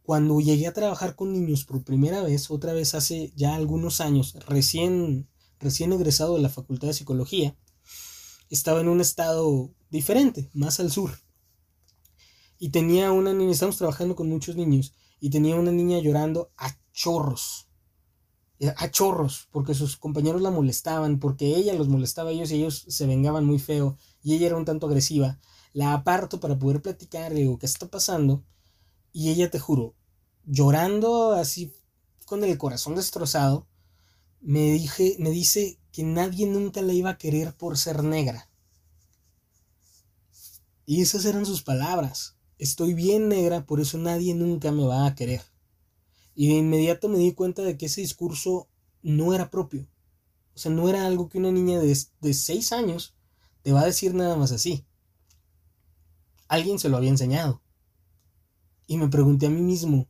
cuando 0.02 0.40
llegué 0.40 0.66
a 0.66 0.72
trabajar 0.72 1.16
con 1.16 1.32
niños 1.32 1.64
por 1.64 1.82
primera 1.82 2.22
vez, 2.22 2.50
otra 2.50 2.72
vez 2.72 2.94
hace 2.94 3.32
ya 3.36 3.54
algunos 3.54 4.00
años, 4.00 4.34
recién, 4.46 5.28
recién 5.58 5.92
egresado 5.92 6.36
de 6.36 6.42
la 6.42 6.48
Facultad 6.50 6.88
de 6.88 6.94
Psicología, 6.94 7.56
estaba 8.54 8.80
en 8.80 8.88
un 8.88 9.00
estado 9.00 9.70
diferente, 9.90 10.50
más 10.52 10.80
al 10.80 10.90
sur. 10.90 11.12
Y 12.58 12.70
tenía 12.70 13.12
una 13.12 13.32
niña, 13.32 13.52
estamos 13.52 13.76
trabajando 13.76 14.16
con 14.16 14.28
muchos 14.28 14.56
niños, 14.56 14.94
y 15.20 15.30
tenía 15.30 15.56
una 15.56 15.72
niña 15.72 15.98
llorando 15.98 16.50
a 16.56 16.76
chorros. 16.92 17.68
A 18.76 18.90
chorros, 18.90 19.48
porque 19.52 19.74
sus 19.74 19.96
compañeros 19.96 20.42
la 20.42 20.50
molestaban, 20.50 21.20
porque 21.20 21.54
ella 21.54 21.74
los 21.74 21.88
molestaba 21.88 22.30
a 22.30 22.32
ellos 22.32 22.50
y 22.50 22.56
ellos 22.56 22.84
se 22.88 23.06
vengaban 23.06 23.44
muy 23.44 23.58
feo, 23.58 23.96
y 24.22 24.34
ella 24.34 24.46
era 24.46 24.56
un 24.56 24.64
tanto 24.64 24.86
agresiva. 24.86 25.38
La 25.72 25.92
aparto 25.92 26.40
para 26.40 26.58
poder 26.58 26.82
platicar, 26.82 27.32
le 27.32 27.40
digo, 27.40 27.58
¿qué 27.58 27.66
está 27.66 27.88
pasando? 27.88 28.44
Y 29.12 29.30
ella, 29.30 29.50
te 29.50 29.60
juro, 29.60 29.94
llorando 30.44 31.32
así 31.32 31.72
con 32.24 32.42
el 32.42 32.58
corazón 32.58 32.96
destrozado, 32.96 33.68
me, 34.40 34.72
dije, 34.72 35.16
me 35.18 35.30
dice 35.30 35.78
que 35.98 36.04
nadie 36.04 36.46
nunca 36.46 36.80
la 36.80 36.92
iba 36.92 37.10
a 37.10 37.18
querer 37.18 37.56
por 37.56 37.76
ser 37.76 38.04
negra. 38.04 38.48
Y 40.86 41.02
esas 41.02 41.24
eran 41.24 41.44
sus 41.44 41.64
palabras. 41.64 42.36
Estoy 42.56 42.94
bien 42.94 43.28
negra, 43.28 43.66
por 43.66 43.80
eso 43.80 43.98
nadie 43.98 44.32
nunca 44.32 44.70
me 44.70 44.86
va 44.86 45.06
a 45.06 45.16
querer. 45.16 45.42
Y 46.36 46.46
de 46.46 46.54
inmediato 46.54 47.08
me 47.08 47.18
di 47.18 47.32
cuenta 47.32 47.62
de 47.62 47.76
que 47.76 47.86
ese 47.86 48.00
discurso 48.00 48.68
no 49.02 49.34
era 49.34 49.50
propio. 49.50 49.88
O 50.54 50.58
sea, 50.60 50.70
no 50.70 50.88
era 50.88 51.04
algo 51.04 51.28
que 51.28 51.38
una 51.38 51.50
niña 51.50 51.80
de, 51.80 51.98
de 52.20 52.32
seis 52.32 52.70
años 52.70 53.16
te 53.62 53.72
va 53.72 53.80
a 53.80 53.86
decir 53.86 54.14
nada 54.14 54.36
más 54.36 54.52
así. 54.52 54.86
Alguien 56.46 56.78
se 56.78 56.88
lo 56.88 56.96
había 56.96 57.10
enseñado. 57.10 57.60
Y 58.86 58.98
me 58.98 59.08
pregunté 59.08 59.46
a 59.46 59.50
mí 59.50 59.62
mismo, 59.62 60.06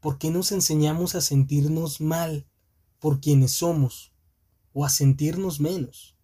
¿por 0.00 0.16
qué 0.16 0.30
nos 0.30 0.52
enseñamos 0.52 1.14
a 1.14 1.20
sentirnos 1.20 2.00
mal 2.00 2.46
por 2.98 3.20
quienes 3.20 3.50
somos 3.52 4.14
o 4.78 4.84
a 4.84 4.90
sentirnos 4.90 5.58
menos? 5.58 6.16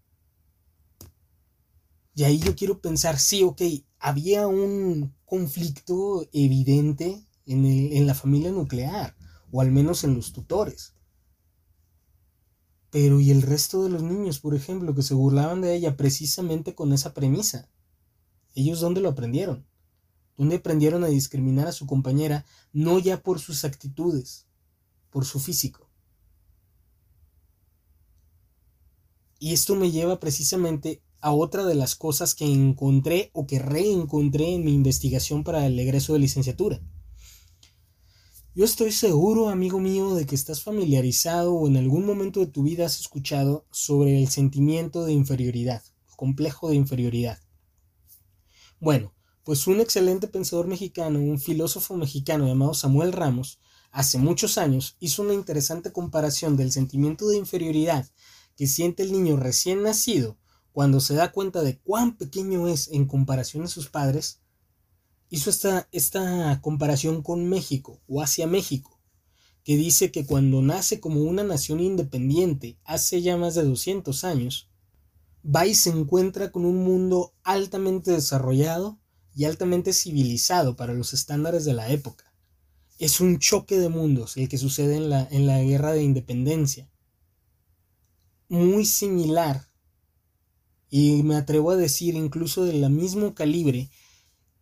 Y 2.14 2.22
ahí 2.22 2.38
yo 2.38 2.54
quiero 2.54 2.80
pensar, 2.80 3.18
sí, 3.18 3.42
ok, 3.42 3.60
había 3.98 4.46
un 4.46 5.12
conflicto 5.24 6.28
evidente 6.32 7.26
en, 7.46 7.66
en 7.66 8.06
la 8.06 8.14
familia 8.14 8.52
nuclear, 8.52 9.16
o 9.50 9.60
al 9.60 9.72
menos 9.72 10.04
en 10.04 10.14
los 10.14 10.32
tutores. 10.32 10.94
Pero 12.90 13.18
¿y 13.18 13.32
el 13.32 13.42
resto 13.42 13.82
de 13.82 13.90
los 13.90 14.04
niños, 14.04 14.38
por 14.38 14.54
ejemplo, 14.54 14.94
que 14.94 15.02
se 15.02 15.14
burlaban 15.14 15.60
de 15.60 15.74
ella 15.74 15.96
precisamente 15.96 16.76
con 16.76 16.92
esa 16.92 17.12
premisa? 17.12 17.68
¿Ellos 18.54 18.78
dónde 18.78 19.00
lo 19.00 19.08
aprendieron? 19.08 19.66
¿Dónde 20.36 20.56
aprendieron 20.58 21.02
a 21.02 21.08
discriminar 21.08 21.66
a 21.66 21.72
su 21.72 21.88
compañera 21.88 22.46
no 22.72 23.00
ya 23.00 23.20
por 23.20 23.40
sus 23.40 23.64
actitudes, 23.64 24.46
por 25.10 25.24
su 25.24 25.40
físico? 25.40 25.83
Y 29.38 29.52
esto 29.52 29.74
me 29.74 29.90
lleva 29.90 30.20
precisamente 30.20 31.02
a 31.20 31.32
otra 31.32 31.64
de 31.64 31.74
las 31.74 31.94
cosas 31.94 32.34
que 32.34 32.44
encontré 32.44 33.30
o 33.32 33.46
que 33.46 33.58
reencontré 33.58 34.54
en 34.54 34.64
mi 34.64 34.74
investigación 34.74 35.42
para 35.42 35.66
el 35.66 35.78
egreso 35.78 36.12
de 36.12 36.18
licenciatura. 36.18 36.82
Yo 38.54 38.64
estoy 38.64 38.92
seguro, 38.92 39.48
amigo 39.48 39.80
mío, 39.80 40.14
de 40.14 40.26
que 40.26 40.34
estás 40.34 40.62
familiarizado 40.62 41.54
o 41.54 41.66
en 41.66 41.76
algún 41.76 42.06
momento 42.06 42.40
de 42.40 42.46
tu 42.46 42.62
vida 42.62 42.86
has 42.86 43.00
escuchado 43.00 43.66
sobre 43.72 44.16
el 44.16 44.28
sentimiento 44.28 45.04
de 45.04 45.12
inferioridad, 45.12 45.82
el 46.08 46.14
complejo 46.14 46.68
de 46.68 46.76
inferioridad. 46.76 47.40
Bueno, 48.78 49.12
pues 49.44 49.66
un 49.66 49.80
excelente 49.80 50.28
pensador 50.28 50.66
mexicano, 50.66 51.18
un 51.18 51.40
filósofo 51.40 51.96
mexicano 51.96 52.46
llamado 52.46 52.74
Samuel 52.74 53.12
Ramos, 53.12 53.58
hace 53.90 54.18
muchos 54.18 54.56
años 54.56 54.96
hizo 55.00 55.22
una 55.22 55.34
interesante 55.34 55.90
comparación 55.90 56.56
del 56.56 56.70
sentimiento 56.70 57.28
de 57.28 57.38
inferioridad 57.38 58.08
que 58.56 58.66
siente 58.66 59.02
el 59.02 59.12
niño 59.12 59.36
recién 59.36 59.82
nacido 59.82 60.36
cuando 60.72 61.00
se 61.00 61.14
da 61.14 61.32
cuenta 61.32 61.62
de 61.62 61.78
cuán 61.78 62.16
pequeño 62.16 62.68
es 62.68 62.88
en 62.88 63.06
comparación 63.06 63.64
a 63.64 63.68
sus 63.68 63.88
padres 63.88 64.40
hizo 65.30 65.50
esta, 65.50 65.88
esta 65.92 66.60
comparación 66.62 67.22
con 67.22 67.48
México 67.48 68.00
o 68.06 68.22
hacia 68.22 68.46
México, 68.46 69.00
que 69.64 69.76
dice 69.76 70.12
que 70.12 70.26
cuando 70.26 70.62
nace 70.62 71.00
como 71.00 71.22
una 71.22 71.42
nación 71.42 71.80
independiente 71.80 72.78
hace 72.84 73.22
ya 73.22 73.36
más 73.36 73.54
de 73.54 73.64
200 73.64 74.24
años, 74.24 74.68
va 75.44 75.66
y 75.66 75.74
se 75.74 75.90
encuentra 75.90 76.52
con 76.52 76.64
un 76.64 76.84
mundo 76.84 77.34
altamente 77.42 78.12
desarrollado 78.12 78.98
y 79.34 79.44
altamente 79.44 79.92
civilizado 79.92 80.76
para 80.76 80.94
los 80.94 81.12
estándares 81.12 81.64
de 81.64 81.74
la 81.74 81.88
época. 81.90 82.32
Es 82.98 83.20
un 83.20 83.38
choque 83.38 83.78
de 83.78 83.88
mundos 83.88 84.36
el 84.36 84.48
que 84.48 84.58
sucede 84.58 84.96
en 84.96 85.10
la, 85.10 85.26
en 85.30 85.46
la 85.46 85.60
guerra 85.62 85.92
de 85.92 86.02
independencia. 86.02 86.88
Muy 88.54 88.84
similar, 88.84 89.66
y 90.88 91.24
me 91.24 91.34
atrevo 91.34 91.72
a 91.72 91.76
decir 91.76 92.14
incluso 92.14 92.64
del 92.64 92.88
mismo 92.88 93.34
calibre 93.34 93.90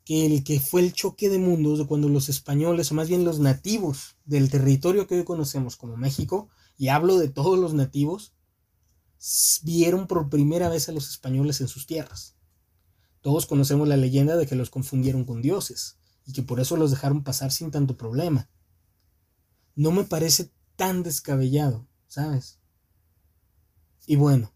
que 0.07 0.25
el 0.25 0.45
que 0.45 0.61
fue 0.61 0.81
el 0.81 0.95
choque 0.95 1.29
de 1.29 1.39
mundos 1.39 1.79
de 1.79 1.87
cuando 1.87 2.09
los 2.09 2.31
españoles, 2.31 2.91
o 2.91 2.95
más 2.95 3.09
bien 3.11 3.27
los 3.27 3.39
nativos 3.39 4.17
del 4.25 4.49
territorio 4.49 5.07
que 5.07 5.17
hoy 5.17 5.25
conocemos 5.25 5.77
como 5.77 5.99
México, 5.99 6.49
y 6.79 6.89
hablo 6.89 7.19
de 7.19 7.29
todos 7.29 7.59
los 7.59 7.75
nativos, 7.75 8.33
vieron 9.63 10.07
por 10.07 10.31
primera 10.31 10.71
vez 10.71 10.89
a 10.89 10.93
los 10.93 11.11
españoles 11.11 11.61
en 11.61 11.69
sus 11.69 11.87
tierras. 11.87 12.35
Todos 13.21 13.45
conocemos 13.45 13.87
la 13.89 13.99
leyenda 13.99 14.39
de 14.39 14.47
que 14.47 14.57
los 14.57 14.71
confundieron 14.71 15.27
con 15.27 15.43
dioses, 15.43 15.99
y 16.25 16.33
que 16.33 16.43
por 16.43 16.61
eso 16.61 16.79
los 16.79 16.93
dejaron 16.93 17.25
pasar 17.25 17.53
sin 17.53 17.71
tanto 17.71 17.99
problema. 17.99 18.49
No 19.75 19.93
me 19.93 20.05
parece 20.05 20.51
tan 20.77 21.03
descabellado, 21.03 21.87
¿sabes? 22.09 22.62
Y 24.07 24.17
bueno, 24.17 24.53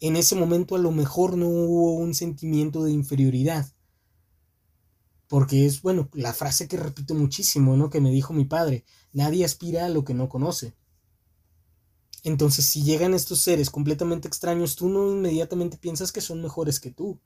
en 0.00 0.16
ese 0.16 0.34
momento 0.34 0.74
a 0.74 0.78
lo 0.78 0.90
mejor 0.90 1.36
no 1.36 1.48
hubo 1.48 1.94
un 1.94 2.14
sentimiento 2.14 2.82
de 2.82 2.90
inferioridad, 2.90 3.72
porque 5.28 5.64
es, 5.64 5.80
bueno, 5.80 6.10
la 6.12 6.34
frase 6.34 6.68
que 6.68 6.76
repito 6.76 7.14
muchísimo, 7.14 7.76
¿no? 7.76 7.88
Que 7.88 8.00
me 8.00 8.10
dijo 8.10 8.34
mi 8.34 8.44
padre, 8.44 8.84
nadie 9.12 9.44
aspira 9.44 9.86
a 9.86 9.88
lo 9.88 10.04
que 10.04 10.12
no 10.12 10.28
conoce. 10.28 10.74
Entonces, 12.24 12.66
si 12.66 12.82
llegan 12.82 13.14
estos 13.14 13.40
seres 13.40 13.70
completamente 13.70 14.28
extraños, 14.28 14.76
tú 14.76 14.88
no 14.88 15.10
inmediatamente 15.10 15.78
piensas 15.78 16.12
que 16.12 16.20
son 16.20 16.42
mejores 16.42 16.78
que 16.80 16.90
tú. 16.90 17.20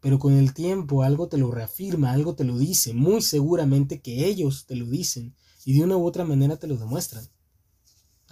Pero 0.00 0.18
con 0.18 0.34
el 0.34 0.52
tiempo 0.52 1.02
algo 1.02 1.28
te 1.28 1.38
lo 1.38 1.50
reafirma, 1.50 2.12
algo 2.12 2.34
te 2.34 2.44
lo 2.44 2.58
dice, 2.58 2.92
muy 2.92 3.22
seguramente 3.22 4.02
que 4.02 4.26
ellos 4.26 4.66
te 4.66 4.76
lo 4.76 4.86
dicen 4.86 5.34
y 5.64 5.78
de 5.78 5.84
una 5.84 5.96
u 5.96 6.04
otra 6.04 6.24
manera 6.24 6.58
te 6.58 6.66
lo 6.66 6.76
demuestran. 6.76 7.26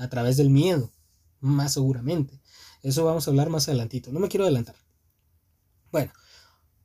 A 0.03 0.09
través 0.09 0.37
del 0.37 0.51
miedo, 0.51 0.91
más 1.39 1.75
seguramente. 1.75 2.41
Eso 2.83 3.05
vamos 3.05 3.27
a 3.27 3.31
hablar 3.31 3.51
más 3.51 3.69
adelantito. 3.69 4.11
No 4.11 4.19
me 4.19 4.29
quiero 4.29 4.43
adelantar. 4.43 4.75
Bueno, 5.93 6.13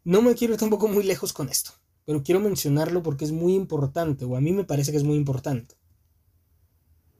no 0.03 0.21
me 0.21 0.35
quiero 0.35 0.53
ir 0.53 0.59
tampoco 0.59 0.87
muy 0.87 1.03
lejos 1.03 1.33
con 1.33 1.49
esto, 1.49 1.71
pero 2.05 2.21
quiero 2.21 2.39
mencionarlo 2.39 3.01
porque 3.01 3.25
es 3.25 3.31
muy 3.31 3.55
importante, 3.55 4.23
o 4.23 4.35
a 4.35 4.39
mí 4.39 4.51
me 4.51 4.65
parece 4.65 4.91
que 4.91 4.97
es 4.97 5.03
muy 5.03 5.15
importante. 5.15 5.79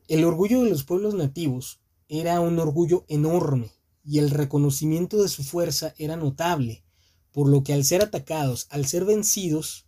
El 0.08 0.24
orgullo 0.24 0.62
de 0.62 0.70
los 0.70 0.84
pueblos 0.84 1.16
nativos 1.16 1.82
era 2.08 2.40
un 2.42 2.60
orgullo 2.60 3.04
enorme 3.08 3.72
y 4.04 4.20
el 4.20 4.30
reconocimiento 4.30 5.20
de 5.20 5.30
su 5.30 5.44
fuerza 5.44 5.96
era 5.98 6.16
notable, 6.16 6.86
por 7.32 7.50
lo 7.50 7.64
que 7.64 7.74
al 7.74 7.86
ser 7.86 8.04
atacados, 8.04 8.68
al 8.70 8.86
ser 8.86 9.04
vencidos, 9.04 9.88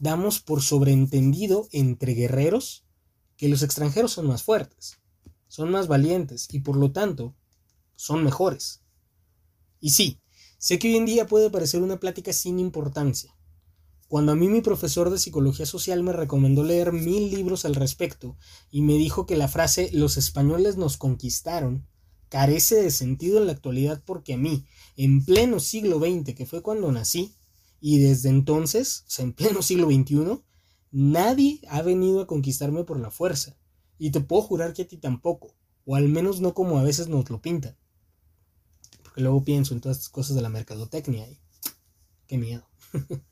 damos 0.00 0.40
por 0.40 0.62
sobreentendido 0.62 1.68
entre 1.70 2.14
guerreros 2.14 2.84
que 3.36 3.48
los 3.48 3.62
extranjeros 3.62 4.10
son 4.10 4.26
más 4.26 4.42
fuertes, 4.42 4.98
son 5.54 5.70
más 5.70 5.86
valientes 5.86 6.48
y 6.50 6.58
por 6.58 6.76
lo 6.76 6.90
tanto 6.90 7.36
son 7.94 8.24
mejores. 8.24 8.82
Y 9.78 9.90
sí, 9.90 10.18
Sé 10.64 10.78
que 10.78 10.88
hoy 10.88 10.96
en 10.96 11.04
día 11.04 11.26
puede 11.26 11.50
parecer 11.50 11.82
una 11.82 12.00
plática 12.00 12.32
sin 12.32 12.58
importancia. 12.58 13.36
Cuando 14.08 14.32
a 14.32 14.34
mí 14.34 14.48
mi 14.48 14.62
profesor 14.62 15.10
de 15.10 15.18
psicología 15.18 15.66
social 15.66 16.02
me 16.02 16.14
recomendó 16.14 16.64
leer 16.64 16.90
mil 16.90 17.30
libros 17.30 17.66
al 17.66 17.74
respecto 17.74 18.38
y 18.70 18.80
me 18.80 18.94
dijo 18.94 19.26
que 19.26 19.36
la 19.36 19.46
frase 19.46 19.90
los 19.92 20.16
españoles 20.16 20.78
nos 20.78 20.96
conquistaron 20.96 21.86
carece 22.30 22.76
de 22.76 22.90
sentido 22.90 23.36
en 23.36 23.44
la 23.44 23.52
actualidad 23.52 24.02
porque 24.06 24.32
a 24.32 24.38
mí, 24.38 24.64
en 24.96 25.22
pleno 25.22 25.60
siglo 25.60 25.98
XX, 25.98 26.34
que 26.34 26.46
fue 26.46 26.62
cuando 26.62 26.90
nací, 26.90 27.34
y 27.78 27.98
desde 27.98 28.30
entonces, 28.30 29.04
o 29.06 29.10
sea, 29.10 29.26
en 29.26 29.34
pleno 29.34 29.60
siglo 29.60 29.88
XXI, 29.88 30.40
nadie 30.92 31.60
ha 31.68 31.82
venido 31.82 32.22
a 32.22 32.26
conquistarme 32.26 32.84
por 32.84 32.98
la 32.98 33.10
fuerza. 33.10 33.58
Y 33.98 34.10
te 34.10 34.20
puedo 34.20 34.42
jurar 34.42 34.72
que 34.72 34.82
a 34.82 34.88
ti 34.88 34.96
tampoco, 34.96 35.54
o 35.84 35.96
al 35.96 36.08
menos 36.08 36.40
no 36.40 36.54
como 36.54 36.78
a 36.78 36.82
veces 36.82 37.08
nos 37.08 37.30
lo 37.30 37.40
pintan 37.40 37.76
luego 39.20 39.44
pienso 39.44 39.74
en 39.74 39.80
todas 39.80 39.98
estas 39.98 40.10
cosas 40.10 40.36
de 40.36 40.42
la 40.42 40.48
mercadotecnia 40.48 41.28
y 41.28 41.38
qué 42.26 42.38
miedo. 42.38 42.66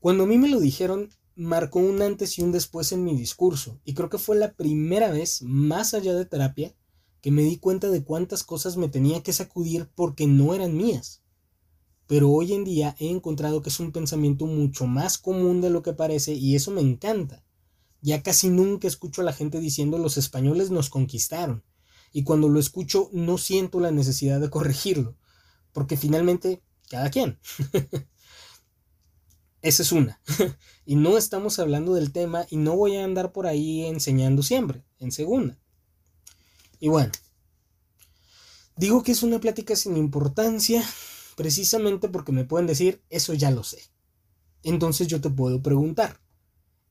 Cuando 0.00 0.24
a 0.24 0.26
mí 0.26 0.38
me 0.38 0.48
lo 0.48 0.60
dijeron, 0.60 1.10
marcó 1.34 1.78
un 1.78 2.02
antes 2.02 2.38
y 2.38 2.42
un 2.42 2.52
después 2.52 2.92
en 2.92 3.04
mi 3.04 3.14
discurso, 3.16 3.80
y 3.84 3.94
creo 3.94 4.08
que 4.08 4.18
fue 4.18 4.36
la 4.36 4.52
primera 4.52 5.10
vez, 5.10 5.42
más 5.42 5.94
allá 5.94 6.14
de 6.14 6.24
terapia, 6.24 6.74
que 7.20 7.30
me 7.30 7.42
di 7.42 7.58
cuenta 7.58 7.90
de 7.90 8.02
cuántas 8.02 8.44
cosas 8.44 8.76
me 8.76 8.88
tenía 8.88 9.22
que 9.22 9.32
sacudir 9.32 9.90
porque 9.94 10.26
no 10.26 10.54
eran 10.54 10.76
mías. 10.76 11.22
Pero 12.06 12.30
hoy 12.30 12.54
en 12.54 12.64
día 12.64 12.96
he 12.98 13.08
encontrado 13.10 13.62
que 13.62 13.68
es 13.68 13.78
un 13.78 13.92
pensamiento 13.92 14.46
mucho 14.46 14.86
más 14.86 15.18
común 15.18 15.60
de 15.60 15.70
lo 15.70 15.82
que 15.82 15.92
parece 15.92 16.32
y 16.32 16.56
eso 16.56 16.70
me 16.70 16.80
encanta. 16.80 17.44
Ya 18.02 18.22
casi 18.22 18.48
nunca 18.48 18.88
escucho 18.88 19.20
a 19.20 19.24
la 19.24 19.32
gente 19.32 19.60
diciendo 19.60 19.98
los 19.98 20.16
españoles 20.16 20.70
nos 20.70 20.88
conquistaron 20.88 21.62
y 22.12 22.24
cuando 22.24 22.48
lo 22.48 22.58
escucho 22.58 23.10
no 23.12 23.38
siento 23.38 23.80
la 23.80 23.90
necesidad 23.90 24.40
de 24.40 24.50
corregirlo, 24.50 25.16
porque 25.72 25.96
finalmente 25.96 26.62
cada 26.88 27.10
quien. 27.10 27.38
Esa 29.62 29.82
es 29.82 29.92
una. 29.92 30.20
y 30.86 30.96
no 30.96 31.18
estamos 31.18 31.58
hablando 31.58 31.94
del 31.94 32.12
tema 32.12 32.46
y 32.50 32.56
no 32.56 32.76
voy 32.76 32.96
a 32.96 33.04
andar 33.04 33.32
por 33.32 33.46
ahí 33.46 33.84
enseñando 33.84 34.42
siempre, 34.42 34.84
en 34.98 35.12
segunda. 35.12 35.58
Y 36.78 36.88
bueno, 36.88 37.12
digo 38.76 39.02
que 39.02 39.12
es 39.12 39.22
una 39.22 39.38
plática 39.38 39.76
sin 39.76 39.96
importancia 39.96 40.82
precisamente 41.36 42.08
porque 42.08 42.32
me 42.32 42.44
pueden 42.44 42.66
decir, 42.66 43.02
eso 43.10 43.34
ya 43.34 43.50
lo 43.50 43.62
sé. 43.62 43.90
Entonces 44.62 45.06
yo 45.06 45.20
te 45.20 45.30
puedo 45.30 45.62
preguntar, 45.62 46.20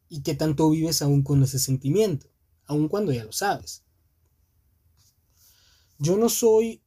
¿y 0.10 0.22
qué 0.22 0.36
tanto 0.36 0.70
vives 0.70 1.02
aún 1.02 1.24
con 1.24 1.44
ese 1.44 1.60
sentimiento? 1.60 2.28
Aun 2.66 2.90
cuando 2.90 3.14
ya 3.14 3.24
lo 3.24 3.32
sabes. 3.32 3.84
Yo 6.00 6.18
no 6.18 6.30
soy, 6.30 6.82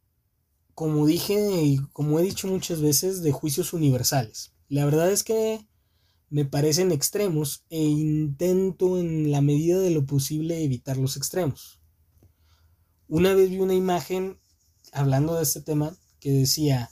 como 0.75 1.07
dije 1.07 1.63
y 1.63 1.79
como 1.93 2.19
he 2.19 2.23
dicho 2.23 2.49
muchas 2.49 2.81
veces, 2.81 3.23
de 3.23 3.33
juicios 3.33 3.73
universales. 3.73 4.53
La 4.69 4.85
verdad 4.85 5.11
es 5.11 5.23
que 5.23 5.67
me 6.31 6.45
parecen 6.47 6.93
extremos 6.93 7.65
e 7.69 7.83
intento 7.83 8.99
en 8.99 9.31
la 9.31 9.43
medida 9.43 9.79
de 9.79 9.91
lo 9.91 10.07
posible 10.07 10.65
evitar 10.65 10.97
los 10.97 11.17
extremos. 11.17 11.79
Una 13.07 13.35
vez 13.35 13.51
vi 13.51 13.59
una 13.59 13.75
imagen 13.75 14.39
hablando 14.93 15.35
de 15.35 15.43
este 15.43 15.61
tema 15.61 15.95
que 16.21 16.33
decía, 16.33 16.91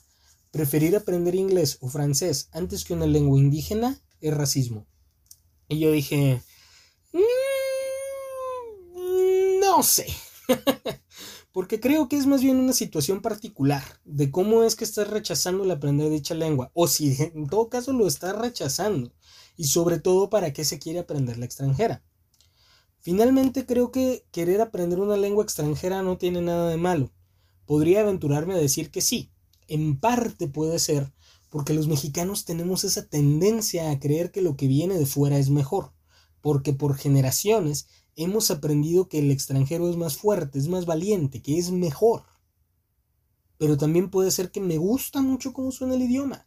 preferir 0.50 0.94
aprender 0.94 1.34
inglés 1.34 1.78
o 1.80 1.88
francés 1.88 2.50
antes 2.52 2.84
que 2.84 2.92
una 2.92 3.06
lengua 3.06 3.38
indígena 3.38 3.98
es 4.20 4.34
racismo. 4.34 4.86
Y 5.70 5.78
yo 5.78 5.92
dije, 5.92 6.42
mm, 7.12 7.20
no 9.60 9.82
sé. 9.84 10.06
porque 11.52 11.78
creo 11.78 12.08
que 12.08 12.16
es 12.16 12.26
más 12.26 12.42
bien 12.42 12.58
una 12.58 12.72
situación 12.72 13.22
particular 13.22 13.82
de 14.04 14.32
cómo 14.32 14.64
es 14.64 14.74
que 14.74 14.82
estás 14.82 15.08
rechazando 15.08 15.62
el 15.62 15.70
aprender 15.70 16.10
dicha 16.10 16.34
lengua, 16.34 16.72
o 16.74 16.88
si 16.88 17.16
en 17.22 17.48
todo 17.48 17.68
caso 17.68 17.92
lo 17.92 18.08
estás 18.08 18.36
rechazando, 18.36 19.12
y 19.56 19.64
sobre 19.64 20.00
todo 20.00 20.28
para 20.28 20.52
qué 20.52 20.64
se 20.64 20.80
quiere 20.80 20.98
aprender 20.98 21.38
la 21.38 21.46
extranjera. 21.46 22.02
Finalmente 22.98 23.64
creo 23.64 23.92
que 23.92 24.26
querer 24.32 24.60
aprender 24.60 24.98
una 24.98 25.16
lengua 25.16 25.44
extranjera 25.44 26.02
no 26.02 26.18
tiene 26.18 26.42
nada 26.42 26.68
de 26.68 26.76
malo. 26.76 27.12
Podría 27.64 28.00
aventurarme 28.00 28.54
a 28.54 28.58
decir 28.58 28.90
que 28.90 29.00
sí, 29.00 29.30
en 29.68 29.98
parte 30.00 30.48
puede 30.48 30.80
ser, 30.80 31.12
porque 31.50 31.74
los 31.74 31.88
mexicanos 31.88 32.44
tenemos 32.44 32.84
esa 32.84 33.06
tendencia 33.06 33.90
a 33.90 33.98
creer 33.98 34.30
que 34.30 34.40
lo 34.40 34.56
que 34.56 34.68
viene 34.68 34.96
de 34.96 35.04
fuera 35.04 35.36
es 35.36 35.50
mejor, 35.50 35.92
porque 36.40 36.72
por 36.72 36.96
generaciones 36.96 37.88
hemos 38.14 38.50
aprendido 38.50 39.08
que 39.08 39.18
el 39.18 39.30
extranjero 39.30 39.90
es 39.90 39.96
más 39.96 40.16
fuerte, 40.16 40.58
es 40.58 40.68
más 40.68 40.86
valiente, 40.86 41.42
que 41.42 41.58
es 41.58 41.70
mejor. 41.70 42.22
Pero 43.58 43.76
también 43.76 44.10
puede 44.10 44.30
ser 44.30 44.50
que 44.50 44.60
me 44.60 44.78
gusta 44.78 45.20
mucho 45.20 45.52
cómo 45.52 45.72
suena 45.72 45.94
el 45.94 46.02
idioma. 46.02 46.46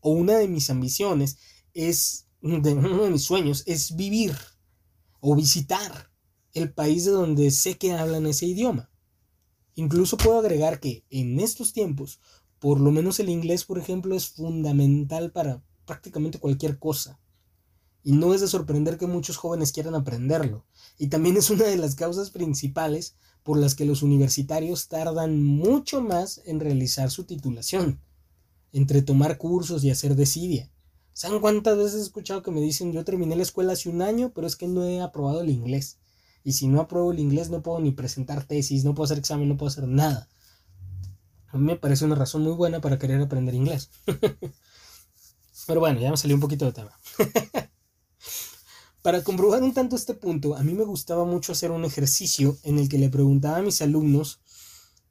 O 0.00 0.12
una 0.12 0.38
de 0.38 0.48
mis 0.48 0.70
ambiciones 0.70 1.38
es, 1.74 2.28
de, 2.40 2.74
uno 2.74 3.04
de 3.04 3.10
mis 3.10 3.24
sueños 3.24 3.64
es 3.66 3.96
vivir 3.96 4.36
o 5.20 5.34
visitar 5.34 6.10
el 6.54 6.72
país 6.72 7.04
de 7.04 7.10
donde 7.10 7.50
sé 7.50 7.76
que 7.76 7.92
hablan 7.92 8.26
ese 8.26 8.46
idioma. 8.46 8.90
Incluso 9.74 10.16
puedo 10.16 10.38
agregar 10.38 10.80
que 10.80 11.04
en 11.10 11.38
estos 11.40 11.72
tiempos, 11.72 12.20
por 12.58 12.80
lo 12.80 12.90
menos 12.90 13.20
el 13.20 13.28
inglés, 13.28 13.64
por 13.64 13.78
ejemplo, 13.78 14.14
es 14.16 14.28
fundamental 14.28 15.30
para 15.30 15.62
prácticamente 15.86 16.38
cualquier 16.38 16.78
cosa. 16.78 17.18
Y 18.02 18.12
no 18.12 18.34
es 18.34 18.40
de 18.40 18.48
sorprender 18.48 18.96
que 18.96 19.06
muchos 19.06 19.36
jóvenes 19.36 19.72
quieran 19.72 19.94
aprenderlo. 19.94 20.64
Y 20.98 21.08
también 21.08 21.36
es 21.36 21.50
una 21.50 21.64
de 21.64 21.76
las 21.76 21.94
causas 21.94 22.30
principales 22.30 23.14
por 23.42 23.58
las 23.58 23.74
que 23.74 23.84
los 23.84 24.02
universitarios 24.02 24.88
tardan 24.88 25.42
mucho 25.42 26.00
más 26.00 26.40
en 26.44 26.60
realizar 26.60 27.10
su 27.10 27.24
titulación, 27.24 28.00
entre 28.72 29.02
tomar 29.02 29.38
cursos 29.38 29.84
y 29.84 29.90
hacer 29.90 30.16
desidia. 30.16 30.70
¿Saben 31.12 31.40
cuántas 31.40 31.76
veces 31.76 31.94
he 31.94 32.02
escuchado 32.02 32.42
que 32.42 32.50
me 32.50 32.60
dicen 32.60 32.92
yo 32.92 33.04
terminé 33.04 33.34
la 33.34 33.42
escuela 33.42 33.72
hace 33.72 33.88
un 33.88 34.02
año, 34.02 34.32
pero 34.34 34.46
es 34.46 34.54
que 34.54 34.68
no 34.68 34.84
he 34.84 35.00
aprobado 35.00 35.40
el 35.40 35.50
inglés? 35.50 35.98
Y 36.44 36.52
si 36.52 36.68
no 36.68 36.80
apruebo 36.80 37.10
el 37.10 37.18
inglés 37.18 37.50
no 37.50 37.62
puedo 37.62 37.80
ni 37.80 37.90
presentar 37.90 38.44
tesis, 38.44 38.84
no 38.84 38.94
puedo 38.94 39.06
hacer 39.06 39.18
examen, 39.18 39.48
no 39.48 39.56
puedo 39.56 39.68
hacer 39.68 39.88
nada. 39.88 40.28
A 41.48 41.56
mí 41.56 41.64
me 41.64 41.76
parece 41.76 42.04
una 42.04 42.14
razón 42.14 42.42
muy 42.42 42.52
buena 42.52 42.80
para 42.80 42.98
querer 42.98 43.20
aprender 43.20 43.54
inglés. 43.54 43.90
pero 45.66 45.80
bueno, 45.80 46.00
ya 46.00 46.10
me 46.10 46.16
salió 46.16 46.36
un 46.36 46.40
poquito 46.40 46.66
de 46.66 46.72
tema. 46.72 46.92
Para 49.02 49.22
comprobar 49.22 49.62
un 49.62 49.72
tanto 49.72 49.96
este 49.96 50.14
punto, 50.14 50.56
a 50.56 50.62
mí 50.62 50.74
me 50.74 50.84
gustaba 50.84 51.24
mucho 51.24 51.52
hacer 51.52 51.70
un 51.70 51.84
ejercicio 51.84 52.58
en 52.64 52.78
el 52.78 52.88
que 52.88 52.98
le 52.98 53.08
preguntaba 53.08 53.58
a 53.58 53.62
mis 53.62 53.80
alumnos 53.80 54.40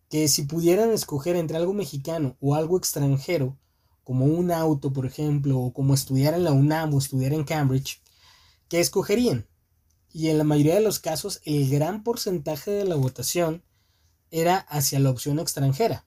que 0.09 0.27
si 0.27 0.43
pudieran 0.43 0.91
escoger 0.91 1.35
entre 1.35 1.57
algo 1.57 1.73
mexicano 1.73 2.37
o 2.39 2.55
algo 2.55 2.77
extranjero, 2.77 3.57
como 4.03 4.25
un 4.25 4.51
auto, 4.51 4.93
por 4.93 5.05
ejemplo, 5.05 5.59
o 5.59 5.73
como 5.73 5.93
estudiar 5.93 6.33
en 6.33 6.43
la 6.43 6.51
UNAM 6.51 6.93
o 6.93 6.97
estudiar 6.97 7.33
en 7.33 7.43
Cambridge, 7.43 8.01
¿qué 8.67 8.79
escogerían? 8.79 9.47
Y 10.11 10.29
en 10.29 10.37
la 10.37 10.43
mayoría 10.43 10.75
de 10.75 10.81
los 10.81 10.99
casos, 10.99 11.41
el 11.43 11.69
gran 11.69 12.03
porcentaje 12.03 12.71
de 12.71 12.85
la 12.85 12.95
votación 12.95 13.63
era 14.31 14.57
hacia 14.57 14.99
la 14.99 15.09
opción 15.09 15.39
extranjera. 15.39 16.06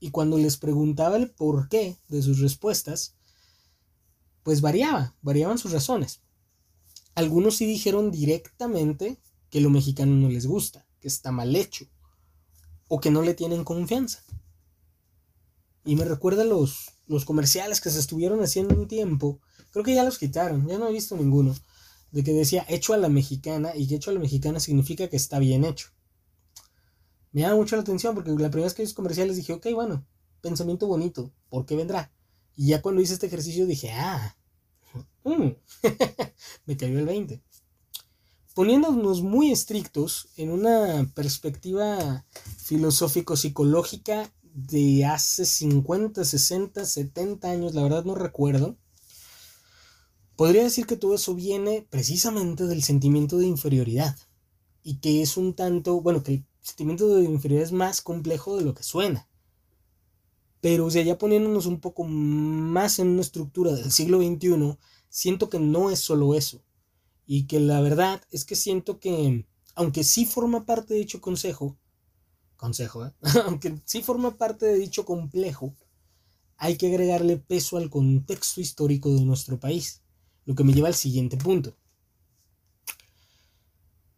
Y 0.00 0.10
cuando 0.10 0.38
les 0.38 0.56
preguntaba 0.56 1.16
el 1.16 1.30
porqué 1.30 1.96
de 2.08 2.22
sus 2.22 2.40
respuestas, 2.40 3.14
pues 4.42 4.60
variaba, 4.60 5.16
variaban 5.22 5.58
sus 5.58 5.72
razones. 5.72 6.20
Algunos 7.14 7.56
sí 7.56 7.66
dijeron 7.66 8.10
directamente 8.10 9.20
que 9.50 9.60
lo 9.60 9.70
mexicano 9.70 10.14
no 10.16 10.28
les 10.28 10.46
gusta, 10.46 10.86
que 11.00 11.08
está 11.08 11.32
mal 11.32 11.54
hecho, 11.54 11.86
o 12.88 13.00
que 13.00 13.10
no 13.10 13.22
le 13.22 13.34
tienen 13.34 13.64
confianza. 13.64 14.22
Y 15.84 15.96
me 15.96 16.04
recuerda 16.04 16.44
los, 16.44 16.90
los 17.06 17.24
comerciales 17.24 17.80
que 17.80 17.90
se 17.90 18.00
estuvieron 18.00 18.42
haciendo 18.42 18.74
un 18.74 18.88
tiempo, 18.88 19.40
creo 19.70 19.84
que 19.84 19.94
ya 19.94 20.04
los 20.04 20.18
quitaron, 20.18 20.66
ya 20.66 20.78
no 20.78 20.88
he 20.88 20.92
visto 20.92 21.16
ninguno, 21.16 21.54
de 22.10 22.22
que 22.22 22.32
decía 22.32 22.66
hecho 22.68 22.94
a 22.94 22.96
la 22.96 23.08
mexicana 23.08 23.72
y 23.74 23.86
que 23.86 23.96
hecho 23.96 24.10
a 24.10 24.14
la 24.14 24.20
mexicana 24.20 24.60
significa 24.60 25.08
que 25.08 25.16
está 25.16 25.38
bien 25.38 25.64
hecho. 25.64 25.88
Me 27.34 27.42
llama 27.42 27.56
mucho 27.56 27.76
la 27.76 27.82
atención 27.82 28.14
porque 28.14 28.30
la 28.30 28.48
primera 28.50 28.64
vez 28.64 28.72
que 28.74 28.82
los 28.82 28.94
comerciales 28.94 29.36
dije, 29.36 29.52
ok, 29.52 29.66
bueno, 29.74 30.06
pensamiento 30.40 30.86
bonito, 30.86 31.30
¿por 31.50 31.66
qué 31.66 31.76
vendrá? 31.76 32.10
Y 32.56 32.68
ya 32.68 32.80
cuando 32.80 33.02
hice 33.02 33.12
este 33.12 33.26
ejercicio 33.26 33.66
dije, 33.66 33.92
ah, 33.92 34.34
Mm. 35.24 35.56
me 36.66 36.76
cayó 36.76 36.98
el 36.98 37.06
20. 37.06 37.42
Poniéndonos 38.54 39.22
muy 39.22 39.50
estrictos 39.50 40.28
en 40.36 40.50
una 40.50 41.10
perspectiva 41.14 42.24
filosófico-psicológica 42.58 44.30
de 44.52 45.04
hace 45.06 45.44
50, 45.44 46.24
60, 46.24 46.84
70 46.84 47.50
años, 47.50 47.74
la 47.74 47.82
verdad 47.82 48.04
no 48.04 48.14
recuerdo, 48.14 48.76
podría 50.36 50.62
decir 50.62 50.86
que 50.86 50.96
todo 50.96 51.14
eso 51.14 51.34
viene 51.34 51.86
precisamente 51.90 52.66
del 52.66 52.84
sentimiento 52.84 53.38
de 53.38 53.46
inferioridad 53.46 54.16
y 54.84 54.98
que 54.98 55.22
es 55.22 55.36
un 55.36 55.54
tanto, 55.54 56.00
bueno, 56.00 56.22
que 56.22 56.44
sentimiento 56.64 57.06
de 57.08 57.24
inferioridad 57.24 57.66
es 57.66 57.72
más 57.72 58.00
complejo 58.00 58.56
de 58.56 58.64
lo 58.64 58.74
que 58.74 58.82
suena. 58.82 59.28
Pero, 60.60 60.86
o 60.86 60.88
ya 60.88 61.18
poniéndonos 61.18 61.66
un 61.66 61.78
poco 61.78 62.04
más 62.04 62.98
en 62.98 63.08
una 63.08 63.20
estructura 63.20 63.72
del 63.72 63.92
siglo 63.92 64.18
XXI, 64.18 64.78
siento 65.10 65.50
que 65.50 65.60
no 65.60 65.90
es 65.90 65.98
solo 65.98 66.34
eso. 66.34 66.64
Y 67.26 67.46
que 67.46 67.60
la 67.60 67.82
verdad 67.82 68.22
es 68.30 68.46
que 68.46 68.56
siento 68.56 68.98
que, 68.98 69.46
aunque 69.74 70.04
sí 70.04 70.24
forma 70.24 70.64
parte 70.64 70.94
de 70.94 71.00
dicho 71.00 71.20
consejo, 71.20 71.76
consejo, 72.56 73.04
¿eh? 73.04 73.12
aunque 73.44 73.78
sí 73.84 74.02
forma 74.02 74.38
parte 74.38 74.64
de 74.64 74.78
dicho 74.78 75.04
complejo, 75.04 75.74
hay 76.56 76.76
que 76.78 76.86
agregarle 76.86 77.36
peso 77.36 77.76
al 77.76 77.90
contexto 77.90 78.62
histórico 78.62 79.14
de 79.14 79.26
nuestro 79.26 79.60
país. 79.60 80.00
Lo 80.46 80.54
que 80.54 80.64
me 80.64 80.72
lleva 80.72 80.88
al 80.88 80.94
siguiente 80.94 81.36
punto. 81.36 81.76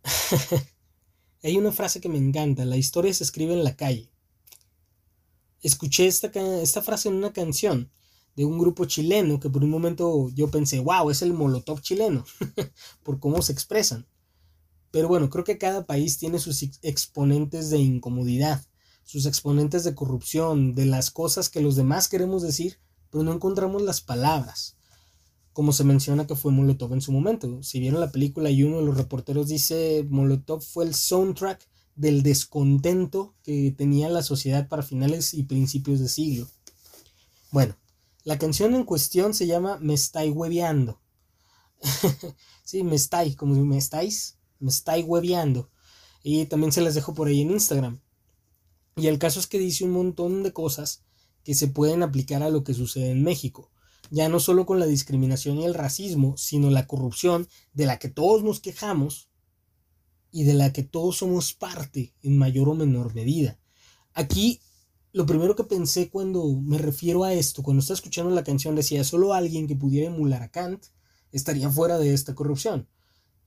hay 1.42 1.56
una 1.56 1.72
frase 1.72 2.00
que 2.00 2.08
me 2.08 2.18
encanta, 2.18 2.64
la 2.64 2.76
historia 2.76 3.12
se 3.12 3.24
escribe 3.24 3.52
en 3.52 3.64
la 3.64 3.76
calle. 3.76 4.10
Escuché 5.62 6.06
esta, 6.06 6.30
esta 6.60 6.82
frase 6.82 7.08
en 7.08 7.14
una 7.16 7.32
canción 7.32 7.90
de 8.36 8.44
un 8.44 8.58
grupo 8.58 8.84
chileno 8.84 9.40
que 9.40 9.48
por 9.48 9.64
un 9.64 9.70
momento 9.70 10.30
yo 10.34 10.50
pensé, 10.50 10.78
wow, 10.80 11.10
es 11.10 11.22
el 11.22 11.32
Molotov 11.32 11.80
chileno, 11.80 12.24
por 13.02 13.18
cómo 13.18 13.40
se 13.42 13.52
expresan. 13.52 14.06
Pero 14.90 15.08
bueno, 15.08 15.30
creo 15.30 15.44
que 15.44 15.58
cada 15.58 15.86
país 15.86 16.18
tiene 16.18 16.38
sus 16.38 16.62
exponentes 16.82 17.70
de 17.70 17.78
incomodidad, 17.78 18.64
sus 19.04 19.26
exponentes 19.26 19.84
de 19.84 19.94
corrupción, 19.94 20.74
de 20.74 20.86
las 20.86 21.10
cosas 21.10 21.48
que 21.48 21.60
los 21.60 21.76
demás 21.76 22.08
queremos 22.08 22.42
decir, 22.42 22.78
pero 23.10 23.24
no 23.24 23.32
encontramos 23.32 23.82
las 23.82 24.00
palabras. 24.00 24.75
Como 25.56 25.72
se 25.72 25.84
menciona 25.84 26.26
que 26.26 26.36
fue 26.36 26.52
Molotov 26.52 26.92
en 26.92 27.00
su 27.00 27.12
momento. 27.12 27.62
Si 27.62 27.80
vieron 27.80 27.98
la 27.98 28.12
película 28.12 28.50
y 28.50 28.62
uno 28.62 28.76
de 28.76 28.84
los 28.84 28.98
reporteros 28.98 29.48
dice 29.48 30.06
Molotov 30.06 30.60
fue 30.60 30.84
el 30.84 30.94
soundtrack 30.94 31.66
del 31.94 32.22
descontento 32.22 33.34
que 33.42 33.70
tenía 33.74 34.10
la 34.10 34.22
sociedad 34.22 34.68
para 34.68 34.82
finales 34.82 35.32
y 35.32 35.44
principios 35.44 35.98
de 35.98 36.10
siglo. 36.10 36.46
Bueno, 37.52 37.74
la 38.22 38.36
canción 38.38 38.74
en 38.74 38.84
cuestión 38.84 39.32
se 39.32 39.46
llama 39.46 39.78
Me 39.80 39.94
estáis 39.94 40.30
hueveando. 40.36 41.00
sí, 42.62 42.82
me 42.82 42.96
estáis, 42.96 43.34
como 43.34 43.54
si 43.54 43.62
me 43.62 43.78
estáis, 43.78 44.36
me 44.58 44.68
estáis 44.68 45.06
hueveando. 45.08 45.70
Y 46.22 46.44
también 46.44 46.70
se 46.70 46.82
las 46.82 46.94
dejo 46.94 47.14
por 47.14 47.28
ahí 47.28 47.40
en 47.40 47.52
Instagram. 47.52 48.02
Y 48.96 49.06
el 49.06 49.18
caso 49.18 49.40
es 49.40 49.46
que 49.46 49.58
dice 49.58 49.84
un 49.84 49.92
montón 49.92 50.42
de 50.42 50.52
cosas 50.52 51.06
que 51.44 51.54
se 51.54 51.68
pueden 51.68 52.02
aplicar 52.02 52.42
a 52.42 52.50
lo 52.50 52.62
que 52.62 52.74
sucede 52.74 53.10
en 53.10 53.22
México. 53.22 53.70
Ya 54.10 54.28
no 54.28 54.40
solo 54.40 54.66
con 54.66 54.78
la 54.78 54.86
discriminación 54.86 55.58
y 55.58 55.64
el 55.64 55.74
racismo, 55.74 56.36
sino 56.36 56.70
la 56.70 56.86
corrupción 56.86 57.48
de 57.72 57.86
la 57.86 57.98
que 57.98 58.08
todos 58.08 58.42
nos 58.42 58.60
quejamos 58.60 59.28
y 60.30 60.44
de 60.44 60.54
la 60.54 60.72
que 60.72 60.82
todos 60.82 61.18
somos 61.18 61.54
parte 61.54 62.14
en 62.22 62.38
mayor 62.38 62.68
o 62.68 62.74
menor 62.74 63.14
medida. 63.14 63.58
Aquí 64.12 64.60
lo 65.12 65.24
primero 65.24 65.56
que 65.56 65.64
pensé 65.64 66.10
cuando 66.10 66.44
me 66.60 66.76
refiero 66.76 67.24
a 67.24 67.32
esto, 67.32 67.62
cuando 67.62 67.80
estaba 67.80 67.96
escuchando 67.96 68.34
la 68.34 68.44
canción, 68.44 68.74
decía, 68.74 69.02
solo 69.02 69.32
alguien 69.32 69.66
que 69.66 69.74
pudiera 69.74 70.08
emular 70.08 70.42
a 70.42 70.50
Kant 70.50 70.84
estaría 71.32 71.70
fuera 71.70 71.98
de 71.98 72.12
esta 72.12 72.34
corrupción. 72.34 72.86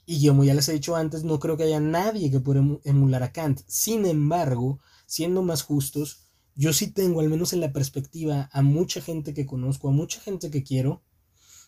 Y 0.08 0.28
como 0.28 0.43
ya 0.43 0.56
les 0.56 0.67
he 0.67 0.74
dicho 0.74 0.95
antes, 0.95 1.24
no 1.24 1.39
creo 1.39 1.58
que 1.58 1.65
haya 1.65 1.80
nadie 1.80 2.32
que 2.32 2.39
pueda 2.39 2.63
emular 2.84 3.22
a 3.22 3.32
Kant. 3.32 3.62
Sin 3.67 4.08
embargo, 4.08 4.80
siendo 5.06 5.43
más 5.43 5.62
justos, 5.62 6.28
yo 6.60 6.74
sí 6.74 6.91
tengo, 6.91 7.22
al 7.22 7.30
menos 7.30 7.54
en 7.54 7.62
la 7.62 7.72
perspectiva, 7.72 8.50
a 8.52 8.62
mucha 8.62 9.00
gente 9.00 9.34
que 9.34 9.45
conozco, 9.45 9.88
a 9.88 9.93
mucha 9.93 10.19
gente 10.19 10.52
que 10.52 10.62
quiero, 10.62 11.02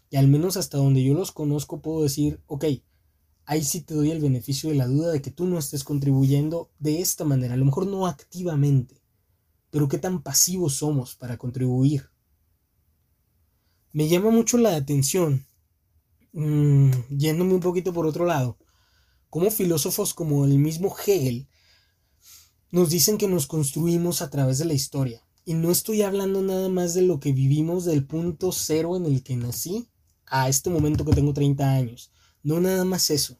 y 0.09 0.17
al 0.17 0.27
menos 0.27 0.57
hasta 0.57 0.77
donde 0.77 1.01
yo 1.01 1.13
los 1.13 1.31
conozco 1.31 1.81
puedo 1.81 2.03
decir, 2.03 2.41
ok, 2.45 2.65
ahí 3.45 3.63
sí 3.63 3.79
te 3.79 3.93
doy 3.93 4.11
el 4.11 4.19
beneficio 4.19 4.69
de 4.69 4.75
la 4.75 4.87
duda 4.87 5.13
de 5.13 5.21
que 5.21 5.31
tú 5.31 5.45
no 5.45 5.57
estés 5.57 5.85
contribuyendo 5.85 6.71
de 6.77 6.99
esta 6.99 7.23
manera, 7.23 7.53
a 7.53 7.57
lo 7.57 7.63
mejor 7.63 7.87
no 7.87 8.05
activamente, 8.05 9.01
pero 9.69 9.87
qué 9.87 9.97
tan 9.97 10.23
pasivos 10.23 10.73
somos 10.73 11.15
para 11.15 11.37
contribuir. 11.37 12.09
Me 13.93 14.09
llama 14.09 14.29
mucho 14.29 14.57
la 14.57 14.75
atención, 14.75 15.45
mm, 16.33 16.91
yéndome 17.11 17.53
un 17.53 17.61
poquito 17.61 17.93
por 17.93 18.05
otro 18.05 18.25
lado, 18.25 18.57
cómo 19.29 19.51
filósofos 19.51 20.13
como 20.13 20.43
el 20.43 20.57
mismo 20.57 20.93
Hegel 21.07 21.47
Nos 22.73 22.89
dicen 22.89 23.17
que 23.17 23.27
nos 23.27 23.47
construimos 23.47 24.21
a 24.21 24.29
través 24.29 24.57
de 24.57 24.63
la 24.63 24.73
historia. 24.73 25.27
Y 25.43 25.55
no 25.55 25.71
estoy 25.71 26.03
hablando 26.03 26.41
nada 26.41 26.69
más 26.69 26.93
de 26.93 27.01
lo 27.01 27.19
que 27.19 27.33
vivimos 27.33 27.83
del 27.83 28.05
punto 28.05 28.53
cero 28.53 28.95
en 28.95 29.05
el 29.05 29.23
que 29.23 29.35
nací 29.35 29.89
a 30.25 30.47
este 30.47 30.69
momento 30.69 31.03
que 31.03 31.11
tengo 31.11 31.33
30 31.33 31.69
años. 31.69 32.13
No 32.43 32.61
nada 32.61 32.85
más 32.85 33.09
eso. 33.09 33.37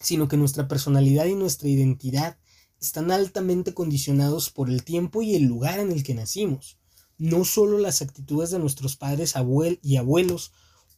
Sino 0.00 0.26
que 0.26 0.38
nuestra 0.38 0.68
personalidad 0.68 1.26
y 1.26 1.34
nuestra 1.34 1.68
identidad 1.68 2.38
están 2.80 3.10
altamente 3.10 3.74
condicionados 3.74 4.48
por 4.48 4.70
el 4.70 4.84
tiempo 4.84 5.20
y 5.20 5.34
el 5.34 5.42
lugar 5.42 5.78
en 5.78 5.92
el 5.92 6.02
que 6.02 6.14
nacimos. 6.14 6.78
No 7.18 7.44
solo 7.44 7.76
las 7.76 8.00
actitudes 8.00 8.48
de 8.48 8.58
nuestros 8.58 8.96
padres 8.96 9.34
y 9.82 9.96
abuelos 9.96 10.52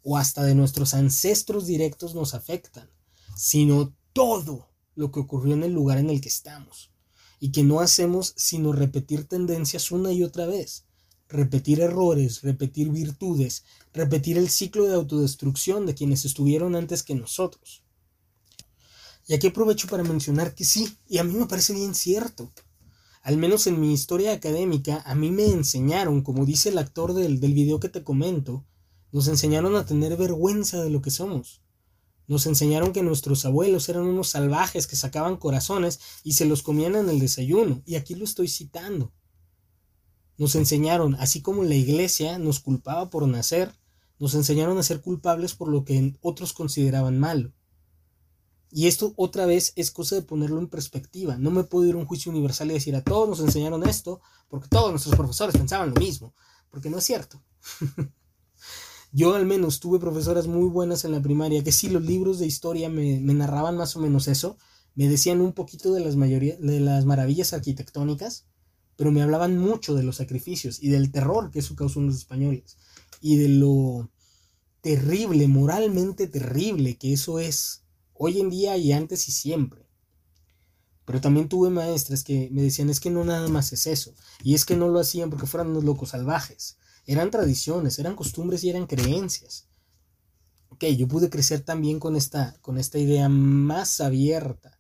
o 0.05 0.17
hasta 0.17 0.45
de 0.45 0.55
nuestros 0.55 0.95
ancestros 0.95 1.67
directos 1.67 2.15
nos 2.15 2.35
afectan, 2.35 2.89
sino 3.35 3.93
todo 4.13 4.69
lo 4.95 5.11
que 5.11 5.19
ocurrió 5.19 5.55
en 5.55 5.65
el 5.65 5.73
lugar 5.73 5.99
en 5.99 6.09
el 6.09 6.21
que 6.21 6.29
estamos 6.29 6.92
y 7.43 7.51
que 7.51 7.65
no 7.65 7.81
hacemos 7.81 8.35
sino 8.37 8.73
repetir 8.73 9.25
tendencias 9.25 9.91
una 9.91 10.13
y 10.13 10.23
otra 10.23 10.47
vez, 10.47 10.85
repetir 11.29 11.81
errores, 11.81 12.41
repetir 12.43 12.91
virtudes, 12.91 13.65
repetir 13.93 14.39
el 14.39 14.49
ciclo 14.49 14.85
de 14.87 14.95
autodestrucción 14.95 15.85
de 15.85 15.97
quienes 15.97 16.25
estuvieron 16.25 16.77
antes 16.77 17.03
que 17.03 17.17
nosotros. 17.17 17.83
Y 19.27 19.35
aquí 19.35 19.49
aprovecho 19.49 19.89
para 19.89 20.05
mencionar 20.05 20.55
que 20.55 20.63
sí, 20.63 20.97
y 21.09 21.19
a 21.19 21.25
mí 21.25 21.35
me 21.35 21.47
parece 21.47 21.73
bien 21.73 21.97
cierto. 21.97 22.53
Al 23.23 23.39
menos 23.39 23.67
en 23.67 23.81
mi 23.81 23.93
historia 23.93 24.35
académica, 24.35 25.03
a 25.05 25.17
mí 25.17 25.33
me 25.33 25.47
enseñaron, 25.47 26.23
como 26.23 26.47
dice 26.47 26.69
el 26.69 26.79
actor 26.79 27.13
del, 27.13 27.41
del 27.41 27.55
video 27.55 27.81
que 27.81 27.89
te 27.89 28.05
comento, 28.05 28.65
nos 29.11 29.27
enseñaron 29.27 29.75
a 29.75 29.85
tener 29.85 30.17
vergüenza 30.17 30.81
de 30.81 30.91
lo 30.91 31.03
que 31.03 31.11
somos. 31.11 31.61
Nos 32.33 32.47
enseñaron 32.47 32.95
que 32.95 33.03
nuestros 33.03 33.45
abuelos 33.45 33.91
eran 33.91 34.05
unos 34.05 34.31
salvajes 34.31 34.87
que 34.87 34.97
sacaban 34.97 35.37
corazones 35.37 36.01
y 36.25 36.33
se 36.33 36.47
los 36.47 36.63
comían 36.63 36.97
en 36.97 37.11
el 37.11 37.21
desayuno, 37.21 37.83
y 37.85 37.97
aquí 37.97 38.15
lo 38.15 38.25
estoy 38.25 38.49
citando. 38.49 39.13
Nos 40.39 40.55
enseñaron, 40.55 41.15
así 41.17 41.43
como 41.43 41.63
la 41.63 41.75
iglesia 41.75 42.39
nos 42.39 42.61
culpaba 42.61 43.11
por 43.11 43.29
nacer, 43.29 43.71
nos 44.19 44.35
enseñaron 44.35 44.79
a 44.79 44.83
ser 44.83 45.03
culpables 45.03 45.53
por 45.53 45.69
lo 45.69 45.85
que 45.85 46.17
otros 46.23 46.55
consideraban 46.55 47.19
malo. 47.19 47.53
Y 48.71 48.87
esto 48.87 49.13
otra 49.17 49.45
vez 49.45 49.75
es 49.77 49.91
cosa 49.91 50.15
de 50.15 50.23
ponerlo 50.23 50.59
en 50.59 50.69
perspectiva. 50.69 51.37
No 51.37 51.51
me 51.51 51.65
puedo 51.65 51.87
ir 51.87 51.97
a 51.97 51.99
un 51.99 52.07
juicio 52.07 52.33
universal 52.33 52.71
y 52.71 52.75
decir 52.75 52.97
a 52.97 53.05
todos 53.05 53.29
nos 53.29 53.41
enseñaron 53.41 53.87
esto 53.87 54.23
porque 54.49 54.69
todos 54.69 54.91
nuestros 54.91 55.17
profesores 55.17 55.55
pensaban 55.55 55.91
lo 55.91 56.01
mismo, 56.01 56.33
porque 56.71 56.89
no 56.89 56.97
es 56.97 57.05
cierto. 57.05 57.45
Yo 59.15 59.35
al 59.35 59.45
menos 59.45 59.79
tuve 59.79 59.99
profesoras 59.99 60.47
muy 60.47 60.69
buenas 60.71 61.05
en 61.05 61.13
la 61.13 61.21
primaria, 61.21 61.63
que 61.63 61.71
sí, 61.71 61.91
los 61.91 62.03
libros 62.03 62.39
de 62.39 62.47
historia 62.47 62.89
me, 62.89 63.21
narraban 63.21 63.77
más 63.77 63.95
o 63.95 64.01
menos 64.01 64.27
eso, 64.27 64.57
me 64.95 65.07
decían 65.07 65.43
un 65.43 65.53
poquito 65.53 65.93
de 65.93 66.01
las, 66.01 66.17
de 66.19 66.81
las 66.81 67.05
maravillas 67.05 67.53
arquitectónicas, 67.53 68.47
pero 68.97 69.13
me 69.13 69.21
hablaban 69.21 69.59
mucho 69.59 69.95
de 69.95 70.03
los 70.03 70.17
sacrificios 70.17 70.83
y 70.83 70.89
del 70.89 71.13
terror 71.13 71.51
que 71.51 71.59
eso 71.59 71.77
causó 71.77 72.01
en 72.01 72.07
los 72.07 72.17
españoles, 72.17 72.79
y 73.21 73.37
de 73.37 73.49
lo 73.49 74.11
terrible, 74.81 75.47
moralmente 75.47 76.27
terrible 76.27 76.97
que 76.97 77.13
eso 77.13 77.39
es, 77.39 77.83
hoy 78.15 78.41
en 78.41 78.49
día 78.49 78.79
y 78.79 78.93
antes 78.93 79.29
y 79.29 79.33
siempre. 79.33 79.87
Pero 81.05 81.21
también 81.21 81.51
tuve 81.51 81.69
maestras 81.69 82.25
que 82.25 82.49
me 82.51 82.63
decían 82.63 82.89
es 82.89 82.99
que 82.99 83.11
no 83.11 83.25
nada 83.25 83.49
más 83.49 83.75
es 83.75 83.87
eso, 83.87 84.15
y 84.43 84.55
es 84.55 84.65
que 84.65 84.75
no 84.75 84.89
lo 84.89 85.01
hacían 85.01 85.29
porque 85.29 85.47
fueran 85.47 85.69
unos 85.69 85.85
locos 85.85 86.11
salvajes, 86.11 86.79
eran 87.07 87.31
tradiciones, 87.31 87.99
eran 87.99 88.17
costumbres 88.17 88.63
y 88.65 88.71
eran 88.71 88.87
creencias. 88.87 89.69
Ok, 90.69 90.85
yo 90.97 91.07
pude 91.09 91.31
crecer 91.31 91.61
también 91.61 92.01
con 92.01 92.17
esta, 92.17 92.57
con 92.61 92.79
esta 92.79 92.99
idea 92.99 93.29
más 93.29 94.01
abierta 94.01 94.79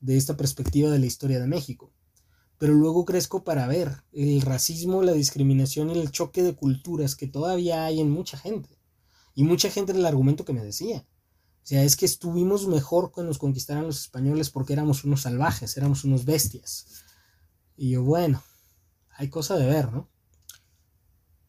de 0.00 0.16
esta 0.16 0.36
perspectiva 0.36 0.90
de 0.90 0.98
la 0.98 1.06
historia 1.06 1.40
de 1.40 1.46
México. 1.46 1.92
Pero 2.58 2.74
luego 2.74 3.04
crezco 3.04 3.42
para 3.42 3.66
ver 3.66 4.02
el 4.12 4.42
racismo, 4.42 5.02
la 5.02 5.12
discriminación 5.12 5.90
y 5.90 5.98
el 5.98 6.10
choque 6.10 6.42
de 6.42 6.54
culturas 6.54 7.16
que 7.16 7.26
todavía 7.26 7.86
hay 7.86 8.00
en 8.00 8.10
mucha 8.10 8.36
gente. 8.36 8.78
Y 9.34 9.44
mucha 9.44 9.70
gente 9.70 9.92
era 9.92 10.00
el 10.00 10.06
argumento 10.06 10.44
que 10.44 10.52
me 10.52 10.62
decía. 10.62 11.06
O 11.62 11.66
sea, 11.66 11.84
es 11.84 11.96
que 11.96 12.04
estuvimos 12.04 12.66
mejor 12.66 13.12
cuando 13.12 13.30
nos 13.30 13.38
conquistaran 13.38 13.86
los 13.86 14.00
españoles 14.00 14.50
porque 14.50 14.72
éramos 14.72 15.04
unos 15.04 15.22
salvajes, 15.22 15.76
éramos 15.76 16.04
unos 16.04 16.24
bestias. 16.24 17.04
Y 17.76 17.90
yo, 17.90 18.02
bueno, 18.02 18.42
hay 19.16 19.28
cosa 19.28 19.56
de 19.56 19.66
ver, 19.66 19.90
¿no? 19.90 20.09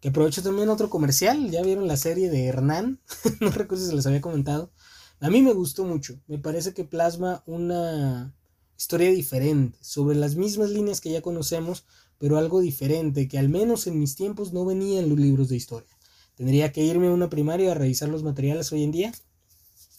Que 0.01 0.09
aprovecho 0.09 0.41
también 0.41 0.69
otro 0.69 0.89
comercial. 0.89 1.51
Ya 1.51 1.61
vieron 1.61 1.87
la 1.87 1.95
serie 1.95 2.31
de 2.31 2.45
Hernán. 2.45 2.99
no 3.39 3.51
recuerdo 3.51 3.83
si 3.83 3.91
se 3.91 3.95
les 3.95 4.07
había 4.07 4.19
comentado. 4.19 4.71
A 5.19 5.29
mí 5.29 5.43
me 5.43 5.53
gustó 5.53 5.85
mucho. 5.85 6.19
Me 6.27 6.39
parece 6.39 6.73
que 6.73 6.83
plasma 6.83 7.43
una 7.45 8.35
historia 8.75 9.11
diferente. 9.11 9.77
Sobre 9.81 10.15
las 10.15 10.35
mismas 10.35 10.71
líneas 10.71 11.01
que 11.01 11.11
ya 11.11 11.21
conocemos. 11.21 11.85
Pero 12.17 12.37
algo 12.37 12.61
diferente. 12.61 13.27
Que 13.27 13.37
al 13.37 13.49
menos 13.49 13.85
en 13.85 13.99
mis 13.99 14.15
tiempos 14.15 14.53
no 14.53 14.65
venía 14.65 14.99
en 14.99 15.07
los 15.07 15.19
libros 15.19 15.49
de 15.49 15.55
historia. 15.55 15.95
Tendría 16.35 16.71
que 16.71 16.83
irme 16.83 17.07
a 17.07 17.11
una 17.11 17.29
primaria 17.29 17.71
a 17.71 17.75
revisar 17.75 18.09
los 18.09 18.23
materiales 18.23 18.71
hoy 18.71 18.83
en 18.83 18.91
día. 18.91 19.13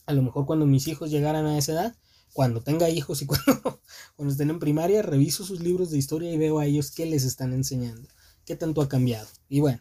A 0.06 0.14
lo 0.14 0.22
mejor 0.22 0.46
cuando 0.46 0.66
mis 0.66 0.88
hijos 0.88 1.12
llegaran 1.12 1.46
a 1.46 1.56
esa 1.56 1.72
edad. 1.72 1.96
Cuando 2.32 2.60
tenga 2.60 2.90
hijos 2.90 3.22
y 3.22 3.26
cuando, 3.28 3.80
cuando 4.16 4.32
estén 4.32 4.50
en 4.50 4.58
primaria, 4.58 5.02
reviso 5.02 5.44
sus 5.44 5.60
libros 5.60 5.90
de 5.90 5.98
historia 5.98 6.32
y 6.32 6.38
veo 6.38 6.58
a 6.58 6.66
ellos 6.66 6.90
qué 6.90 7.06
les 7.06 7.22
están 7.22 7.52
enseñando. 7.52 8.08
¿Qué 8.44 8.56
tanto 8.56 8.82
ha 8.82 8.88
cambiado? 8.88 9.28
Y 9.48 9.60
bueno, 9.60 9.80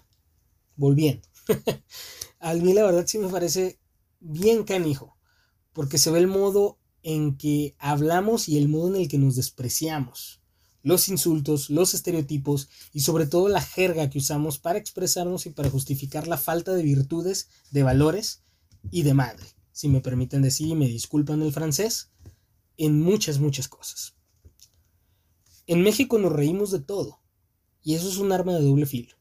volviendo. 0.82 1.28
a 2.40 2.54
mí 2.56 2.74
la 2.74 2.84
verdad 2.84 3.06
sí 3.08 3.20
me 3.20 3.30
parece 3.30 3.80
bien 4.20 4.64
canijo, 4.64 5.16
porque 5.74 5.98
se 5.98 6.12
ve 6.12 6.20
el 6.20 6.28
modo 6.28 6.80
en 7.04 7.38
que 7.38 7.76
hablamos 7.80 8.50
y 8.50 8.58
el 8.58 8.68
modo 8.68 8.90
en 8.90 9.02
el 9.02 9.08
que 9.08 9.18
nos 9.18 9.36
despreciamos. 9.36 10.42
Los 10.84 11.08
insultos, 11.10 11.70
los 11.70 11.94
estereotipos 11.94 12.68
y 12.92 13.02
sobre 13.02 13.28
todo 13.28 13.48
la 13.48 13.62
jerga 13.62 14.10
que 14.10 14.18
usamos 14.18 14.58
para 14.58 14.80
expresarnos 14.80 15.46
y 15.46 15.52
para 15.52 15.70
justificar 15.70 16.28
la 16.28 16.38
falta 16.38 16.74
de 16.74 16.82
virtudes, 16.82 17.50
de 17.70 17.84
valores 17.84 18.42
y 18.90 19.04
de 19.04 19.14
madre, 19.14 19.46
si 19.72 19.88
me 19.88 20.02
permiten 20.02 20.42
decir 20.42 20.68
y 20.68 20.76
me 20.76 20.88
disculpan 20.88 21.44
el 21.44 21.54
francés, 21.54 22.10
en 22.78 23.00
muchas, 23.00 23.40
muchas 23.40 23.68
cosas. 23.68 24.16
En 25.68 25.84
México 25.84 26.18
nos 26.18 26.34
reímos 26.34 26.72
de 26.72 26.80
todo, 26.80 27.22
y 27.84 27.94
eso 27.94 28.10
es 28.10 28.18
un 28.18 28.32
arma 28.32 28.54
de 28.54 28.64
doble 28.64 28.88
filo. 28.88 29.21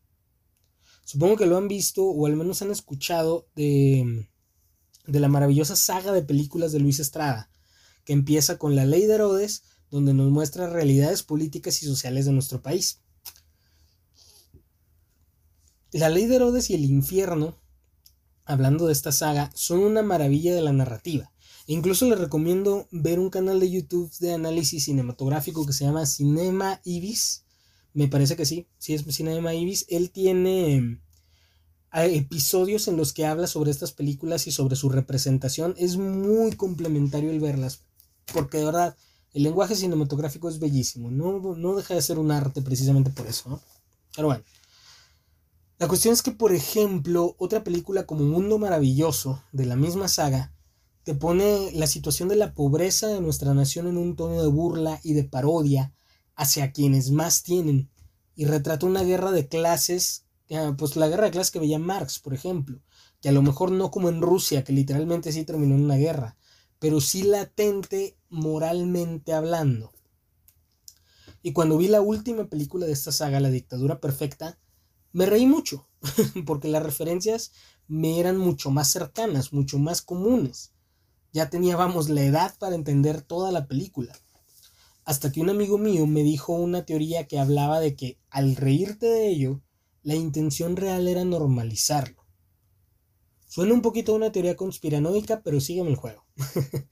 Supongo 1.10 1.38
que 1.38 1.46
lo 1.46 1.56
han 1.56 1.66
visto 1.66 2.04
o 2.04 2.26
al 2.26 2.36
menos 2.36 2.62
han 2.62 2.70
escuchado 2.70 3.48
de, 3.56 4.28
de 5.08 5.18
la 5.18 5.26
maravillosa 5.26 5.74
saga 5.74 6.12
de 6.12 6.22
películas 6.22 6.70
de 6.70 6.78
Luis 6.78 7.00
Estrada, 7.00 7.50
que 8.04 8.12
empieza 8.12 8.58
con 8.58 8.76
La 8.76 8.84
Ley 8.86 9.06
de 9.06 9.14
Herodes, 9.14 9.64
donde 9.90 10.14
nos 10.14 10.30
muestra 10.30 10.70
realidades 10.70 11.24
políticas 11.24 11.82
y 11.82 11.86
sociales 11.86 12.26
de 12.26 12.32
nuestro 12.32 12.62
país. 12.62 13.00
La 15.90 16.10
Ley 16.10 16.26
de 16.26 16.36
Herodes 16.36 16.70
y 16.70 16.74
el 16.74 16.84
infierno, 16.84 17.56
hablando 18.44 18.86
de 18.86 18.92
esta 18.92 19.10
saga, 19.10 19.50
son 19.52 19.80
una 19.80 20.04
maravilla 20.04 20.54
de 20.54 20.62
la 20.62 20.72
narrativa. 20.72 21.32
Incluso 21.66 22.08
les 22.08 22.20
recomiendo 22.20 22.86
ver 22.92 23.18
un 23.18 23.30
canal 23.30 23.58
de 23.58 23.68
YouTube 23.68 24.16
de 24.20 24.34
análisis 24.34 24.84
cinematográfico 24.84 25.66
que 25.66 25.72
se 25.72 25.86
llama 25.86 26.06
Cinema 26.06 26.80
Ibis, 26.84 27.46
me 27.92 28.08
parece 28.08 28.36
que 28.36 28.46
sí, 28.46 28.66
sí 28.78 28.94
es 28.94 29.04
Cinema 29.04 29.54
Ibis. 29.54 29.86
Él 29.88 30.10
tiene 30.10 31.00
eh, 31.92 32.16
episodios 32.16 32.88
en 32.88 32.96
los 32.96 33.12
que 33.12 33.26
habla 33.26 33.46
sobre 33.46 33.70
estas 33.70 33.92
películas 33.92 34.46
y 34.46 34.52
sobre 34.52 34.76
su 34.76 34.88
representación. 34.88 35.74
Es 35.76 35.96
muy 35.96 36.52
complementario 36.52 37.30
el 37.30 37.40
verlas, 37.40 37.82
porque 38.32 38.58
de 38.58 38.66
verdad 38.66 38.96
el 39.32 39.42
lenguaje 39.42 39.74
cinematográfico 39.74 40.48
es 40.48 40.58
bellísimo. 40.58 41.10
No, 41.10 41.56
no 41.56 41.74
deja 41.74 41.94
de 41.94 42.02
ser 42.02 42.18
un 42.18 42.30
arte 42.30 42.62
precisamente 42.62 43.10
por 43.10 43.26
eso. 43.26 43.60
Pero 44.14 44.28
bueno. 44.28 44.44
La 45.78 45.88
cuestión 45.88 46.12
es 46.12 46.22
que, 46.22 46.32
por 46.32 46.52
ejemplo, 46.52 47.36
otra 47.38 47.64
película 47.64 48.04
como 48.04 48.24
Mundo 48.24 48.58
Maravilloso, 48.58 49.42
de 49.50 49.64
la 49.64 49.76
misma 49.76 50.08
saga, 50.08 50.52
te 51.04 51.14
pone 51.14 51.72
la 51.72 51.86
situación 51.86 52.28
de 52.28 52.36
la 52.36 52.52
pobreza 52.52 53.06
de 53.06 53.22
nuestra 53.22 53.54
nación 53.54 53.86
en 53.86 53.96
un 53.96 54.14
tono 54.14 54.42
de 54.42 54.48
burla 54.48 55.00
y 55.02 55.14
de 55.14 55.24
parodia 55.24 55.94
hacia 56.40 56.72
quienes 56.72 57.10
más 57.10 57.42
tienen 57.42 57.90
y 58.34 58.46
retrata 58.46 58.86
una 58.86 59.02
guerra 59.02 59.30
de 59.30 59.46
clases, 59.46 60.24
eh, 60.48 60.72
pues 60.78 60.96
la 60.96 61.06
guerra 61.06 61.26
de 61.26 61.32
clases 61.32 61.50
que 61.50 61.58
veía 61.58 61.78
Marx, 61.78 62.18
por 62.18 62.32
ejemplo, 62.32 62.80
que 63.20 63.28
a 63.28 63.32
lo 63.32 63.42
mejor 63.42 63.70
no 63.70 63.90
como 63.90 64.08
en 64.08 64.22
Rusia, 64.22 64.64
que 64.64 64.72
literalmente 64.72 65.32
sí 65.32 65.44
terminó 65.44 65.74
en 65.74 65.84
una 65.84 65.96
guerra, 65.96 66.38
pero 66.78 67.02
sí 67.02 67.24
latente 67.24 68.16
moralmente 68.30 69.34
hablando. 69.34 69.92
Y 71.42 71.52
cuando 71.52 71.76
vi 71.76 71.88
la 71.88 72.00
última 72.00 72.48
película 72.48 72.86
de 72.86 72.92
esta 72.92 73.12
saga, 73.12 73.38
La 73.38 73.50
dictadura 73.50 74.00
perfecta, 74.00 74.58
me 75.12 75.26
reí 75.26 75.44
mucho, 75.44 75.90
porque 76.46 76.68
las 76.68 76.82
referencias 76.82 77.52
me 77.86 78.18
eran 78.18 78.38
mucho 78.38 78.70
más 78.70 78.88
cercanas, 78.88 79.52
mucho 79.52 79.78
más 79.78 80.00
comunes. 80.00 80.72
Ya 81.34 81.50
teníamos 81.50 82.08
la 82.08 82.22
edad 82.22 82.54
para 82.58 82.76
entender 82.76 83.20
toda 83.20 83.52
la 83.52 83.66
película. 83.66 84.14
Hasta 85.10 85.32
que 85.32 85.40
un 85.40 85.50
amigo 85.50 85.76
mío 85.76 86.06
me 86.06 86.22
dijo 86.22 86.52
una 86.52 86.86
teoría 86.86 87.26
que 87.26 87.40
hablaba 87.40 87.80
de 87.80 87.96
que 87.96 88.20
al 88.30 88.54
reírte 88.54 89.06
de 89.06 89.26
ello, 89.26 89.60
la 90.04 90.14
intención 90.14 90.76
real 90.76 91.08
era 91.08 91.24
normalizarlo. 91.24 92.24
Suena 93.48 93.74
un 93.74 93.82
poquito 93.82 94.14
una 94.14 94.30
teoría 94.30 94.54
conspiranoica, 94.54 95.42
pero 95.42 95.60
sígueme 95.60 95.90
el 95.90 95.96
juego. 95.96 96.24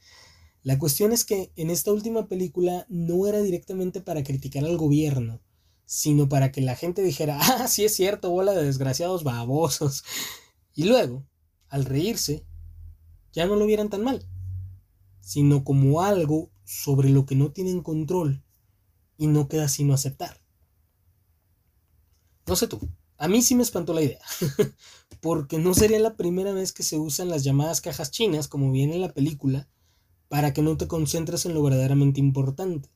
La 0.64 0.81
cuestión 0.81 1.12
es 1.12 1.25
que 1.25 1.53
en 1.55 1.71
esta 1.71 1.93
última 1.93 2.27
película 2.27 2.87
no 2.89 3.29
era 3.29 3.41
directamente 3.41 4.01
para 4.01 4.25
criticar 4.25 4.64
al 4.64 4.79
gobierno, 4.79 5.41
sino 5.85 6.29
para 6.29 6.51
que 6.51 6.61
la 6.61 6.75
gente 6.75 7.03
dijera, 7.03 7.39
ah, 7.41 7.69
sí 7.69 7.85
es 7.85 7.95
cierto, 7.95 8.31
bola 8.31 8.51
de 8.53 8.64
desgraciados 8.64 9.23
babosos. 9.23 10.03
Y 10.75 10.87
luego, 10.87 11.25
al 11.69 11.85
reírse, 11.85 12.45
ya 13.33 13.47
no 13.47 13.55
lo 13.55 13.64
vieran 13.64 13.91
tan 13.91 14.03
mal, 14.03 14.27
sino 15.21 15.62
como 15.62 16.03
algo 16.03 16.51
sobre 16.69 17.09
lo 17.09 17.25
que 17.25 17.35
no 17.35 17.51
tienen 17.51 17.81
control 17.81 18.45
y 19.16 19.27
no 19.27 19.49
queda 19.49 19.69
sino 19.69 19.95
aceptar. 19.95 20.43
No 22.47 22.57
sé 22.57 22.69
tú, 22.69 22.79
a 23.16 23.27
mí 23.27 23.41
sí 23.41 23.55
me 23.55 23.62
espantó 23.62 23.95
la 23.95 24.03
idea, 24.03 24.21
porque 25.23 25.59
no 25.59 25.73
sería 25.73 25.99
la 25.99 26.14
primera 26.14 26.53
vez 26.53 26.75
que 26.75 26.83
se 26.83 26.99
usan 26.99 27.31
las 27.31 27.43
llamadas 27.43 27.81
cajas 27.81 28.11
chinas, 28.11 28.49
como 28.49 28.71
viene 28.71 28.97
en 28.97 29.01
la 29.01 29.14
película, 29.14 29.66
para 30.29 30.53
que 30.53 30.61
no 30.61 30.77
te 30.77 30.87
concentres 30.87 31.47
en 31.47 31.55
lo 31.55 31.62
verdaderamente 31.62 32.21
importante, 32.21 32.91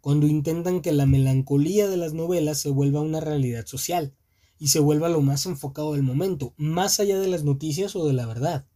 cuando 0.00 0.26
intentan 0.26 0.80
que 0.80 0.92
la 0.92 1.04
melancolía 1.04 1.88
de 1.88 1.98
las 1.98 2.14
novelas 2.14 2.58
se 2.58 2.70
vuelva 2.70 3.02
una 3.02 3.20
realidad 3.20 3.66
social 3.66 4.14
y 4.58 4.68
se 4.68 4.80
vuelva 4.80 5.10
lo 5.10 5.20
más 5.20 5.44
enfocado 5.44 5.92
del 5.92 6.04
momento, 6.04 6.54
más 6.56 7.00
allá 7.00 7.20
de 7.20 7.28
las 7.28 7.44
noticias 7.44 7.94
o 7.96 8.06
de 8.06 8.14
la 8.14 8.24
verdad. 8.24 8.66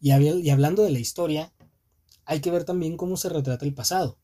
Y, 0.00 0.10
y 0.10 0.50
hablando 0.50 0.82
de 0.82 0.90
la 0.90 1.00
historia, 1.00 1.52
hay 2.30 2.40
que 2.40 2.52
ver 2.52 2.62
también 2.62 2.96
cómo 2.96 3.16
se 3.16 3.28
retrata 3.28 3.64
el 3.64 3.74
pasado. 3.74 4.16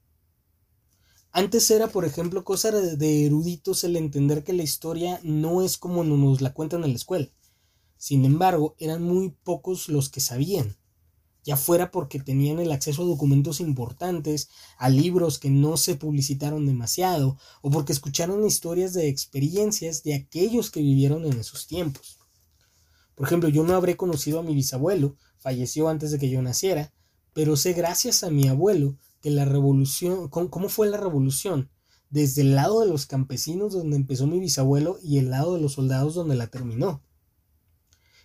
Antes 1.32 1.68
era, 1.72 1.88
por 1.88 2.04
ejemplo, 2.04 2.44
cosa 2.44 2.70
de 2.70 3.26
eruditos 3.26 3.82
el 3.82 3.96
entender 3.96 4.44
que 4.44 4.52
la 4.52 4.62
historia 4.62 5.18
no 5.24 5.60
es 5.60 5.76
como 5.76 6.04
nos 6.04 6.40
la 6.40 6.54
cuentan 6.54 6.84
en 6.84 6.90
la 6.90 6.96
escuela. 6.96 7.28
Sin 7.96 8.24
embargo, 8.24 8.76
eran 8.78 9.02
muy 9.02 9.30
pocos 9.42 9.88
los 9.88 10.08
que 10.08 10.20
sabían, 10.20 10.76
ya 11.42 11.56
fuera 11.56 11.90
porque 11.90 12.20
tenían 12.20 12.60
el 12.60 12.70
acceso 12.70 13.02
a 13.02 13.06
documentos 13.06 13.58
importantes, 13.58 14.50
a 14.78 14.88
libros 14.88 15.40
que 15.40 15.50
no 15.50 15.76
se 15.76 15.96
publicitaron 15.96 16.64
demasiado, 16.64 17.36
o 17.60 17.72
porque 17.72 17.92
escucharon 17.92 18.46
historias 18.46 18.94
de 18.94 19.08
experiencias 19.08 20.04
de 20.04 20.14
aquellos 20.14 20.70
que 20.70 20.80
vivieron 20.80 21.26
en 21.26 21.40
esos 21.40 21.66
tiempos. 21.66 22.20
Por 23.16 23.26
ejemplo, 23.26 23.48
yo 23.48 23.64
no 23.64 23.74
habré 23.74 23.96
conocido 23.96 24.38
a 24.38 24.44
mi 24.44 24.54
bisabuelo, 24.54 25.16
falleció 25.38 25.88
antes 25.88 26.12
de 26.12 26.20
que 26.20 26.30
yo 26.30 26.40
naciera, 26.40 26.92
pero 27.36 27.54
sé 27.54 27.74
gracias 27.74 28.24
a 28.24 28.30
mi 28.30 28.48
abuelo 28.48 28.96
la 29.30 29.44
revolución, 29.44 30.28
cómo 30.28 30.68
fue 30.68 30.88
la 30.88 30.96
revolución, 30.96 31.70
desde 32.10 32.42
el 32.42 32.54
lado 32.54 32.80
de 32.80 32.86
los 32.86 33.06
campesinos 33.06 33.72
donde 33.72 33.96
empezó 33.96 34.26
mi 34.26 34.38
bisabuelo 34.38 34.98
y 35.02 35.18
el 35.18 35.30
lado 35.30 35.54
de 35.54 35.60
los 35.60 35.74
soldados 35.74 36.14
donde 36.14 36.36
la 36.36 36.46
terminó. 36.46 37.02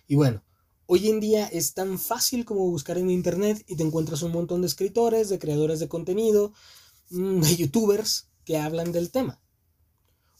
Y 0.06 0.14
bueno, 0.14 0.44
hoy 0.86 1.08
en 1.08 1.20
día 1.20 1.46
es 1.46 1.74
tan 1.74 1.98
fácil 1.98 2.44
como 2.44 2.70
buscar 2.70 2.98
en 2.98 3.10
internet 3.10 3.64
y 3.66 3.76
te 3.76 3.82
encuentras 3.82 4.22
un 4.22 4.32
montón 4.32 4.60
de 4.60 4.68
escritores, 4.68 5.28
de 5.28 5.38
creadores 5.38 5.80
de 5.80 5.88
contenido, 5.88 6.52
mm, 7.10 7.40
de 7.40 7.56
youtubers 7.56 8.28
que 8.44 8.58
hablan 8.58 8.92
del 8.92 9.10
tema. 9.10 9.40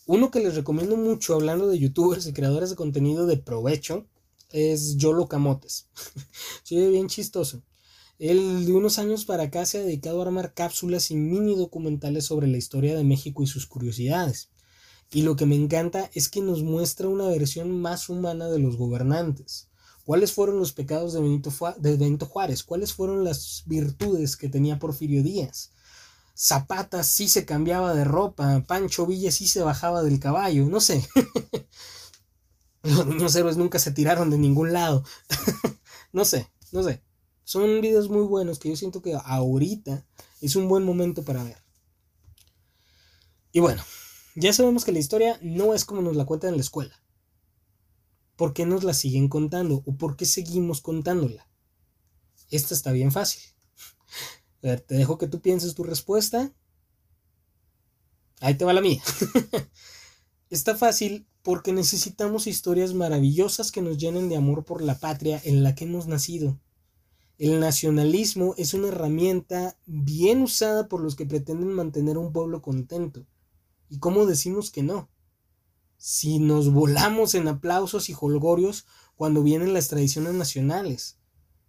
Uno 0.06 0.30
que 0.30 0.40
les 0.40 0.54
recomiendo 0.54 0.96
mucho 0.96 1.34
hablando 1.34 1.68
de 1.68 1.78
youtubers 1.78 2.26
y 2.26 2.32
creadores 2.32 2.70
de 2.70 2.76
contenido 2.76 3.26
de 3.26 3.36
provecho 3.36 4.06
es 4.50 4.96
Yolo 4.96 5.28
Camotes. 5.28 5.88
Sigue 6.62 6.88
bien 6.88 7.08
chistoso. 7.08 7.62
Él 8.22 8.66
de 8.66 8.72
unos 8.72 9.00
años 9.00 9.24
para 9.24 9.42
acá 9.42 9.66
se 9.66 9.78
ha 9.78 9.80
dedicado 9.80 10.20
a 10.20 10.26
armar 10.26 10.54
cápsulas 10.54 11.10
y 11.10 11.16
mini 11.16 11.56
documentales 11.56 12.24
sobre 12.24 12.46
la 12.46 12.56
historia 12.56 12.96
de 12.96 13.02
México 13.02 13.42
y 13.42 13.48
sus 13.48 13.66
curiosidades. 13.66 14.50
Y 15.10 15.22
lo 15.22 15.34
que 15.34 15.44
me 15.44 15.56
encanta 15.56 16.08
es 16.14 16.28
que 16.28 16.40
nos 16.40 16.62
muestra 16.62 17.08
una 17.08 17.26
versión 17.26 17.72
más 17.80 18.08
humana 18.08 18.46
de 18.46 18.60
los 18.60 18.76
gobernantes. 18.76 19.70
¿Cuáles 20.04 20.30
fueron 20.30 20.60
los 20.60 20.72
pecados 20.72 21.14
de 21.14 21.96
Benito, 21.96 22.26
Juárez? 22.26 22.62
¿Cuáles 22.62 22.92
fueron 22.92 23.24
las 23.24 23.64
virtudes 23.66 24.36
que 24.36 24.48
tenía 24.48 24.78
Porfirio 24.78 25.24
Díaz? 25.24 25.72
Zapata 26.38 27.02
sí 27.02 27.28
se 27.28 27.44
cambiaba 27.44 27.92
de 27.92 28.04
ropa, 28.04 28.62
Pancho 28.68 29.04
Villa 29.04 29.32
sí 29.32 29.48
se 29.48 29.62
bajaba 29.62 30.04
del 30.04 30.20
caballo, 30.20 30.66
no 30.66 30.80
sé. 30.80 31.04
Los 32.84 33.04
niños 33.04 33.34
héroes 33.34 33.56
nunca 33.56 33.80
se 33.80 33.90
tiraron 33.90 34.30
de 34.30 34.38
ningún 34.38 34.72
lado. 34.72 35.02
no 36.12 36.24
sé, 36.24 36.48
no 36.70 36.84
sé. 36.84 37.02
Son 37.52 37.82
videos 37.82 38.08
muy 38.08 38.22
buenos 38.22 38.58
que 38.58 38.70
yo 38.70 38.76
siento 38.76 39.02
que 39.02 39.14
ahorita 39.14 40.06
es 40.40 40.56
un 40.56 40.68
buen 40.68 40.84
momento 40.84 41.22
para 41.22 41.44
ver. 41.44 41.58
Y 43.52 43.60
bueno, 43.60 43.84
ya 44.34 44.54
sabemos 44.54 44.86
que 44.86 44.92
la 44.92 45.00
historia 45.00 45.38
no 45.42 45.74
es 45.74 45.84
como 45.84 46.00
nos 46.00 46.16
la 46.16 46.24
cuentan 46.24 46.48
en 46.48 46.56
la 46.56 46.62
escuela. 46.62 46.98
¿Por 48.36 48.54
qué 48.54 48.64
nos 48.64 48.84
la 48.84 48.94
siguen 48.94 49.28
contando? 49.28 49.82
¿O 49.84 49.98
por 49.98 50.16
qué 50.16 50.24
seguimos 50.24 50.80
contándola? 50.80 51.46
Esta 52.48 52.72
está 52.72 52.90
bien 52.90 53.12
fácil. 53.12 53.42
A 54.62 54.68
ver, 54.68 54.80
te 54.80 54.94
dejo 54.94 55.18
que 55.18 55.28
tú 55.28 55.42
pienses 55.42 55.74
tu 55.74 55.84
respuesta. 55.84 56.54
Ahí 58.40 58.54
te 58.54 58.64
va 58.64 58.72
la 58.72 58.80
mía. 58.80 59.02
está 60.48 60.74
fácil 60.74 61.28
porque 61.42 61.74
necesitamos 61.74 62.46
historias 62.46 62.94
maravillosas 62.94 63.70
que 63.70 63.82
nos 63.82 63.98
llenen 63.98 64.30
de 64.30 64.36
amor 64.36 64.64
por 64.64 64.80
la 64.80 64.98
patria 64.98 65.38
en 65.44 65.62
la 65.62 65.74
que 65.74 65.84
hemos 65.84 66.06
nacido 66.06 66.58
el 67.38 67.60
nacionalismo 67.60 68.54
es 68.56 68.74
una 68.74 68.88
herramienta 68.88 69.76
bien 69.86 70.42
usada 70.42 70.88
por 70.88 71.00
los 71.00 71.16
que 71.16 71.26
pretenden 71.26 71.72
mantener 71.72 72.16
a 72.16 72.20
un 72.20 72.32
pueblo 72.32 72.62
contento. 72.62 73.26
¿Y 73.88 73.98
cómo 73.98 74.26
decimos 74.26 74.70
que 74.70 74.82
no? 74.82 75.10
Si 75.96 76.38
nos 76.38 76.72
volamos 76.72 77.34
en 77.34 77.48
aplausos 77.48 78.08
y 78.08 78.14
holgorios 78.18 78.86
cuando 79.16 79.42
vienen 79.42 79.72
las 79.72 79.88
tradiciones 79.88 80.34
nacionales. 80.34 81.18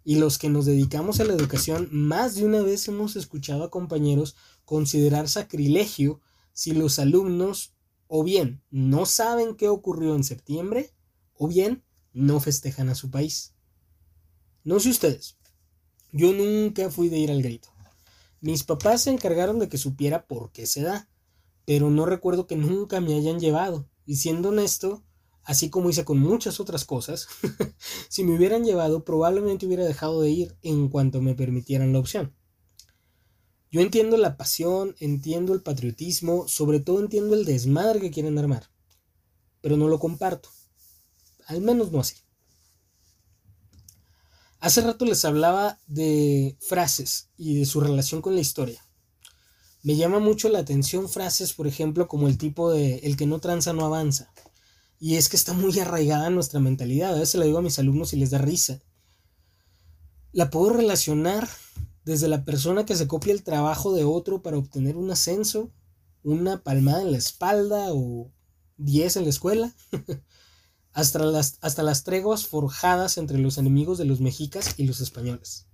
Y 0.03 0.15
los 0.15 0.37
que 0.37 0.49
nos 0.49 0.65
dedicamos 0.65 1.19
a 1.19 1.23
la 1.23 1.33
educación, 1.33 1.87
más 1.91 2.35
de 2.35 2.45
una 2.45 2.61
vez 2.61 2.87
hemos 2.87 3.15
escuchado 3.15 3.63
a 3.63 3.69
compañeros 3.69 4.35
considerar 4.65 5.29
sacrilegio 5.29 6.21
si 6.51 6.73
los 6.73 6.99
alumnos 6.99 7.73
o 8.07 8.23
bien 8.23 8.61
no 8.69 9.05
saben 9.05 9.55
qué 9.55 9.69
ocurrió 9.69 10.15
en 10.15 10.23
septiembre 10.23 10.93
o 11.35 11.47
bien 11.47 11.83
no 12.11 12.39
festejan 12.39 12.89
a 12.89 12.95
su 12.95 13.09
país. 13.09 13.53
No 14.63 14.79
sé 14.79 14.89
ustedes, 14.89 15.37
yo 16.13 16.31
nunca 16.31 16.91
fui 16.91 17.09
de 17.09 17.17
ir 17.17 17.31
al 17.31 17.41
grito. 17.41 17.69
Mis 18.39 18.63
papás 18.63 19.01
se 19.01 19.09
encargaron 19.09 19.57
de 19.57 19.67
que 19.67 19.79
supiera 19.79 20.27
por 20.27 20.51
qué 20.51 20.67
se 20.67 20.83
da, 20.83 21.09
pero 21.65 21.89
no 21.89 22.05
recuerdo 22.05 22.45
que 22.45 22.55
nunca 22.55 23.01
me 23.01 23.15
hayan 23.15 23.39
llevado. 23.39 23.89
Y 24.05 24.17
siendo 24.17 24.49
honesto, 24.49 25.03
así 25.43 25.71
como 25.71 25.89
hice 25.89 26.05
con 26.05 26.19
muchas 26.19 26.59
otras 26.59 26.85
cosas, 26.85 27.27
si 28.09 28.23
me 28.23 28.35
hubieran 28.35 28.63
llevado 28.63 29.03
probablemente 29.03 29.65
hubiera 29.65 29.85
dejado 29.85 30.21
de 30.21 30.29
ir 30.29 30.55
en 30.61 30.87
cuanto 30.87 31.19
me 31.19 31.33
permitieran 31.33 31.93
la 31.93 31.99
opción. 31.99 32.35
Yo 33.71 33.81
entiendo 33.81 34.17
la 34.17 34.37
pasión, 34.37 34.95
entiendo 34.99 35.51
el 35.51 35.63
patriotismo, 35.63 36.47
sobre 36.47 36.79
todo 36.79 36.99
entiendo 36.99 37.33
el 37.33 37.43
desmadre 37.43 37.99
que 37.99 38.11
quieren 38.11 38.37
armar, 38.37 38.69
pero 39.61 39.77
no 39.77 39.87
lo 39.87 39.97
comparto, 39.97 40.49
al 41.47 41.61
menos 41.61 41.91
no 41.91 42.01
así. 42.01 42.22
Hace 44.63 44.79
rato 44.79 45.03
les 45.03 45.25
hablaba 45.25 45.77
de 45.87 46.55
frases 46.61 47.27
y 47.35 47.59
de 47.59 47.65
su 47.65 47.81
relación 47.81 48.21
con 48.21 48.33
la 48.33 48.39
historia. 48.39 48.81
Me 49.81 49.97
llama 49.97 50.19
mucho 50.19 50.47
la 50.47 50.59
atención 50.59 51.09
frases, 51.09 51.51
por 51.51 51.67
ejemplo, 51.67 52.07
como 52.07 52.29
el 52.29 52.37
tipo 52.37 52.71
de 52.71 52.99
el 52.99 53.17
que 53.17 53.25
no 53.25 53.39
tranza 53.39 53.73
no 53.73 53.83
avanza. 53.83 54.31
Y 55.01 55.17
es 55.17 55.27
que 55.27 55.35
está 55.35 55.51
muy 55.51 55.77
arraigada 55.81 56.29
nuestra 56.29 56.61
mentalidad. 56.61 57.13
A 57.13 57.19
veces 57.19 57.35
la 57.35 57.43
digo 57.43 57.57
a 57.57 57.61
mis 57.61 57.77
alumnos 57.77 58.13
y 58.13 58.15
les 58.15 58.29
da 58.29 58.37
risa. 58.37 58.81
La 60.31 60.49
puedo 60.49 60.71
relacionar 60.71 61.49
desde 62.05 62.29
la 62.29 62.45
persona 62.45 62.85
que 62.85 62.95
se 62.95 63.05
copia 63.05 63.33
el 63.33 63.43
trabajo 63.43 63.93
de 63.93 64.05
otro 64.05 64.43
para 64.43 64.57
obtener 64.57 64.95
un 64.95 65.11
ascenso, 65.11 65.73
una 66.23 66.63
palmada 66.63 67.01
en 67.01 67.11
la 67.11 67.17
espalda 67.17 67.87
o 67.91 68.31
10 68.77 69.17
en 69.17 69.23
la 69.23 69.29
escuela. 69.29 69.75
hasta 70.93 71.19
las, 71.19 71.57
hasta 71.61 71.83
las 71.83 72.03
treguas 72.03 72.45
forjadas 72.45 73.17
entre 73.17 73.39
los 73.39 73.57
enemigos 73.57 73.97
de 73.97 74.05
los 74.05 74.21
mexicas 74.21 74.75
y 74.77 74.85
los 74.85 75.01
españoles. 75.01 75.67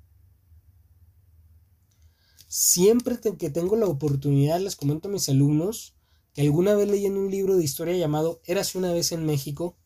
Siempre 2.47 3.19
que 3.19 3.49
tengo 3.49 3.75
la 3.75 3.85
oportunidad 3.85 4.59
les 4.59 4.75
comento 4.75 5.07
a 5.07 5.11
mis 5.11 5.29
alumnos 5.29 5.93
que 6.33 6.41
alguna 6.41 6.73
vez 6.73 6.89
leí 6.89 7.05
en 7.05 7.17
un 7.17 7.29
libro 7.29 7.57
de 7.57 7.63
historia 7.63 7.95
llamado 7.95 8.41
Érase 8.45 8.77
una 8.77 8.91
vez 8.91 9.11
en 9.11 9.25
México 9.25 9.77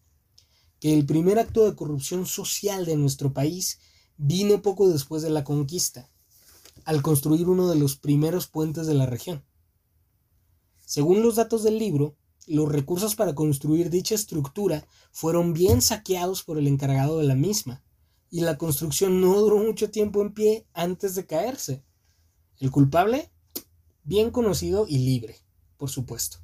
que 0.79 0.93
el 0.93 1.05
primer 1.05 1.39
acto 1.39 1.65
de 1.65 1.75
corrupción 1.75 2.25
social 2.25 2.85
de 2.85 2.95
nuestro 2.95 3.33
país 3.33 3.79
vino 4.17 4.61
poco 4.61 4.89
después 4.89 5.23
de 5.23 5.29
la 5.29 5.43
conquista, 5.43 6.09
al 6.85 7.01
construir 7.01 7.47
uno 7.49 7.69
de 7.69 7.77
los 7.77 7.95
primeros 7.95 8.47
puentes 8.47 8.85
de 8.87 8.93
la 8.93 9.05
región. 9.05 9.43
Según 10.85 11.21
los 11.21 11.37
datos 11.37 11.63
del 11.63 11.79
libro, 11.79 12.17
los 12.47 12.69
recursos 12.69 13.15
para 13.15 13.35
construir 13.35 13.89
dicha 13.89 14.15
estructura 14.15 14.85
fueron 15.11 15.53
bien 15.53 15.81
saqueados 15.81 16.43
por 16.43 16.57
el 16.57 16.67
encargado 16.67 17.19
de 17.19 17.25
la 17.25 17.35
misma, 17.35 17.83
y 18.29 18.41
la 18.41 18.57
construcción 18.57 19.21
no 19.21 19.39
duró 19.39 19.57
mucho 19.59 19.91
tiempo 19.91 20.21
en 20.21 20.33
pie 20.33 20.65
antes 20.73 21.15
de 21.15 21.25
caerse. 21.25 21.83
El 22.59 22.71
culpable, 22.71 23.31
bien 24.03 24.31
conocido 24.31 24.85
y 24.87 24.97
libre, 24.97 25.37
por 25.77 25.89
supuesto. 25.89 26.39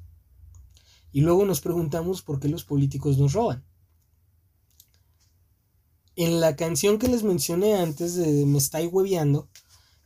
Y 1.12 1.22
luego 1.22 1.44
nos 1.44 1.60
preguntamos 1.60 2.22
por 2.22 2.38
qué 2.38 2.48
los 2.48 2.64
políticos 2.64 3.18
nos 3.18 3.32
roban. 3.32 3.64
En 6.16 6.40
la 6.40 6.54
canción 6.54 6.98
que 6.98 7.08
les 7.08 7.22
mencioné 7.22 7.74
antes 7.74 8.14
de 8.14 8.46
Me 8.46 8.58
estáis 8.58 8.90
hueveando, 8.92 9.48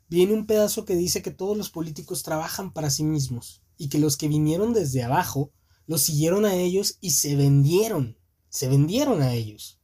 viene 0.08 0.32
un 0.32 0.46
pedazo 0.46 0.84
que 0.84 0.96
dice 0.96 1.22
que 1.22 1.30
todos 1.30 1.56
los 1.56 1.70
políticos 1.70 2.22
trabajan 2.22 2.72
para 2.72 2.90
sí 2.90 3.04
mismos 3.04 3.62
y 3.76 3.88
que 3.88 3.98
los 3.98 4.16
que 4.16 4.28
vinieron 4.28 4.72
desde 4.72 5.02
abajo 5.02 5.50
los 5.86 6.02
siguieron 6.02 6.44
a 6.44 6.54
ellos 6.54 6.98
y 7.00 7.10
se 7.10 7.36
vendieron, 7.36 8.18
se 8.48 8.68
vendieron 8.68 9.22
a 9.22 9.34
ellos. 9.34 9.80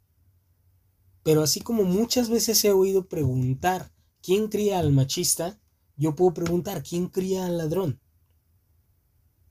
Pero 1.23 1.43
así 1.43 1.61
como 1.61 1.85
muchas 1.85 2.31
veces 2.31 2.65
he 2.65 2.73
oído 2.73 3.09
preguntar 3.09 3.93
quién 4.23 4.49
cría 4.49 4.79
al 4.79 4.93
machista, 4.93 5.61
yo 5.97 6.15
puedo 6.15 6.33
preguntar 6.33 6.83
quién 6.83 7.09
cría 7.09 7.47
al 7.47 7.59
ladrón. 7.59 8.01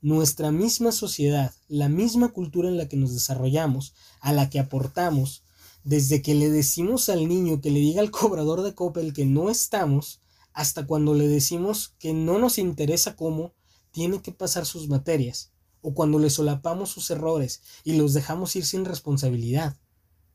Nuestra 0.02 0.52
misma 0.52 0.92
sociedad, 0.92 1.54
la 1.68 1.90
misma 1.90 2.30
cultura 2.30 2.70
en 2.70 2.78
la 2.78 2.88
que 2.88 2.98
nos 2.98 3.14
desarrollamos, 3.14 3.94
a 4.22 4.34
la 4.34 4.50
que 4.50 4.60
aportamos, 4.60 5.44
desde 5.84 6.22
que 6.22 6.36
le 6.36 6.50
decimos 6.50 7.10
al 7.10 7.28
niño 7.28 7.62
que 7.62 7.72
le 7.72 7.80
diga 7.80 8.02
al 8.02 8.12
cobrador 8.12 8.62
de 8.62 8.74
Coppel 8.74 9.14
que 9.14 9.26
no 9.26 9.50
estamos, 9.50 10.22
hasta 10.54 10.88
cuando 10.88 11.14
le 11.14 11.28
decimos 11.28 11.96
que 12.00 12.14
no 12.14 12.40
nos 12.40 12.58
interesa 12.58 13.16
cómo 13.16 13.54
tiene 13.92 14.22
que 14.22 14.32
pasar 14.32 14.66
sus 14.66 14.88
materias, 14.88 15.52
o 15.82 15.94
cuando 15.94 16.20
le 16.20 16.30
solapamos 16.30 16.90
sus 16.90 17.10
errores 17.12 17.62
y 17.84 17.94
los 17.94 18.14
dejamos 18.14 18.56
ir 18.56 18.66
sin 18.66 18.86
responsabilidad. 18.86 19.78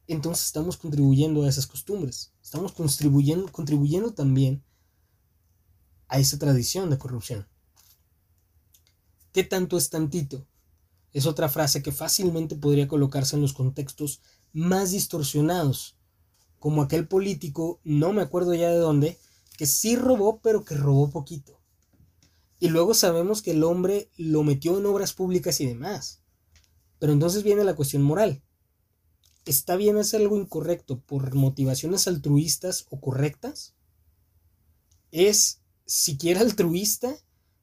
Entonces 0.07 0.47
estamos 0.47 0.77
contribuyendo 0.77 1.43
a 1.45 1.49
esas 1.49 1.67
costumbres, 1.67 2.33
estamos 2.43 2.73
contribuyendo, 2.73 3.51
contribuyendo 3.51 4.13
también 4.13 4.63
a 6.09 6.19
esa 6.19 6.39
tradición 6.39 6.91
de 6.91 6.99
corrupción. 6.99 7.49
¿Qué 9.33 9.43
tanto 9.45 9.77
es 9.77 9.91
tantito? 9.91 10.47
Es 11.13 11.27
otra 11.27 11.49
frase 11.49 11.83
que 11.83 11.93
fácilmente 11.93 12.55
podría 12.57 12.89
colocarse 12.89 13.37
en 13.37 13.43
los 13.43 13.53
contextos 13.53 14.21
más 14.53 14.93
distorsionados, 14.93 15.97
como 16.59 16.83
aquel 16.83 17.09
político, 17.09 17.81
no 17.85 18.13
me 18.13 18.23
acuerdo 18.23 18.55
ya 18.55 18.69
de 18.69 18.79
dónde, 18.79 19.19
que 19.57 19.67
sí 19.67 19.97
robó, 19.97 20.41
pero 20.41 20.65
que 20.65 20.77
robó 20.77 21.11
poquito. 21.11 21.61
Y 22.65 22.71
luego 22.71 22.95
sabemos 22.95 23.43
que 23.43 23.51
el 23.51 23.63
hombre 23.63 24.11
lo 24.17 24.43
metió 24.43 24.79
en 24.79 24.87
obras 24.87 25.13
públicas 25.13 25.61
y 25.61 25.67
demás. 25.67 26.23
Pero 26.99 27.13
entonces 27.13 27.43
viene 27.43 27.63
la 27.63 27.77
cuestión 27.77 28.03
moral. 28.03 28.43
¿Está 29.45 29.77
bien 29.77 29.99
hacer 29.99 30.23
algo 30.23 30.39
incorrecto 30.39 30.99
por 30.99 31.35
motivaciones 31.35 32.09
altruistas 32.09 32.87
o 32.89 33.03
correctas? 33.03 33.75
¿Es 35.11 35.61
siquiera 35.85 36.41
altruista 36.41 37.15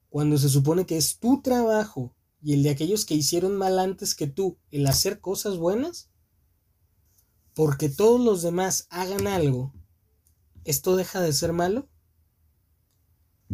cuando 0.08 0.38
se 0.38 0.48
supone 0.48 0.86
que 0.86 0.98
es 0.98 1.18
tu 1.18 1.42
trabajo 1.42 2.14
y 2.40 2.52
el 2.52 2.62
de 2.62 2.70
aquellos 2.70 3.04
que 3.04 3.16
hicieron 3.16 3.56
mal 3.56 3.80
antes 3.80 4.14
que 4.14 4.28
tú 4.28 4.56
el 4.70 4.86
hacer 4.86 5.18
cosas 5.18 5.56
buenas? 5.56 6.10
Porque 7.54 7.88
todos 7.88 8.20
los 8.20 8.40
demás 8.42 8.86
hagan 8.88 9.26
algo, 9.26 9.74
¿esto 10.62 10.94
deja 10.94 11.20
de 11.20 11.32
ser 11.32 11.52
malo? 11.52 11.88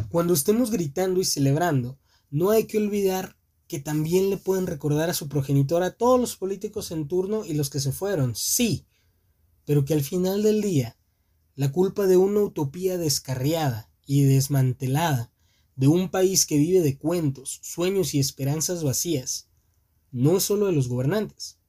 Cuando 0.07 0.33
estemos 0.33 0.71
gritando 0.71 1.19
y 1.19 1.25
celebrando, 1.25 1.99
no 2.31 2.51
hay 2.51 2.65
que 2.65 2.77
olvidar 2.77 3.35
que 3.67 3.79
también 3.79 4.29
le 4.29 4.37
pueden 4.37 4.65
recordar 4.65 5.09
a 5.09 5.13
su 5.13 5.29
progenitor 5.29 5.83
a 5.83 5.91
todos 5.91 6.19
los 6.19 6.35
políticos 6.35 6.91
en 6.91 7.07
turno 7.07 7.45
y 7.45 7.53
los 7.53 7.69
que 7.69 7.79
se 7.79 7.91
fueron, 7.91 8.35
sí, 8.35 8.87
pero 9.65 9.85
que 9.85 9.93
al 9.93 10.01
final 10.01 10.41
del 10.41 10.61
día, 10.61 10.97
la 11.55 11.71
culpa 11.71 12.07
de 12.07 12.17
una 12.17 12.41
utopía 12.41 12.97
descarriada 12.97 13.91
y 14.07 14.23
desmantelada, 14.23 15.31
de 15.75 15.87
un 15.87 16.09
país 16.09 16.47
que 16.47 16.57
vive 16.57 16.81
de 16.81 16.97
cuentos, 16.97 17.59
sueños 17.61 18.15
y 18.15 18.19
esperanzas 18.19 18.83
vacías, 18.83 19.49
no 20.11 20.37
es 20.37 20.43
solo 20.43 20.65
de 20.65 20.71
los 20.71 20.87
gobernantes, 20.87 21.59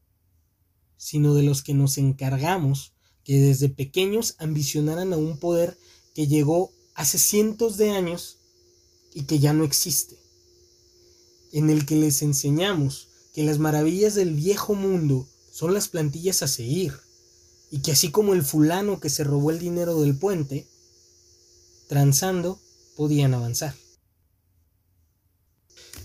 sino 0.96 1.34
de 1.34 1.42
los 1.42 1.62
que 1.62 1.74
nos 1.74 1.98
encargamos 1.98 2.94
que 3.24 3.38
desde 3.38 3.68
pequeños 3.68 4.36
ambicionaran 4.38 5.12
a 5.12 5.16
un 5.18 5.38
poder 5.38 5.76
que 6.14 6.26
llegó 6.26 6.72
hace 6.94 7.18
cientos 7.18 7.76
de 7.76 7.90
años 7.90 8.38
y 9.14 9.22
que 9.24 9.38
ya 9.38 9.52
no 9.52 9.64
existe, 9.64 10.16
en 11.52 11.70
el 11.70 11.86
que 11.86 11.96
les 11.96 12.22
enseñamos 12.22 13.08
que 13.34 13.42
las 13.42 13.58
maravillas 13.58 14.14
del 14.14 14.34
viejo 14.34 14.74
mundo 14.74 15.28
son 15.52 15.74
las 15.74 15.88
plantillas 15.88 16.42
a 16.42 16.48
seguir, 16.48 16.94
y 17.70 17.80
que 17.80 17.92
así 17.92 18.10
como 18.10 18.34
el 18.34 18.44
fulano 18.44 19.00
que 19.00 19.10
se 19.10 19.24
robó 19.24 19.50
el 19.50 19.58
dinero 19.58 20.00
del 20.00 20.16
puente, 20.16 20.66
transando, 21.88 22.60
podían 22.96 23.34
avanzar. 23.34 23.74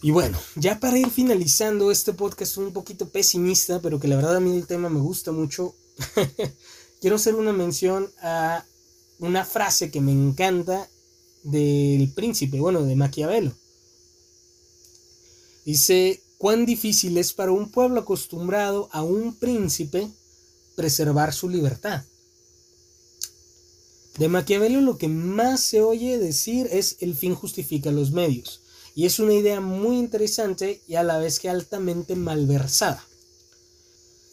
Y 0.02 0.12
bueno, 0.12 0.40
ya 0.56 0.80
para 0.80 1.00
ir 1.00 1.10
finalizando 1.10 1.92
este 1.92 2.14
podcast 2.14 2.58
un 2.58 2.74
poquito 2.74 3.10
pesimista, 3.10 3.80
pero 3.82 4.00
que 4.00 4.08
la 4.08 4.16
verdad 4.18 4.36
a 4.36 4.40
mí 4.40 4.56
el 4.56 4.68
tema 4.68 4.90
me 4.90 5.00
gusta 5.00 5.32
mucho, 5.32 5.74
quiero 7.02 7.16
hacer 7.16 7.36
una 7.36 7.54
mención 7.54 8.12
a 8.22 8.66
una 9.20 9.46
frase 9.46 9.92
que 9.92 10.02
me 10.02 10.12
encanta 10.12 10.90
del 11.44 12.12
príncipe, 12.14 12.60
bueno, 12.60 12.84
de 12.84 12.96
Maquiavelo. 12.96 13.54
Dice, 15.64 16.22
cuán 16.38 16.66
difícil 16.66 17.18
es 17.18 17.34
para 17.34 17.52
un 17.52 17.72
pueblo 17.72 18.02
acostumbrado 18.02 18.90
a 18.92 19.04
un 19.04 19.36
príncipe 19.36 20.10
preservar 20.76 21.34
su 21.34 21.50
libertad. 21.50 22.04
De 24.18 24.28
Maquiavelo 24.28 24.82
lo 24.82 24.98
que 24.98 25.08
más 25.08 25.60
se 25.60 25.82
oye 25.82 26.18
decir 26.18 26.68
es 26.72 26.98
el 27.00 27.16
fin 27.16 27.36
justifica 27.36 27.92
los 27.92 28.12
medios, 28.12 28.62
y 28.96 29.06
es 29.06 29.20
una 29.20 29.34
idea 29.34 29.60
muy 29.60 29.98
interesante 29.98 30.82
y 30.88 30.96
a 30.96 31.04
la 31.04 31.18
vez 31.18 31.40
que 31.40 31.50
altamente 31.50 32.16
malversada. 32.16 33.06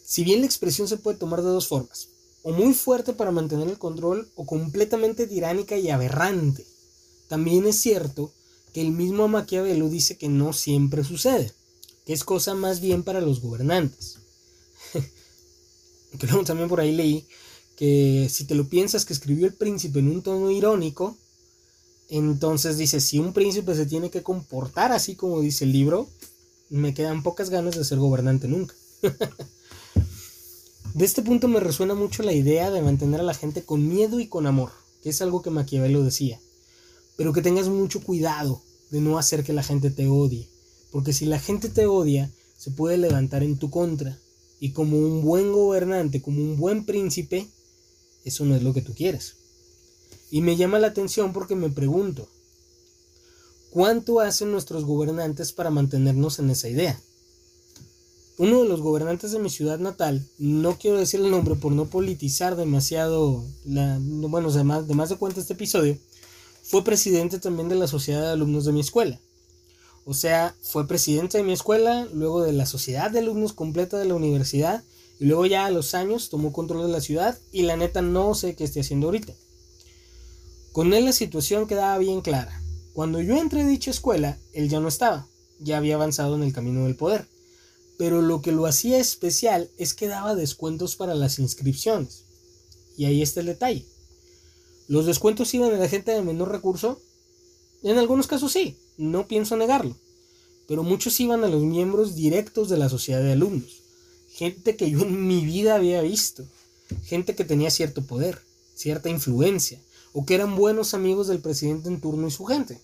Si 0.05 0.23
bien 0.23 0.39
la 0.39 0.45
expresión 0.45 0.87
se 0.87 0.97
puede 0.97 1.17
tomar 1.17 1.41
de 1.41 1.49
dos 1.49 1.67
formas, 1.67 2.09
o 2.43 2.51
muy 2.51 2.73
fuerte 2.73 3.13
para 3.13 3.31
mantener 3.31 3.69
el 3.69 3.79
control 3.79 4.29
o 4.35 4.45
completamente 4.45 5.25
tiránica 5.27 5.77
y 5.77 5.89
aberrante. 5.89 6.65
También 7.27 7.65
es 7.65 7.77
cierto 7.77 8.31
que 8.73 8.81
el 8.81 8.91
mismo 8.91 9.27
Maquiavelo 9.27 9.89
dice 9.89 10.17
que 10.17 10.29
no 10.29 10.53
siempre 10.53 11.03
sucede, 11.03 11.51
que 12.05 12.13
es 12.13 12.23
cosa 12.23 12.53
más 12.53 12.81
bien 12.81 13.03
para 13.03 13.21
los 13.21 13.41
gobernantes. 13.41 14.19
luego 16.21 16.43
también 16.43 16.69
por 16.69 16.79
ahí 16.79 16.91
leí 16.91 17.25
que 17.75 18.27
si 18.29 18.45
te 18.45 18.55
lo 18.55 18.67
piensas 18.67 19.05
que 19.05 19.13
escribió 19.13 19.47
el 19.47 19.53
príncipe 19.53 19.99
en 19.99 20.09
un 20.09 20.21
tono 20.21 20.51
irónico, 20.51 21.17
entonces 22.09 22.77
dice, 22.77 22.99
si 22.99 23.17
un 23.19 23.33
príncipe 23.33 23.73
se 23.73 23.85
tiene 23.85 24.11
que 24.11 24.21
comportar 24.21 24.91
así 24.91 25.15
como 25.15 25.41
dice 25.41 25.63
el 25.63 25.71
libro, 25.71 26.07
me 26.69 26.93
quedan 26.93 27.23
pocas 27.23 27.49
ganas 27.49 27.75
de 27.75 27.85
ser 27.85 27.97
gobernante 27.97 28.47
nunca. 28.47 28.75
De 30.93 31.05
este 31.05 31.23
punto 31.23 31.47
me 31.47 31.59
resuena 31.59 31.95
mucho 31.95 32.21
la 32.21 32.33
idea 32.33 32.69
de 32.69 32.83
mantener 32.83 33.19
a 33.19 33.23
la 33.23 33.33
gente 33.33 33.63
con 33.63 33.87
miedo 33.87 34.19
y 34.19 34.27
con 34.27 34.45
amor, 34.45 34.71
que 35.01 35.09
es 35.09 35.23
algo 35.23 35.41
que 35.41 35.49
Maquiavelo 35.49 36.03
decía. 36.03 36.39
Pero 37.17 37.33
que 37.33 37.41
tengas 37.41 37.67
mucho 37.67 38.03
cuidado 38.03 38.61
de 38.91 39.01
no 39.01 39.17
hacer 39.17 39.43
que 39.43 39.53
la 39.53 39.63
gente 39.63 39.89
te 39.89 40.07
odie, 40.07 40.47
porque 40.91 41.11
si 41.11 41.25
la 41.25 41.39
gente 41.39 41.69
te 41.69 41.87
odia, 41.87 42.31
se 42.57 42.69
puede 42.69 42.99
levantar 42.99 43.41
en 43.41 43.57
tu 43.57 43.71
contra. 43.71 44.19
Y 44.59 44.71
como 44.71 44.99
un 44.99 45.23
buen 45.23 45.51
gobernante, 45.51 46.21
como 46.21 46.37
un 46.43 46.57
buen 46.57 46.85
príncipe, 46.85 47.47
eso 48.23 48.45
no 48.45 48.55
es 48.55 48.61
lo 48.61 48.71
que 48.71 48.83
tú 48.83 48.93
quieres. 48.93 49.37
Y 50.29 50.41
me 50.41 50.57
llama 50.57 50.77
la 50.77 50.87
atención 50.87 51.33
porque 51.33 51.55
me 51.55 51.71
pregunto, 51.71 52.29
¿cuánto 53.71 54.19
hacen 54.19 54.51
nuestros 54.51 54.85
gobernantes 54.85 55.53
para 55.53 55.71
mantenernos 55.71 56.37
en 56.37 56.51
esa 56.51 56.69
idea? 56.69 57.01
Uno 58.37 58.63
de 58.63 58.69
los 58.69 58.81
gobernantes 58.81 59.31
de 59.31 59.39
mi 59.39 59.49
ciudad 59.49 59.79
natal, 59.79 60.25
no 60.39 60.77
quiero 60.79 60.97
decir 60.97 61.19
el 61.19 61.29
nombre 61.29 61.55
por 61.55 61.71
no 61.71 61.85
politizar 61.85 62.55
demasiado, 62.55 63.45
la, 63.63 63.99
bueno, 64.01 64.51
de 64.51 64.63
más, 64.63 64.87
de 64.87 64.95
más 64.95 65.09
de 65.09 65.17
cuenta 65.17 65.39
este 65.39 65.53
episodio, 65.53 65.97
fue 66.63 66.83
presidente 66.83 67.39
también 67.39 67.69
de 67.69 67.75
la 67.75 67.87
sociedad 67.87 68.21
de 68.21 68.31
alumnos 68.31 68.65
de 68.65 68.71
mi 68.71 68.79
escuela. 68.79 69.19
O 70.05 70.13
sea, 70.13 70.55
fue 70.61 70.87
presidente 70.87 71.37
de 71.37 71.43
mi 71.43 71.53
escuela, 71.53 72.07
luego 72.11 72.41
de 72.41 72.53
la 72.53 72.65
sociedad 72.65 73.11
de 73.11 73.19
alumnos 73.19 73.53
completa 73.53 73.99
de 73.99 74.05
la 74.05 74.15
universidad, 74.15 74.83
y 75.19 75.25
luego 75.25 75.45
ya 75.45 75.65
a 75.65 75.71
los 75.71 75.93
años 75.93 76.29
tomó 76.29 76.51
control 76.51 76.87
de 76.87 76.91
la 76.91 77.01
ciudad 77.01 77.37
y 77.51 77.61
la 77.61 77.77
neta 77.77 78.01
no 78.01 78.33
sé 78.33 78.55
qué 78.55 78.63
esté 78.63 78.81
haciendo 78.81 79.07
ahorita. 79.07 79.33
Con 80.71 80.93
él 80.93 81.05
la 81.05 81.13
situación 81.13 81.67
quedaba 81.67 81.97
bien 81.99 82.21
clara. 82.21 82.61
Cuando 82.93 83.21
yo 83.21 83.37
entré 83.37 83.61
a 83.61 83.67
dicha 83.67 83.91
escuela, 83.91 84.39
él 84.53 84.69
ya 84.69 84.79
no 84.79 84.87
estaba, 84.87 85.27
ya 85.59 85.77
había 85.77 85.95
avanzado 85.95 86.35
en 86.35 86.43
el 86.43 86.51
camino 86.51 86.85
del 86.85 86.95
poder 86.95 87.27
pero 88.03 88.21
lo 88.21 88.41
que 88.41 88.51
lo 88.51 88.65
hacía 88.65 88.97
especial 88.97 89.69
es 89.77 89.93
que 89.93 90.09
daba 90.09 90.35
descuentos 90.35 90.97
para 90.97 91.15
las 91.15 91.39
inscripciones. 91.39 92.25
Y 92.97 93.05
ahí 93.05 93.21
está 93.21 93.39
el 93.39 93.45
detalle. 93.45 93.85
¿Los 94.89 95.05
descuentos 95.05 95.53
iban 95.53 95.71
a 95.71 95.77
la 95.77 95.87
gente 95.87 96.11
de 96.11 96.21
menor 96.21 96.51
recurso? 96.51 96.99
En 97.81 97.97
algunos 97.97 98.27
casos 98.27 98.51
sí, 98.51 98.75
no 98.97 99.25
pienso 99.25 99.55
negarlo. 99.55 99.95
Pero 100.67 100.83
muchos 100.83 101.17
iban 101.21 101.45
a 101.45 101.47
los 101.47 101.63
miembros 101.63 102.13
directos 102.13 102.67
de 102.67 102.75
la 102.75 102.89
sociedad 102.89 103.23
de 103.23 103.31
alumnos. 103.31 103.81
Gente 104.33 104.75
que 104.75 104.91
yo 104.91 104.99
en 105.03 105.25
mi 105.25 105.45
vida 105.45 105.75
había 105.75 106.01
visto. 106.01 106.45
Gente 107.05 107.35
que 107.35 107.45
tenía 107.45 107.71
cierto 107.71 108.01
poder, 108.01 108.41
cierta 108.75 109.07
influencia, 109.07 109.79
o 110.11 110.25
que 110.25 110.35
eran 110.35 110.57
buenos 110.57 110.93
amigos 110.93 111.29
del 111.29 111.39
presidente 111.39 111.87
en 111.87 112.01
turno 112.01 112.27
y 112.27 112.31
su 112.31 112.43
gente. 112.43 112.81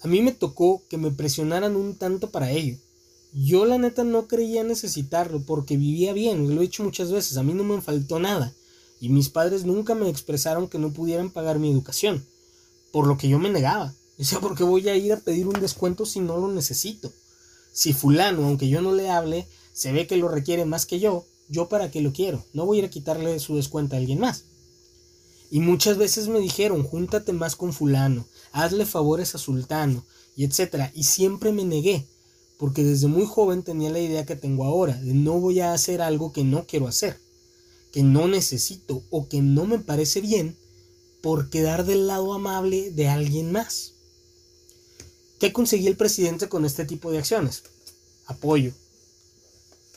A 0.00 0.08
mí 0.08 0.20
me 0.20 0.32
tocó 0.32 0.82
que 0.90 0.98
me 0.98 1.12
presionaran 1.12 1.76
un 1.76 1.94
tanto 1.94 2.32
para 2.32 2.50
ello 2.50 2.76
yo 3.32 3.64
la 3.64 3.78
neta 3.78 4.04
no 4.04 4.26
creía 4.28 4.62
necesitarlo 4.64 5.42
porque 5.46 5.76
vivía 5.76 6.12
bien, 6.12 6.54
lo 6.54 6.60
he 6.60 6.64
dicho 6.64 6.84
muchas 6.84 7.10
veces, 7.10 7.36
a 7.36 7.42
mí 7.42 7.54
no 7.54 7.64
me 7.64 7.80
faltó 7.80 8.18
nada 8.18 8.54
y 9.02 9.08
mis 9.08 9.28
padres 9.30 9.64
nunca 9.64 9.96
me 9.96 10.08
expresaron 10.08 10.68
que 10.68 10.78
no 10.78 10.92
pudieran 10.92 11.30
pagar 11.30 11.58
mi 11.58 11.70
educación. 11.70 12.24
por 12.92 13.06
lo 13.06 13.16
que 13.16 13.28
yo 13.28 13.38
me 13.38 13.50
negaba. 13.50 13.94
Sea, 14.18 14.38
¿por 14.38 14.54
qué 14.54 14.62
voy 14.62 14.88
a 14.88 14.94
ir 14.94 15.12
a 15.12 15.16
pedir 15.16 15.48
un 15.48 15.60
descuento 15.60 16.06
si 16.06 16.20
no 16.20 16.36
lo 16.36 16.48
necesito? 16.48 17.10
Si 17.72 17.92
fulano, 17.94 18.44
aunque 18.44 18.68
yo 18.68 18.82
no 18.82 18.94
le 18.94 19.10
hable, 19.10 19.48
se 19.72 19.92
ve 19.92 20.06
que 20.06 20.16
lo 20.16 20.28
requiere 20.28 20.66
más 20.66 20.86
que 20.86 21.00
yo, 21.00 21.24
yo 21.48 21.68
para 21.68 21.90
qué 21.90 22.00
lo 22.00 22.12
quiero. 22.12 22.44
No 22.52 22.66
voy 22.66 22.76
a 22.76 22.80
ir 22.80 22.84
a 22.84 22.90
quitarle 22.90 23.40
su 23.40 23.56
descuento 23.56 23.96
a 23.96 23.98
alguien 23.98 24.20
más. 24.20 24.44
Y 25.50 25.60
muchas 25.60 25.96
veces 25.96 26.28
me 26.28 26.38
dijeron, 26.38 26.84
júntate 26.84 27.32
más 27.32 27.56
con 27.56 27.72
fulano, 27.72 28.26
hazle 28.52 28.86
favores 28.86 29.34
a 29.34 29.38
sultano, 29.38 30.04
y 30.36 30.44
etcétera. 30.44 30.92
Y 30.94 31.04
siempre 31.04 31.50
me 31.50 31.64
negué, 31.64 32.06
porque 32.62 32.84
desde 32.84 33.08
muy 33.08 33.26
joven 33.26 33.64
tenía 33.64 33.90
la 33.90 33.98
idea 33.98 34.24
que 34.24 34.36
tengo 34.36 34.62
ahora, 34.62 34.94
de 34.94 35.14
no 35.14 35.40
voy 35.40 35.58
a 35.58 35.72
hacer 35.72 36.00
algo 36.00 36.32
que 36.32 36.44
no 36.44 36.64
quiero 36.64 36.86
hacer, 36.86 37.18
que 37.90 38.04
no 38.04 38.28
necesito 38.28 39.02
o 39.10 39.28
que 39.28 39.40
no 39.40 39.66
me 39.66 39.80
parece 39.80 40.20
bien 40.20 40.56
por 41.22 41.50
quedar 41.50 41.84
del 41.84 42.06
lado 42.06 42.32
amable 42.32 42.92
de 42.92 43.08
alguien 43.08 43.50
más. 43.50 43.94
¿Qué 45.40 45.52
conseguí 45.52 45.88
el 45.88 45.96
presidente 45.96 46.48
con 46.48 46.64
este 46.64 46.84
tipo 46.84 47.10
de 47.10 47.18
acciones? 47.18 47.64
Apoyo. 48.26 48.72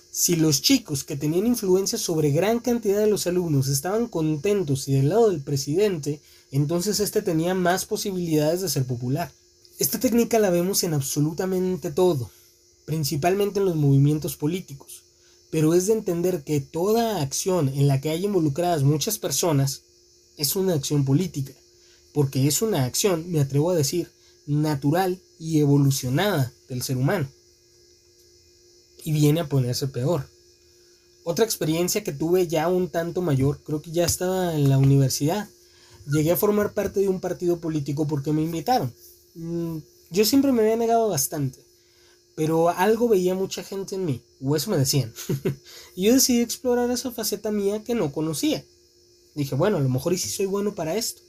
Si 0.09 0.35
los 0.35 0.63
chicos 0.63 1.03
que 1.03 1.15
tenían 1.15 1.45
influencia 1.45 1.99
sobre 1.99 2.31
gran 2.31 2.57
cantidad 2.57 2.97
de 2.97 3.05
los 3.05 3.27
alumnos 3.27 3.67
estaban 3.67 4.07
contentos 4.07 4.87
y 4.87 4.93
del 4.93 5.09
lado 5.09 5.29
del 5.29 5.43
presidente, 5.43 6.19
entonces 6.49 6.99
este 6.99 7.21
tenía 7.21 7.53
más 7.53 7.85
posibilidades 7.85 8.61
de 8.61 8.69
ser 8.69 8.87
popular. 8.87 9.31
Esta 9.77 9.99
técnica 9.99 10.39
la 10.39 10.49
vemos 10.49 10.83
en 10.83 10.95
absolutamente 10.95 11.91
todo, 11.91 12.31
principalmente 12.85 13.59
en 13.59 13.65
los 13.65 13.75
movimientos 13.75 14.35
políticos, 14.35 15.03
pero 15.49 15.73
es 15.73 15.87
de 15.87 15.93
entender 15.93 16.43
que 16.43 16.61
toda 16.61 17.21
acción 17.21 17.69
en 17.69 17.87
la 17.87 18.01
que 18.01 18.09
hay 18.09 18.25
involucradas 18.25 18.83
muchas 18.83 19.17
personas 19.17 19.81
es 20.37 20.55
una 20.55 20.73
acción 20.73 21.05
política, 21.05 21.53
porque 22.13 22.47
es 22.47 22.61
una 22.61 22.85
acción, 22.85 23.31
me 23.31 23.39
atrevo 23.39 23.71
a 23.71 23.75
decir, 23.75 24.09
natural 24.45 25.19
y 25.39 25.59
evolucionada 25.59 26.51
del 26.69 26.81
ser 26.81 26.97
humano. 26.97 27.27
Y 29.03 29.11
viene 29.11 29.41
a 29.41 29.49
ponerse 29.49 29.87
peor. 29.87 30.27
Otra 31.23 31.45
experiencia 31.45 32.03
que 32.03 32.11
tuve 32.11 32.47
ya 32.47 32.67
un 32.67 32.89
tanto 32.89 33.21
mayor, 33.21 33.59
creo 33.63 33.81
que 33.81 33.91
ya 33.91 34.05
estaba 34.05 34.53
en 34.53 34.69
la 34.69 34.77
universidad. 34.77 35.49
Llegué 36.07 36.31
a 36.31 36.37
formar 36.37 36.73
parte 36.73 36.99
de 36.99 37.07
un 37.07 37.19
partido 37.19 37.59
político 37.59 38.05
porque 38.07 38.31
me 38.31 38.43
invitaron. 38.43 38.93
Mm, 39.33 39.77
yo 40.11 40.25
siempre 40.25 40.51
me 40.51 40.61
había 40.61 40.77
negado 40.77 41.09
bastante, 41.09 41.64
pero 42.35 42.69
algo 42.69 43.07
veía 43.07 43.33
mucha 43.33 43.63
gente 43.63 43.95
en 43.95 44.05
mí, 44.05 44.21
o 44.41 44.55
eso 44.55 44.69
me 44.69 44.77
decían. 44.77 45.13
y 45.95 46.03
yo 46.03 46.13
decidí 46.13 46.41
explorar 46.41 46.91
esa 46.91 47.11
faceta 47.11 47.49
mía 47.49 47.83
que 47.83 47.95
no 47.95 48.11
conocía. 48.11 48.63
Dije, 49.33 49.55
bueno, 49.55 49.77
a 49.77 49.81
lo 49.81 49.89
mejor 49.89 50.13
y 50.13 50.17
si 50.17 50.29
soy 50.29 50.45
bueno 50.45 50.75
para 50.75 50.95
esto. 50.95 51.21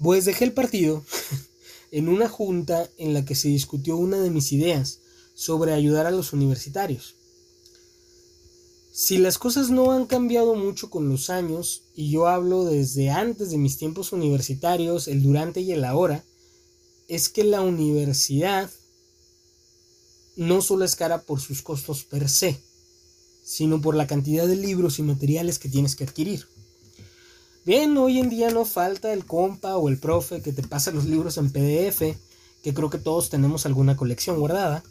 Pues 0.00 0.24
dejé 0.24 0.44
el 0.44 0.52
partido 0.52 1.04
en 1.90 2.08
una 2.08 2.28
junta 2.28 2.88
en 2.98 3.14
la 3.14 3.24
que 3.24 3.34
se 3.34 3.48
discutió 3.48 3.96
una 3.96 4.18
de 4.18 4.30
mis 4.30 4.52
ideas 4.52 5.00
sobre 5.34 5.72
ayudar 5.72 6.06
a 6.06 6.12
los 6.12 6.32
universitarios. 6.32 7.16
Si 8.92 9.18
las 9.18 9.38
cosas 9.38 9.70
no 9.70 9.90
han 9.90 10.06
cambiado 10.06 10.54
mucho 10.54 10.88
con 10.88 11.08
los 11.08 11.28
años, 11.28 11.82
y 11.96 12.10
yo 12.10 12.28
hablo 12.28 12.64
desde 12.64 13.10
antes 13.10 13.50
de 13.50 13.58
mis 13.58 13.76
tiempos 13.76 14.12
universitarios, 14.12 15.08
el 15.08 15.20
durante 15.20 15.60
y 15.60 15.72
el 15.72 15.84
ahora, 15.84 16.24
es 17.08 17.28
que 17.28 17.42
la 17.42 17.60
universidad 17.60 18.70
no 20.36 20.62
solo 20.62 20.84
es 20.84 20.96
cara 20.96 21.22
por 21.22 21.40
sus 21.40 21.62
costos 21.62 22.04
per 22.04 22.28
se, 22.28 22.60
sino 23.44 23.80
por 23.80 23.94
la 23.94 24.06
cantidad 24.06 24.46
de 24.46 24.56
libros 24.56 24.98
y 24.98 25.02
materiales 25.02 25.58
que 25.58 25.68
tienes 25.68 25.96
que 25.96 26.04
adquirir. 26.04 26.46
Bien, 27.64 27.96
hoy 27.96 28.18
en 28.18 28.28
día 28.28 28.50
no 28.50 28.64
falta 28.64 29.12
el 29.12 29.24
compa 29.24 29.76
o 29.76 29.88
el 29.88 29.98
profe 29.98 30.42
que 30.42 30.52
te 30.52 30.62
pasa 30.62 30.90
los 30.90 31.06
libros 31.06 31.38
en 31.38 31.50
PDF, 31.50 32.16
que 32.62 32.74
creo 32.74 32.90
que 32.90 32.98
todos 32.98 33.30
tenemos 33.30 33.66
alguna 33.66 33.96
colección 33.96 34.38
guardada, 34.38 34.82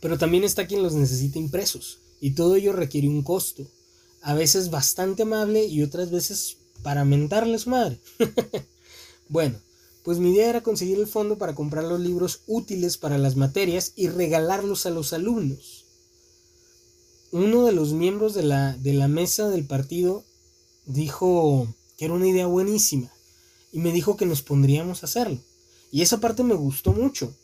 pero 0.00 0.18
también 0.18 0.44
está 0.44 0.66
quien 0.66 0.82
los 0.82 0.94
necesita 0.94 1.38
impresos, 1.38 1.98
y 2.20 2.32
todo 2.32 2.56
ello 2.56 2.72
requiere 2.72 3.08
un 3.08 3.22
costo, 3.22 3.66
a 4.22 4.34
veces 4.34 4.70
bastante 4.70 5.22
amable 5.22 5.66
y 5.66 5.82
otras 5.82 6.10
veces 6.10 6.56
para 6.82 7.04
mentarle 7.04 7.58
su 7.58 7.70
madre. 7.70 7.98
bueno, 9.28 9.58
pues 10.06 10.20
mi 10.20 10.30
idea 10.30 10.48
era 10.48 10.62
conseguir 10.62 11.00
el 11.00 11.08
fondo 11.08 11.36
para 11.36 11.56
comprar 11.56 11.82
los 11.82 11.98
libros 11.98 12.42
útiles 12.46 12.96
para 12.96 13.18
las 13.18 13.34
materias 13.34 13.92
y 13.96 14.06
regalarlos 14.06 14.86
a 14.86 14.90
los 14.90 15.12
alumnos. 15.12 15.84
Uno 17.32 17.64
de 17.64 17.72
los 17.72 17.92
miembros 17.92 18.32
de 18.32 18.44
la, 18.44 18.76
de 18.76 18.92
la 18.92 19.08
mesa 19.08 19.48
del 19.48 19.66
partido 19.66 20.22
dijo 20.84 21.66
que 21.96 22.04
era 22.04 22.14
una 22.14 22.28
idea 22.28 22.46
buenísima 22.46 23.10
y 23.72 23.80
me 23.80 23.90
dijo 23.90 24.16
que 24.16 24.26
nos 24.26 24.42
pondríamos 24.42 25.02
a 25.02 25.06
hacerlo. 25.06 25.38
Y 25.90 26.02
esa 26.02 26.20
parte 26.20 26.44
me 26.44 26.54
gustó 26.54 26.92
mucho. 26.92 27.34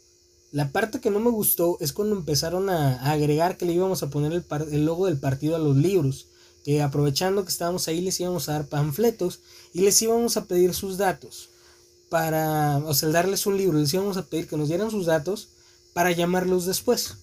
La 0.53 0.71
parte 0.71 1.01
que 1.01 1.11
no 1.11 1.19
me 1.19 1.31
gustó 1.31 1.79
es 1.81 1.93
cuando 1.93 2.15
empezaron 2.15 2.71
a, 2.71 3.11
agregar 3.11 3.57
que 3.57 3.67
le 3.67 3.73
íbamos 3.73 4.05
a 4.05 4.11
poner 4.11 4.33
el, 4.33 4.45
el, 4.71 4.85
logo 4.85 5.07
del 5.07 5.19
partido 5.19 5.57
a 5.57 5.59
los 5.59 5.77
libros, 5.77 6.29
que 6.63 6.81
aprovechando 6.81 7.43
que 7.43 7.51
estábamos 7.51 7.89
ahí 7.89 8.03
les 8.03 8.21
íbamos 8.21 8.49
a 8.49 8.53
dar 8.53 8.69
panfletos 8.69 9.41
y 9.75 9.81
les 9.81 10.01
íbamos 10.01 10.37
a 10.37 10.45
pedir 10.45 10.75
sus 10.75 10.97
datos 10.97 11.49
para, 12.13 12.77
o 12.85 12.93
sea, 12.93 13.09
darles 13.09 13.47
un 13.47 13.57
libro, 13.57 13.79
les 13.79 13.95
íbamos 13.95 14.19
a 14.19 14.27
pedir 14.27 14.47
que 14.47 14.59
nos 14.59 14.69
dieran 14.69 14.91
sus 14.91 15.07
datos 15.07 15.49
para 15.95 16.13
llamarlos 16.13 16.67
después. 16.67 17.15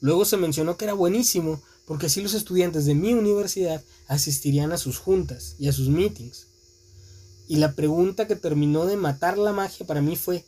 Luego 0.00 0.24
se 0.24 0.36
mencionó 0.36 0.76
que 0.76 0.84
era 0.84 0.94
buenísimo 0.94 1.60
porque 1.84 2.06
así 2.06 2.22
los 2.22 2.32
estudiantes 2.32 2.86
de 2.86 2.94
mi 2.94 3.12
universidad 3.12 3.82
asistirían 4.06 4.70
a 4.70 4.78
sus 4.78 4.98
juntas 5.00 5.56
y 5.58 5.66
a 5.66 5.72
sus 5.72 5.88
meetings. 5.88 6.46
Y 7.48 7.56
la 7.56 7.74
pregunta 7.74 8.28
que 8.28 8.36
terminó 8.36 8.86
de 8.86 8.96
matar 8.96 9.36
la 9.36 9.52
magia 9.52 9.84
para 9.84 10.00
mí 10.00 10.14
fue, 10.14 10.44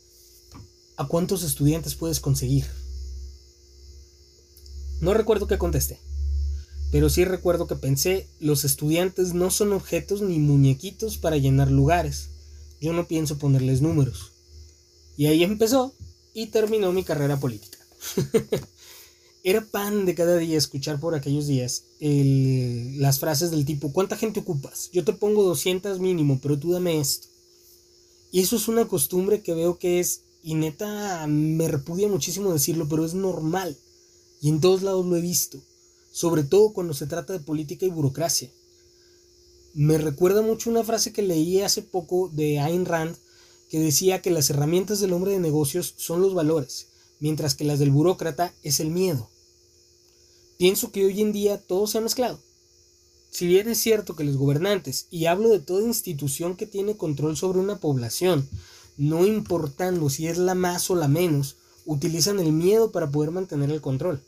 ¿a 0.96 1.08
cuántos 1.08 1.42
estudiantes 1.42 1.96
puedes 1.96 2.20
conseguir? 2.20 2.66
No 5.00 5.12
recuerdo 5.12 5.48
qué 5.48 5.58
contesté, 5.58 5.98
pero 6.92 7.10
sí 7.10 7.24
recuerdo 7.24 7.66
que 7.66 7.74
pensé, 7.74 8.28
los 8.38 8.64
estudiantes 8.64 9.34
no 9.34 9.50
son 9.50 9.72
objetos 9.72 10.22
ni 10.22 10.38
muñequitos 10.38 11.18
para 11.18 11.36
llenar 11.36 11.72
lugares. 11.72 12.28
Yo 12.80 12.92
no 12.92 13.08
pienso 13.08 13.38
ponerles 13.38 13.80
números. 13.82 14.32
Y 15.16 15.26
ahí 15.26 15.42
empezó 15.42 15.94
y 16.34 16.46
terminó 16.46 16.92
mi 16.92 17.04
carrera 17.04 17.40
política. 17.40 17.78
Era 19.42 19.64
pan 19.64 20.04
de 20.06 20.14
cada 20.14 20.36
día 20.38 20.58
escuchar 20.58 20.98
por 20.98 21.14
aquellos 21.14 21.46
días 21.46 21.84
las 22.00 23.20
frases 23.20 23.52
del 23.52 23.64
tipo, 23.64 23.92
¿cuánta 23.92 24.16
gente 24.16 24.40
ocupas? 24.40 24.90
Yo 24.92 25.04
te 25.04 25.12
pongo 25.12 25.44
200 25.44 26.00
mínimo, 26.00 26.40
pero 26.42 26.58
tú 26.58 26.72
dame 26.72 26.98
esto. 27.00 27.28
Y 28.32 28.40
eso 28.40 28.56
es 28.56 28.66
una 28.66 28.88
costumbre 28.88 29.42
que 29.42 29.54
veo 29.54 29.78
que 29.78 30.00
es, 30.00 30.24
y 30.42 30.54
neta 30.54 31.26
me 31.28 31.68
repudia 31.68 32.08
muchísimo 32.08 32.52
decirlo, 32.52 32.88
pero 32.88 33.04
es 33.04 33.14
normal. 33.14 33.78
Y 34.42 34.48
en 34.48 34.60
todos 34.60 34.82
lados 34.82 35.06
lo 35.06 35.16
he 35.16 35.20
visto, 35.20 35.62
sobre 36.10 36.42
todo 36.42 36.72
cuando 36.72 36.92
se 36.92 37.06
trata 37.06 37.32
de 37.32 37.38
política 37.40 37.86
y 37.86 37.90
burocracia. 37.90 38.50
Me 39.78 39.98
recuerda 39.98 40.40
mucho 40.40 40.70
una 40.70 40.84
frase 40.84 41.12
que 41.12 41.20
leí 41.20 41.60
hace 41.60 41.82
poco 41.82 42.30
de 42.32 42.60
Ayn 42.60 42.86
Rand, 42.86 43.14
que 43.68 43.78
decía 43.78 44.22
que 44.22 44.30
las 44.30 44.48
herramientas 44.48 45.00
del 45.00 45.12
hombre 45.12 45.32
de 45.32 45.38
negocios 45.38 45.92
son 45.98 46.22
los 46.22 46.32
valores, 46.32 46.86
mientras 47.20 47.54
que 47.54 47.64
las 47.64 47.78
del 47.78 47.90
burócrata 47.90 48.54
es 48.62 48.80
el 48.80 48.88
miedo. 48.88 49.28
Pienso 50.56 50.92
que 50.92 51.04
hoy 51.04 51.20
en 51.20 51.30
día 51.30 51.58
todo 51.58 51.86
se 51.86 51.98
ha 51.98 52.00
mezclado. 52.00 52.40
Si 53.28 53.46
bien 53.46 53.68
es 53.68 53.76
cierto 53.76 54.16
que 54.16 54.24
los 54.24 54.38
gobernantes, 54.38 55.08
y 55.10 55.26
hablo 55.26 55.50
de 55.50 55.58
toda 55.58 55.82
institución 55.82 56.56
que 56.56 56.64
tiene 56.64 56.96
control 56.96 57.36
sobre 57.36 57.58
una 57.58 57.78
población, 57.78 58.48
no 58.96 59.26
importando 59.26 60.08
si 60.08 60.26
es 60.26 60.38
la 60.38 60.54
más 60.54 60.88
o 60.88 60.94
la 60.94 61.06
menos, 61.06 61.56
utilizan 61.84 62.38
el 62.38 62.50
miedo 62.50 62.92
para 62.92 63.10
poder 63.10 63.30
mantener 63.30 63.70
el 63.70 63.82
control. 63.82 64.24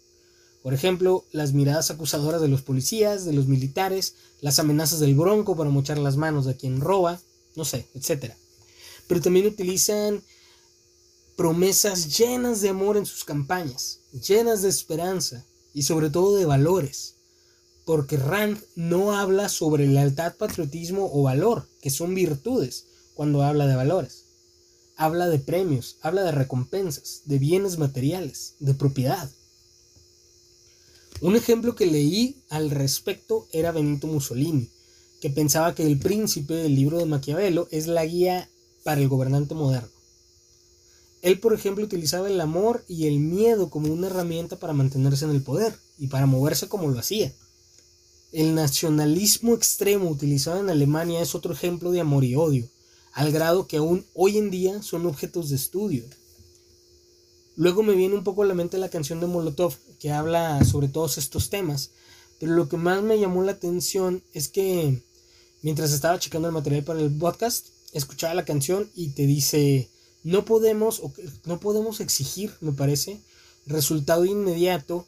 Por 0.68 0.74
ejemplo, 0.74 1.24
las 1.32 1.54
miradas 1.54 1.90
acusadoras 1.90 2.42
de 2.42 2.48
los 2.48 2.60
policías, 2.60 3.24
de 3.24 3.32
los 3.32 3.46
militares, 3.46 4.16
las 4.42 4.58
amenazas 4.58 5.00
del 5.00 5.14
bronco 5.14 5.56
para 5.56 5.70
mochar 5.70 5.96
las 5.96 6.18
manos 6.18 6.44
de 6.44 6.58
quien 6.58 6.82
roba, 6.82 7.18
no 7.56 7.64
sé, 7.64 7.86
etc. 7.94 8.34
Pero 9.06 9.22
también 9.22 9.46
utilizan 9.46 10.22
promesas 11.36 12.18
llenas 12.18 12.60
de 12.60 12.68
amor 12.68 12.98
en 12.98 13.06
sus 13.06 13.24
campañas, 13.24 14.00
llenas 14.12 14.60
de 14.60 14.68
esperanza, 14.68 15.46
y 15.72 15.84
sobre 15.84 16.10
todo 16.10 16.36
de 16.36 16.44
valores. 16.44 17.14
Porque 17.86 18.18
Rand 18.18 18.62
no 18.76 19.16
habla 19.16 19.48
sobre 19.48 19.86
lealtad, 19.86 20.34
patriotismo 20.34 21.08
o 21.10 21.22
valor, 21.22 21.66
que 21.80 21.88
son 21.88 22.14
virtudes, 22.14 22.84
cuando 23.14 23.42
habla 23.42 23.66
de 23.66 23.74
valores. 23.74 24.26
Habla 24.96 25.30
de 25.30 25.38
premios, 25.38 25.96
habla 26.02 26.24
de 26.24 26.32
recompensas, 26.32 27.22
de 27.24 27.38
bienes 27.38 27.78
materiales, 27.78 28.56
de 28.58 28.74
propiedad. 28.74 29.30
Un 31.20 31.34
ejemplo 31.34 31.74
que 31.74 31.86
leí 31.86 32.36
al 32.48 32.70
respecto 32.70 33.48
era 33.50 33.72
Benito 33.72 34.06
Mussolini, 34.06 34.70
que 35.20 35.30
pensaba 35.30 35.74
que 35.74 35.84
el 35.84 35.98
príncipe 35.98 36.54
del 36.54 36.76
libro 36.76 36.98
de 36.98 37.06
Maquiavelo 37.06 37.66
es 37.72 37.88
la 37.88 38.06
guía 38.06 38.48
para 38.84 39.00
el 39.00 39.08
gobernante 39.08 39.56
moderno. 39.56 39.88
Él, 41.22 41.40
por 41.40 41.54
ejemplo, 41.54 41.84
utilizaba 41.84 42.28
el 42.28 42.40
amor 42.40 42.84
y 42.86 43.08
el 43.08 43.18
miedo 43.18 43.68
como 43.68 43.92
una 43.92 44.06
herramienta 44.06 44.60
para 44.60 44.72
mantenerse 44.72 45.24
en 45.24 45.32
el 45.32 45.42
poder 45.42 45.74
y 45.98 46.06
para 46.06 46.26
moverse 46.26 46.68
como 46.68 46.86
lo 46.86 47.00
hacía. 47.00 47.32
El 48.30 48.54
nacionalismo 48.54 49.54
extremo 49.54 50.08
utilizado 50.10 50.60
en 50.60 50.70
Alemania 50.70 51.20
es 51.20 51.34
otro 51.34 51.52
ejemplo 51.52 51.90
de 51.90 52.00
amor 52.00 52.24
y 52.24 52.36
odio. 52.36 52.68
al 53.12 53.32
grado 53.32 53.66
que 53.66 53.78
aún 53.78 54.06
hoy 54.14 54.38
en 54.38 54.48
día 54.48 54.80
son 54.80 55.04
objetos 55.06 55.48
de 55.48 55.56
estudio. 55.56 56.04
Luego 57.56 57.82
me 57.82 57.94
viene 57.94 58.14
un 58.14 58.22
poco 58.22 58.44
a 58.44 58.46
la 58.46 58.54
mente 58.54 58.78
la 58.78 58.90
canción 58.90 59.18
de 59.18 59.26
Molotov, 59.26 59.74
que 59.98 60.12
habla 60.12 60.64
sobre 60.64 60.88
todos 60.88 61.18
estos 61.18 61.50
temas, 61.50 61.90
pero 62.38 62.52
lo 62.52 62.68
que 62.68 62.76
más 62.76 63.02
me 63.02 63.18
llamó 63.18 63.42
la 63.42 63.52
atención 63.52 64.22
es 64.32 64.48
que 64.48 65.02
mientras 65.62 65.92
estaba 65.92 66.18
checando 66.18 66.48
el 66.48 66.54
material 66.54 66.84
para 66.84 67.00
el 67.00 67.16
podcast, 67.16 67.68
escuchaba 67.92 68.34
la 68.34 68.44
canción 68.44 68.90
y 68.94 69.08
te 69.08 69.26
dice, 69.26 69.90
no 70.22 70.44
podemos, 70.44 71.02
no 71.44 71.60
podemos 71.60 72.00
exigir, 72.00 72.52
me 72.60 72.72
parece, 72.72 73.20
resultado 73.66 74.24
inmediato 74.24 75.06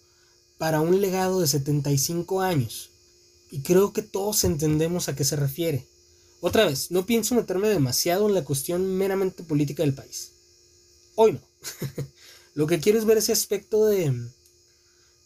para 0.58 0.80
un 0.80 1.00
legado 1.00 1.40
de 1.40 1.46
75 1.46 2.40
años. 2.40 2.90
Y 3.50 3.62
creo 3.62 3.92
que 3.92 4.02
todos 4.02 4.44
entendemos 4.44 5.08
a 5.08 5.16
qué 5.16 5.24
se 5.24 5.36
refiere. 5.36 5.86
Otra 6.40 6.64
vez, 6.64 6.90
no 6.90 7.06
pienso 7.06 7.34
meterme 7.34 7.68
demasiado 7.68 8.28
en 8.28 8.34
la 8.34 8.44
cuestión 8.44 8.96
meramente 8.96 9.42
política 9.42 9.82
del 9.82 9.94
país. 9.94 10.32
Hoy 11.14 11.32
no. 11.32 11.40
Lo 12.54 12.66
que 12.66 12.80
quiero 12.80 12.98
es 12.98 13.04
ver 13.04 13.18
ese 13.18 13.32
aspecto 13.32 13.86
de 13.86 14.12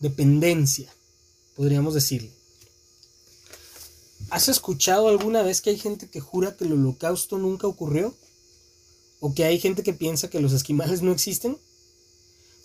dependencia, 0.04 0.92
podríamos 1.56 1.94
decirle. 1.94 2.30
¿Has 4.28 4.50
escuchado 4.50 5.08
alguna 5.08 5.42
vez 5.42 5.62
que 5.62 5.70
hay 5.70 5.78
gente 5.78 6.10
que 6.10 6.20
jura 6.20 6.56
que 6.56 6.64
el 6.64 6.74
holocausto 6.74 7.38
nunca 7.38 7.66
ocurrió? 7.66 8.14
¿O 9.20 9.32
que 9.34 9.44
hay 9.44 9.58
gente 9.58 9.82
que 9.82 9.94
piensa 9.94 10.28
que 10.28 10.40
los 10.40 10.52
esquimales 10.52 11.00
no 11.00 11.10
existen? 11.10 11.56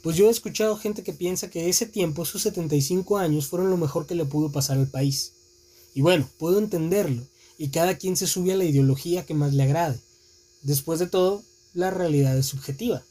Pues 0.03 0.17
yo 0.17 0.27
he 0.27 0.29
escuchado 0.29 0.75
gente 0.75 1.01
que 1.01 1.13
piensa 1.13 1.49
que 1.49 1.69
ese 1.69 1.85
tiempo, 1.85 2.23
esos 2.23 2.41
75 2.41 3.17
años, 3.17 3.47
fueron 3.47 3.69
lo 3.69 3.77
mejor 3.77 4.05
que 4.05 4.15
le 4.15 4.25
pudo 4.25 4.51
pasar 4.51 4.77
al 4.77 4.89
país. 4.89 5.31
Y 5.95 6.01
bueno, 6.01 6.29
puedo 6.37 6.59
entenderlo, 6.59 7.25
y 7.57 7.69
cada 7.69 7.97
quien 7.97 8.17
se 8.17 8.27
sube 8.27 8.51
a 8.51 8.57
la 8.57 8.65
ideología 8.65 9.25
que 9.25 9.33
más 9.33 9.53
le 9.53 9.63
agrade. 9.63 9.97
Después 10.61 10.99
de 10.99 11.07
todo, 11.07 11.41
la 11.73 11.89
realidad 11.89 12.37
es 12.37 12.47
subjetiva. 12.47 13.01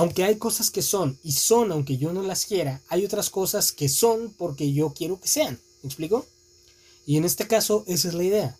Aunque 0.00 0.24
hay 0.24 0.38
cosas 0.38 0.70
que 0.70 0.80
son 0.80 1.18
y 1.22 1.32
son 1.32 1.70
aunque 1.72 1.98
yo 1.98 2.14
no 2.14 2.22
las 2.22 2.46
quiera, 2.46 2.80
hay 2.88 3.04
otras 3.04 3.28
cosas 3.28 3.70
que 3.70 3.90
son 3.90 4.32
porque 4.38 4.72
yo 4.72 4.94
quiero 4.94 5.20
que 5.20 5.28
sean. 5.28 5.60
¿Me 5.82 5.88
explico? 5.88 6.24
Y 7.04 7.18
en 7.18 7.26
este 7.26 7.46
caso, 7.46 7.84
esa 7.86 8.08
es 8.08 8.14
la 8.14 8.24
idea. 8.24 8.58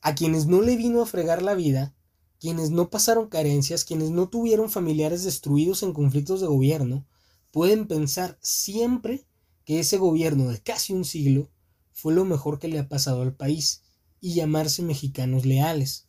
A 0.00 0.14
quienes 0.14 0.46
no 0.46 0.62
le 0.62 0.76
vino 0.76 1.02
a 1.02 1.06
fregar 1.06 1.42
la 1.42 1.52
vida, 1.52 1.94
quienes 2.40 2.70
no 2.70 2.88
pasaron 2.88 3.28
carencias, 3.28 3.84
quienes 3.84 4.12
no 4.12 4.30
tuvieron 4.30 4.70
familiares 4.70 5.24
destruidos 5.24 5.82
en 5.82 5.92
conflictos 5.92 6.40
de 6.40 6.46
gobierno, 6.46 7.06
pueden 7.50 7.86
pensar 7.86 8.38
siempre 8.40 9.26
que 9.66 9.78
ese 9.78 9.98
gobierno 9.98 10.48
de 10.48 10.58
casi 10.62 10.94
un 10.94 11.04
siglo 11.04 11.50
fue 11.92 12.14
lo 12.14 12.24
mejor 12.24 12.58
que 12.58 12.68
le 12.68 12.78
ha 12.78 12.88
pasado 12.88 13.20
al 13.20 13.36
país 13.36 13.82
y 14.22 14.32
llamarse 14.32 14.80
mexicanos 14.80 15.44
leales. 15.44 16.06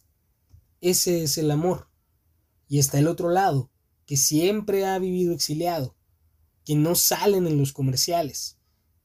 Ese 0.79 1.23
es 1.23 1.37
el 1.37 1.51
amor. 1.51 1.89
Y 2.69 2.79
está 2.79 2.97
el 2.97 3.09
otro 3.09 3.29
lado, 3.29 3.71
que 4.05 4.17
siempre 4.17 4.85
ha 4.85 4.97
vivido 4.99 5.33
exiliado, 5.33 5.95
que 6.63 6.75
no 6.75 6.95
salen 6.95 7.47
en 7.47 7.57
los 7.57 7.73
comerciales, 7.73 8.57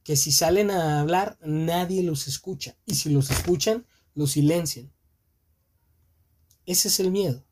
que 0.03 0.15
si 0.15 0.31
salen 0.31 0.71
a 0.71 0.99
hablar 0.99 1.37
nadie 1.43 2.03
los 2.03 2.27
escucha 2.27 2.77
y 2.85 2.95
si 2.95 3.09
los 3.09 3.31
escuchan 3.31 3.85
los 4.13 4.31
silencian. 4.31 4.91
Ese 6.65 6.87
es 6.87 6.99
el 6.99 7.11
miedo. 7.11 7.43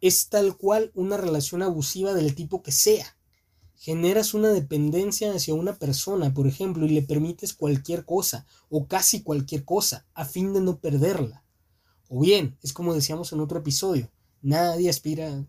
Es 0.00 0.28
tal 0.28 0.56
cual 0.56 0.90
una 0.94 1.16
relación 1.16 1.62
abusiva 1.62 2.14
del 2.14 2.34
tipo 2.34 2.62
que 2.62 2.72
sea. 2.72 3.16
Generas 3.76 4.34
una 4.34 4.48
dependencia 4.48 5.32
hacia 5.32 5.54
una 5.54 5.76
persona, 5.76 6.32
por 6.32 6.46
ejemplo, 6.46 6.86
y 6.86 6.90
le 6.90 7.02
permites 7.02 7.54
cualquier 7.54 8.04
cosa 8.04 8.46
o 8.68 8.86
casi 8.86 9.22
cualquier 9.22 9.64
cosa 9.64 10.06
a 10.14 10.24
fin 10.24 10.52
de 10.52 10.60
no 10.60 10.78
perderla. 10.78 11.44
O 12.08 12.20
bien, 12.20 12.56
es 12.62 12.72
como 12.72 12.94
decíamos 12.94 13.32
en 13.32 13.40
otro 13.40 13.58
episodio, 13.58 14.10
Nadie 14.44 14.90
aspira. 14.90 15.48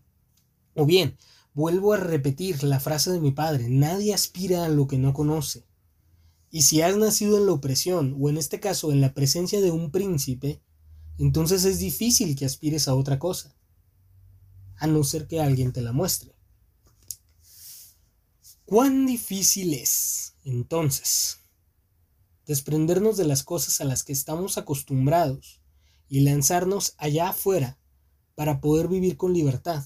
O 0.74 0.86
bien, 0.86 1.18
vuelvo 1.52 1.92
a 1.92 1.98
repetir 1.98 2.64
la 2.64 2.80
frase 2.80 3.12
de 3.12 3.20
mi 3.20 3.30
padre, 3.30 3.68
nadie 3.68 4.14
aspira 4.14 4.64
a 4.64 4.70
lo 4.70 4.86
que 4.86 4.96
no 4.96 5.12
conoce. 5.12 5.66
Y 6.50 6.62
si 6.62 6.80
has 6.80 6.96
nacido 6.96 7.36
en 7.36 7.44
la 7.44 7.52
opresión, 7.52 8.16
o 8.18 8.30
en 8.30 8.38
este 8.38 8.58
caso 8.58 8.92
en 8.92 9.02
la 9.02 9.12
presencia 9.12 9.60
de 9.60 9.70
un 9.70 9.90
príncipe, 9.90 10.62
entonces 11.18 11.66
es 11.66 11.78
difícil 11.78 12.36
que 12.36 12.46
aspires 12.46 12.88
a 12.88 12.94
otra 12.94 13.18
cosa, 13.18 13.54
a 14.76 14.86
no 14.86 15.04
ser 15.04 15.26
que 15.26 15.42
alguien 15.42 15.74
te 15.74 15.82
la 15.82 15.92
muestre. 15.92 16.34
¿Cuán 18.64 19.04
difícil 19.04 19.74
es, 19.74 20.36
entonces, 20.42 21.40
desprendernos 22.46 23.18
de 23.18 23.26
las 23.26 23.42
cosas 23.42 23.82
a 23.82 23.84
las 23.84 24.04
que 24.04 24.14
estamos 24.14 24.56
acostumbrados 24.56 25.60
y 26.08 26.20
lanzarnos 26.20 26.94
allá 26.96 27.28
afuera 27.28 27.78
para 28.36 28.60
poder 28.60 28.86
vivir 28.86 29.16
con 29.16 29.32
libertad, 29.32 29.84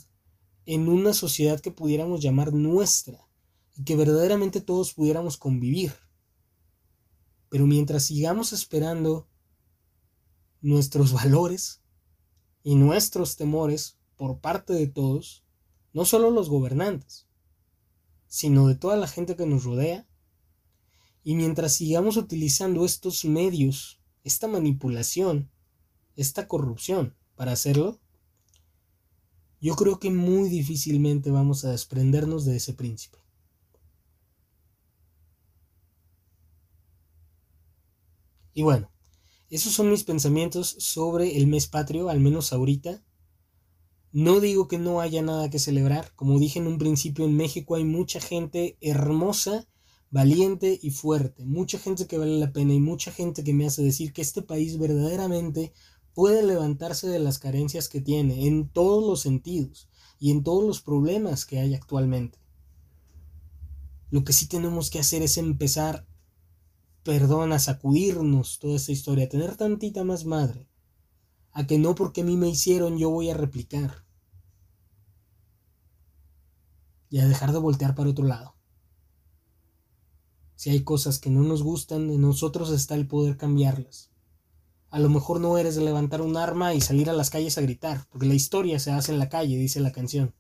en 0.66 0.88
una 0.88 1.14
sociedad 1.14 1.60
que 1.60 1.70
pudiéramos 1.70 2.20
llamar 2.20 2.52
nuestra, 2.52 3.26
y 3.76 3.84
que 3.84 3.96
verdaderamente 3.96 4.60
todos 4.60 4.92
pudiéramos 4.92 5.38
convivir. 5.38 5.94
Pero 7.48 7.66
mientras 7.66 8.04
sigamos 8.04 8.52
esperando 8.52 9.28
nuestros 10.60 11.12
valores 11.14 11.80
y 12.62 12.74
nuestros 12.74 13.36
temores 13.36 13.98
por 14.16 14.40
parte 14.40 14.74
de 14.74 14.88
todos, 14.88 15.44
no 15.92 16.04
solo 16.04 16.30
los 16.30 16.50
gobernantes, 16.50 17.28
sino 18.26 18.66
de 18.66 18.74
toda 18.74 18.96
la 18.96 19.06
gente 19.08 19.36
que 19.36 19.46
nos 19.46 19.64
rodea, 19.64 20.06
y 21.22 21.36
mientras 21.36 21.72
sigamos 21.72 22.16
utilizando 22.16 22.84
estos 22.84 23.24
medios, 23.24 24.00
esta 24.24 24.48
manipulación, 24.48 25.50
esta 26.16 26.48
corrupción 26.48 27.16
para 27.36 27.52
hacerlo, 27.52 28.00
yo 29.60 29.76
creo 29.76 30.00
que 30.00 30.10
muy 30.10 30.48
difícilmente 30.48 31.30
vamos 31.30 31.64
a 31.64 31.70
desprendernos 31.70 32.44
de 32.44 32.56
ese 32.56 32.72
príncipe. 32.72 33.18
Y 38.54 38.62
bueno, 38.62 38.90
esos 39.50 39.72
son 39.72 39.90
mis 39.90 40.04
pensamientos 40.04 40.76
sobre 40.78 41.36
el 41.36 41.46
mes 41.46 41.66
patrio, 41.66 42.08
al 42.08 42.20
menos 42.20 42.52
ahorita. 42.52 43.02
No 44.12 44.40
digo 44.40 44.66
que 44.66 44.78
no 44.78 45.00
haya 45.00 45.22
nada 45.22 45.50
que 45.50 45.58
celebrar, 45.58 46.12
como 46.16 46.38
dije 46.38 46.58
en 46.58 46.66
un 46.66 46.78
principio, 46.78 47.24
en 47.24 47.36
México 47.36 47.76
hay 47.76 47.84
mucha 47.84 48.20
gente 48.20 48.76
hermosa, 48.80 49.68
valiente 50.10 50.78
y 50.82 50.90
fuerte, 50.90 51.44
mucha 51.44 51.78
gente 51.78 52.06
que 52.06 52.18
vale 52.18 52.38
la 52.38 52.52
pena 52.52 52.74
y 52.74 52.80
mucha 52.80 53.12
gente 53.12 53.44
que 53.44 53.54
me 53.54 53.66
hace 53.66 53.82
decir 53.82 54.12
que 54.12 54.22
este 54.22 54.42
país 54.42 54.78
verdaderamente 54.78 55.72
puede 56.14 56.42
levantarse 56.42 57.08
de 57.08 57.18
las 57.18 57.38
carencias 57.38 57.88
que 57.88 58.00
tiene 58.00 58.46
en 58.46 58.68
todos 58.68 59.04
los 59.04 59.20
sentidos 59.20 59.88
y 60.18 60.30
en 60.30 60.44
todos 60.44 60.64
los 60.64 60.82
problemas 60.82 61.46
que 61.46 61.58
hay 61.58 61.74
actualmente. 61.74 62.38
Lo 64.10 64.24
que 64.24 64.32
sí 64.32 64.46
tenemos 64.46 64.90
que 64.90 64.98
hacer 64.98 65.22
es 65.22 65.38
empezar, 65.38 66.06
perdón, 67.04 67.52
a 67.52 67.58
sacudirnos 67.58 68.58
toda 68.58 68.76
esta 68.76 68.92
historia, 68.92 69.26
a 69.26 69.28
tener 69.28 69.56
tantita 69.56 70.04
más 70.04 70.24
madre, 70.24 70.68
a 71.52 71.66
que 71.66 71.78
no 71.78 71.94
porque 71.94 72.22
a 72.22 72.24
mí 72.24 72.36
me 72.36 72.48
hicieron 72.48 72.98
yo 72.98 73.10
voy 73.10 73.30
a 73.30 73.34
replicar. 73.34 74.04
Y 77.08 77.18
a 77.18 77.26
dejar 77.26 77.52
de 77.52 77.58
voltear 77.58 77.94
para 77.94 78.10
otro 78.10 78.24
lado. 78.24 78.56
Si 80.54 80.70
hay 80.70 80.82
cosas 80.82 81.18
que 81.18 81.30
no 81.30 81.42
nos 81.42 81.62
gustan, 81.62 82.10
en 82.10 82.20
nosotros 82.20 82.70
está 82.70 82.94
el 82.94 83.08
poder 83.08 83.36
cambiarlas. 83.36 84.10
A 84.90 84.98
lo 84.98 85.08
mejor 85.08 85.40
no 85.40 85.56
eres 85.56 85.76
de 85.76 85.84
levantar 85.84 86.20
un 86.20 86.36
arma 86.36 86.74
y 86.74 86.80
salir 86.80 87.08
a 87.08 87.12
las 87.12 87.30
calles 87.30 87.56
a 87.58 87.62
gritar, 87.62 88.06
porque 88.10 88.26
la 88.26 88.34
historia 88.34 88.78
se 88.78 88.90
hace 88.90 89.12
en 89.12 89.18
la 89.18 89.28
calle, 89.28 89.56
dice 89.56 89.80
la 89.80 89.92
canción. 89.92 90.34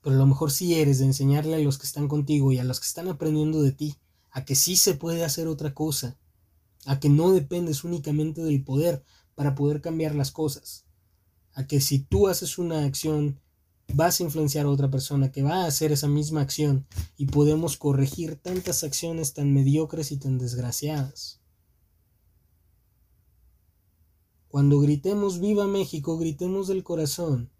Pero 0.00 0.16
a 0.16 0.18
lo 0.18 0.26
mejor 0.26 0.50
sí 0.50 0.74
eres 0.74 0.98
de 0.98 1.04
enseñarle 1.04 1.56
a 1.56 1.58
los 1.58 1.78
que 1.78 1.86
están 1.86 2.08
contigo 2.08 2.52
y 2.52 2.58
a 2.58 2.64
los 2.64 2.80
que 2.80 2.86
están 2.86 3.08
aprendiendo 3.08 3.62
de 3.62 3.72
ti 3.72 3.96
a 4.30 4.44
que 4.44 4.54
sí 4.54 4.76
se 4.76 4.94
puede 4.94 5.24
hacer 5.24 5.48
otra 5.48 5.74
cosa, 5.74 6.18
a 6.84 7.00
que 7.00 7.08
no 7.08 7.32
dependes 7.32 7.84
únicamente 7.84 8.42
del 8.42 8.62
poder 8.62 9.02
para 9.34 9.54
poder 9.54 9.80
cambiar 9.80 10.14
las 10.14 10.30
cosas, 10.30 10.84
a 11.54 11.66
que 11.66 11.80
si 11.80 11.98
tú 11.98 12.28
haces 12.28 12.58
una 12.58 12.84
acción 12.84 13.40
vas 13.94 14.20
a 14.20 14.22
influenciar 14.22 14.66
a 14.66 14.70
otra 14.70 14.90
persona 14.90 15.32
que 15.32 15.42
va 15.42 15.64
a 15.64 15.66
hacer 15.66 15.92
esa 15.92 16.08
misma 16.08 16.42
acción 16.42 16.86
y 17.16 17.26
podemos 17.26 17.76
corregir 17.76 18.36
tantas 18.36 18.84
acciones 18.84 19.32
tan 19.32 19.52
mediocres 19.52 20.12
y 20.12 20.18
tan 20.18 20.38
desgraciadas. 20.38 21.37
Cuando 24.48 24.80
gritemos 24.80 25.40
Viva 25.40 25.66
México, 25.66 26.18
gritemos 26.18 26.68
del 26.68 26.82
corazón. 26.82 27.50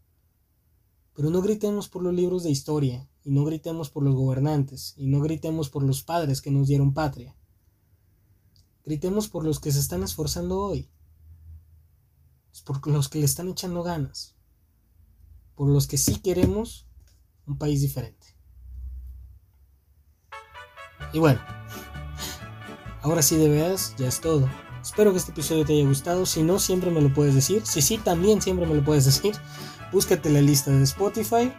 Pero 1.14 1.30
no 1.30 1.42
gritemos 1.42 1.88
por 1.88 2.02
los 2.02 2.14
libros 2.14 2.42
de 2.42 2.50
historia, 2.50 3.08
y 3.24 3.30
no 3.30 3.44
gritemos 3.44 3.90
por 3.90 4.02
los 4.02 4.14
gobernantes, 4.14 4.94
y 4.96 5.06
no 5.06 5.20
gritemos 5.20 5.68
por 5.68 5.82
los 5.82 6.02
padres 6.02 6.40
que 6.40 6.50
nos 6.50 6.68
dieron 6.68 6.94
patria. 6.94 7.36
Gritemos 8.84 9.28
por 9.28 9.44
los 9.44 9.60
que 9.60 9.72
se 9.72 9.80
están 9.80 10.02
esforzando 10.02 10.60
hoy. 10.60 10.90
por 12.64 12.86
los 12.88 13.08
que 13.08 13.18
le 13.18 13.24
están 13.24 13.48
echando 13.48 13.82
ganas. 13.82 14.34
Por 15.54 15.68
los 15.68 15.86
que 15.86 15.96
sí 15.96 16.20
queremos 16.20 16.86
un 17.46 17.56
país 17.56 17.80
diferente. 17.80 18.26
Y 21.12 21.18
bueno, 21.18 21.40
Ahora 23.02 23.22
sí 23.22 23.36
de 23.36 23.48
veras, 23.48 23.94
ya 23.96 24.08
es 24.08 24.20
todo. 24.20 24.48
Espero 24.88 25.12
que 25.12 25.18
este 25.18 25.32
episodio 25.32 25.66
te 25.66 25.74
haya 25.74 25.86
gustado. 25.86 26.24
Si 26.24 26.42
no, 26.42 26.58
siempre 26.58 26.90
me 26.90 27.02
lo 27.02 27.12
puedes 27.12 27.34
decir. 27.34 27.60
Si 27.66 27.82
sí, 27.82 27.98
también 27.98 28.40
siempre 28.40 28.66
me 28.66 28.74
lo 28.74 28.82
puedes 28.82 29.04
decir. 29.04 29.34
Búscate 29.92 30.30
la 30.30 30.40
lista 30.40 30.70
de 30.70 30.82
Spotify 30.82 31.52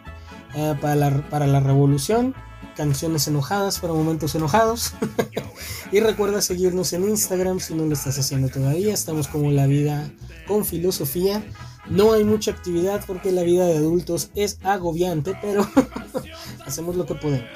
eh, 0.56 0.74
para, 0.80 0.96
la, 0.96 1.30
para 1.30 1.46
la 1.46 1.60
revolución. 1.60 2.34
Canciones 2.76 3.28
enojadas 3.28 3.78
para 3.78 3.92
momentos 3.92 4.34
enojados. 4.34 4.94
y 5.92 6.00
recuerda 6.00 6.42
seguirnos 6.42 6.92
en 6.92 7.08
Instagram 7.08 7.60
si 7.60 7.72
no 7.72 7.86
lo 7.86 7.92
estás 7.92 8.18
haciendo 8.18 8.48
todavía. 8.48 8.92
Estamos 8.92 9.28
como 9.28 9.52
la 9.52 9.68
vida 9.68 10.10
con 10.48 10.64
filosofía. 10.64 11.42
No 11.88 12.12
hay 12.12 12.24
mucha 12.24 12.50
actividad 12.50 13.04
porque 13.06 13.30
la 13.30 13.44
vida 13.44 13.64
de 13.64 13.76
adultos 13.76 14.30
es 14.34 14.58
agobiante, 14.64 15.38
pero 15.40 15.70
hacemos 16.66 16.96
lo 16.96 17.06
que 17.06 17.14
podemos. 17.14 17.48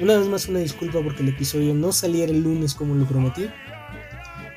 Una 0.00 0.18
vez 0.18 0.28
más 0.28 0.48
una 0.48 0.58
disculpa 0.58 1.00
porque 1.02 1.22
el 1.22 1.30
episodio 1.30 1.72
no 1.72 1.92
saliera 1.92 2.30
el 2.30 2.42
lunes 2.42 2.74
como 2.74 2.94
lo 2.94 3.06
prometí. 3.06 3.48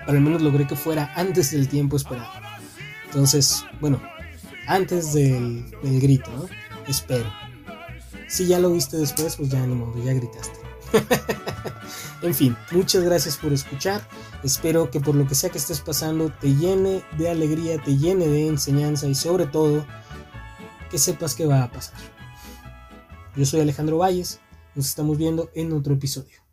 Pero 0.07 0.19
al 0.19 0.23
menos 0.23 0.41
logré 0.41 0.65
que 0.65 0.77
fuera 0.77 1.11
antes 1.15 1.51
del 1.51 1.67
tiempo 1.67 1.97
esperado. 1.97 2.31
Entonces, 3.05 3.65
bueno, 3.81 4.01
antes 4.65 5.11
del, 5.11 5.65
grito, 5.83 6.31
¿no? 6.31 6.45
Espero. 6.87 7.29
Si 8.29 8.47
ya 8.47 8.57
lo 8.57 8.71
viste 8.71 8.95
después, 8.95 9.35
pues 9.35 9.49
ya 9.49 9.59
ni 9.67 10.05
ya 10.05 10.13
gritaste. 10.13 10.59
en 12.21 12.33
fin, 12.33 12.55
muchas 12.71 13.03
gracias 13.03 13.35
por 13.35 13.51
escuchar. 13.51 14.01
Espero 14.43 14.89
que 14.89 15.01
por 15.01 15.13
lo 15.13 15.27
que 15.27 15.35
sea 15.35 15.49
que 15.49 15.57
estés 15.57 15.81
pasando 15.81 16.31
te 16.31 16.55
llene 16.55 17.03
de 17.17 17.29
alegría, 17.29 17.77
te 17.83 17.97
llene 17.97 18.27
de 18.27 18.47
enseñanza 18.47 19.07
y 19.07 19.15
sobre 19.15 19.45
todo 19.45 19.85
que 20.89 20.99
sepas 20.99 21.35
que 21.35 21.45
va 21.45 21.63
a 21.63 21.71
pasar. 21.71 21.99
Yo 23.35 23.45
soy 23.45 23.59
Alejandro 23.59 23.97
Valles, 23.97 24.39
nos 24.73 24.87
estamos 24.87 25.17
viendo 25.17 25.51
en 25.53 25.73
otro 25.73 25.95
episodio. 25.95 26.37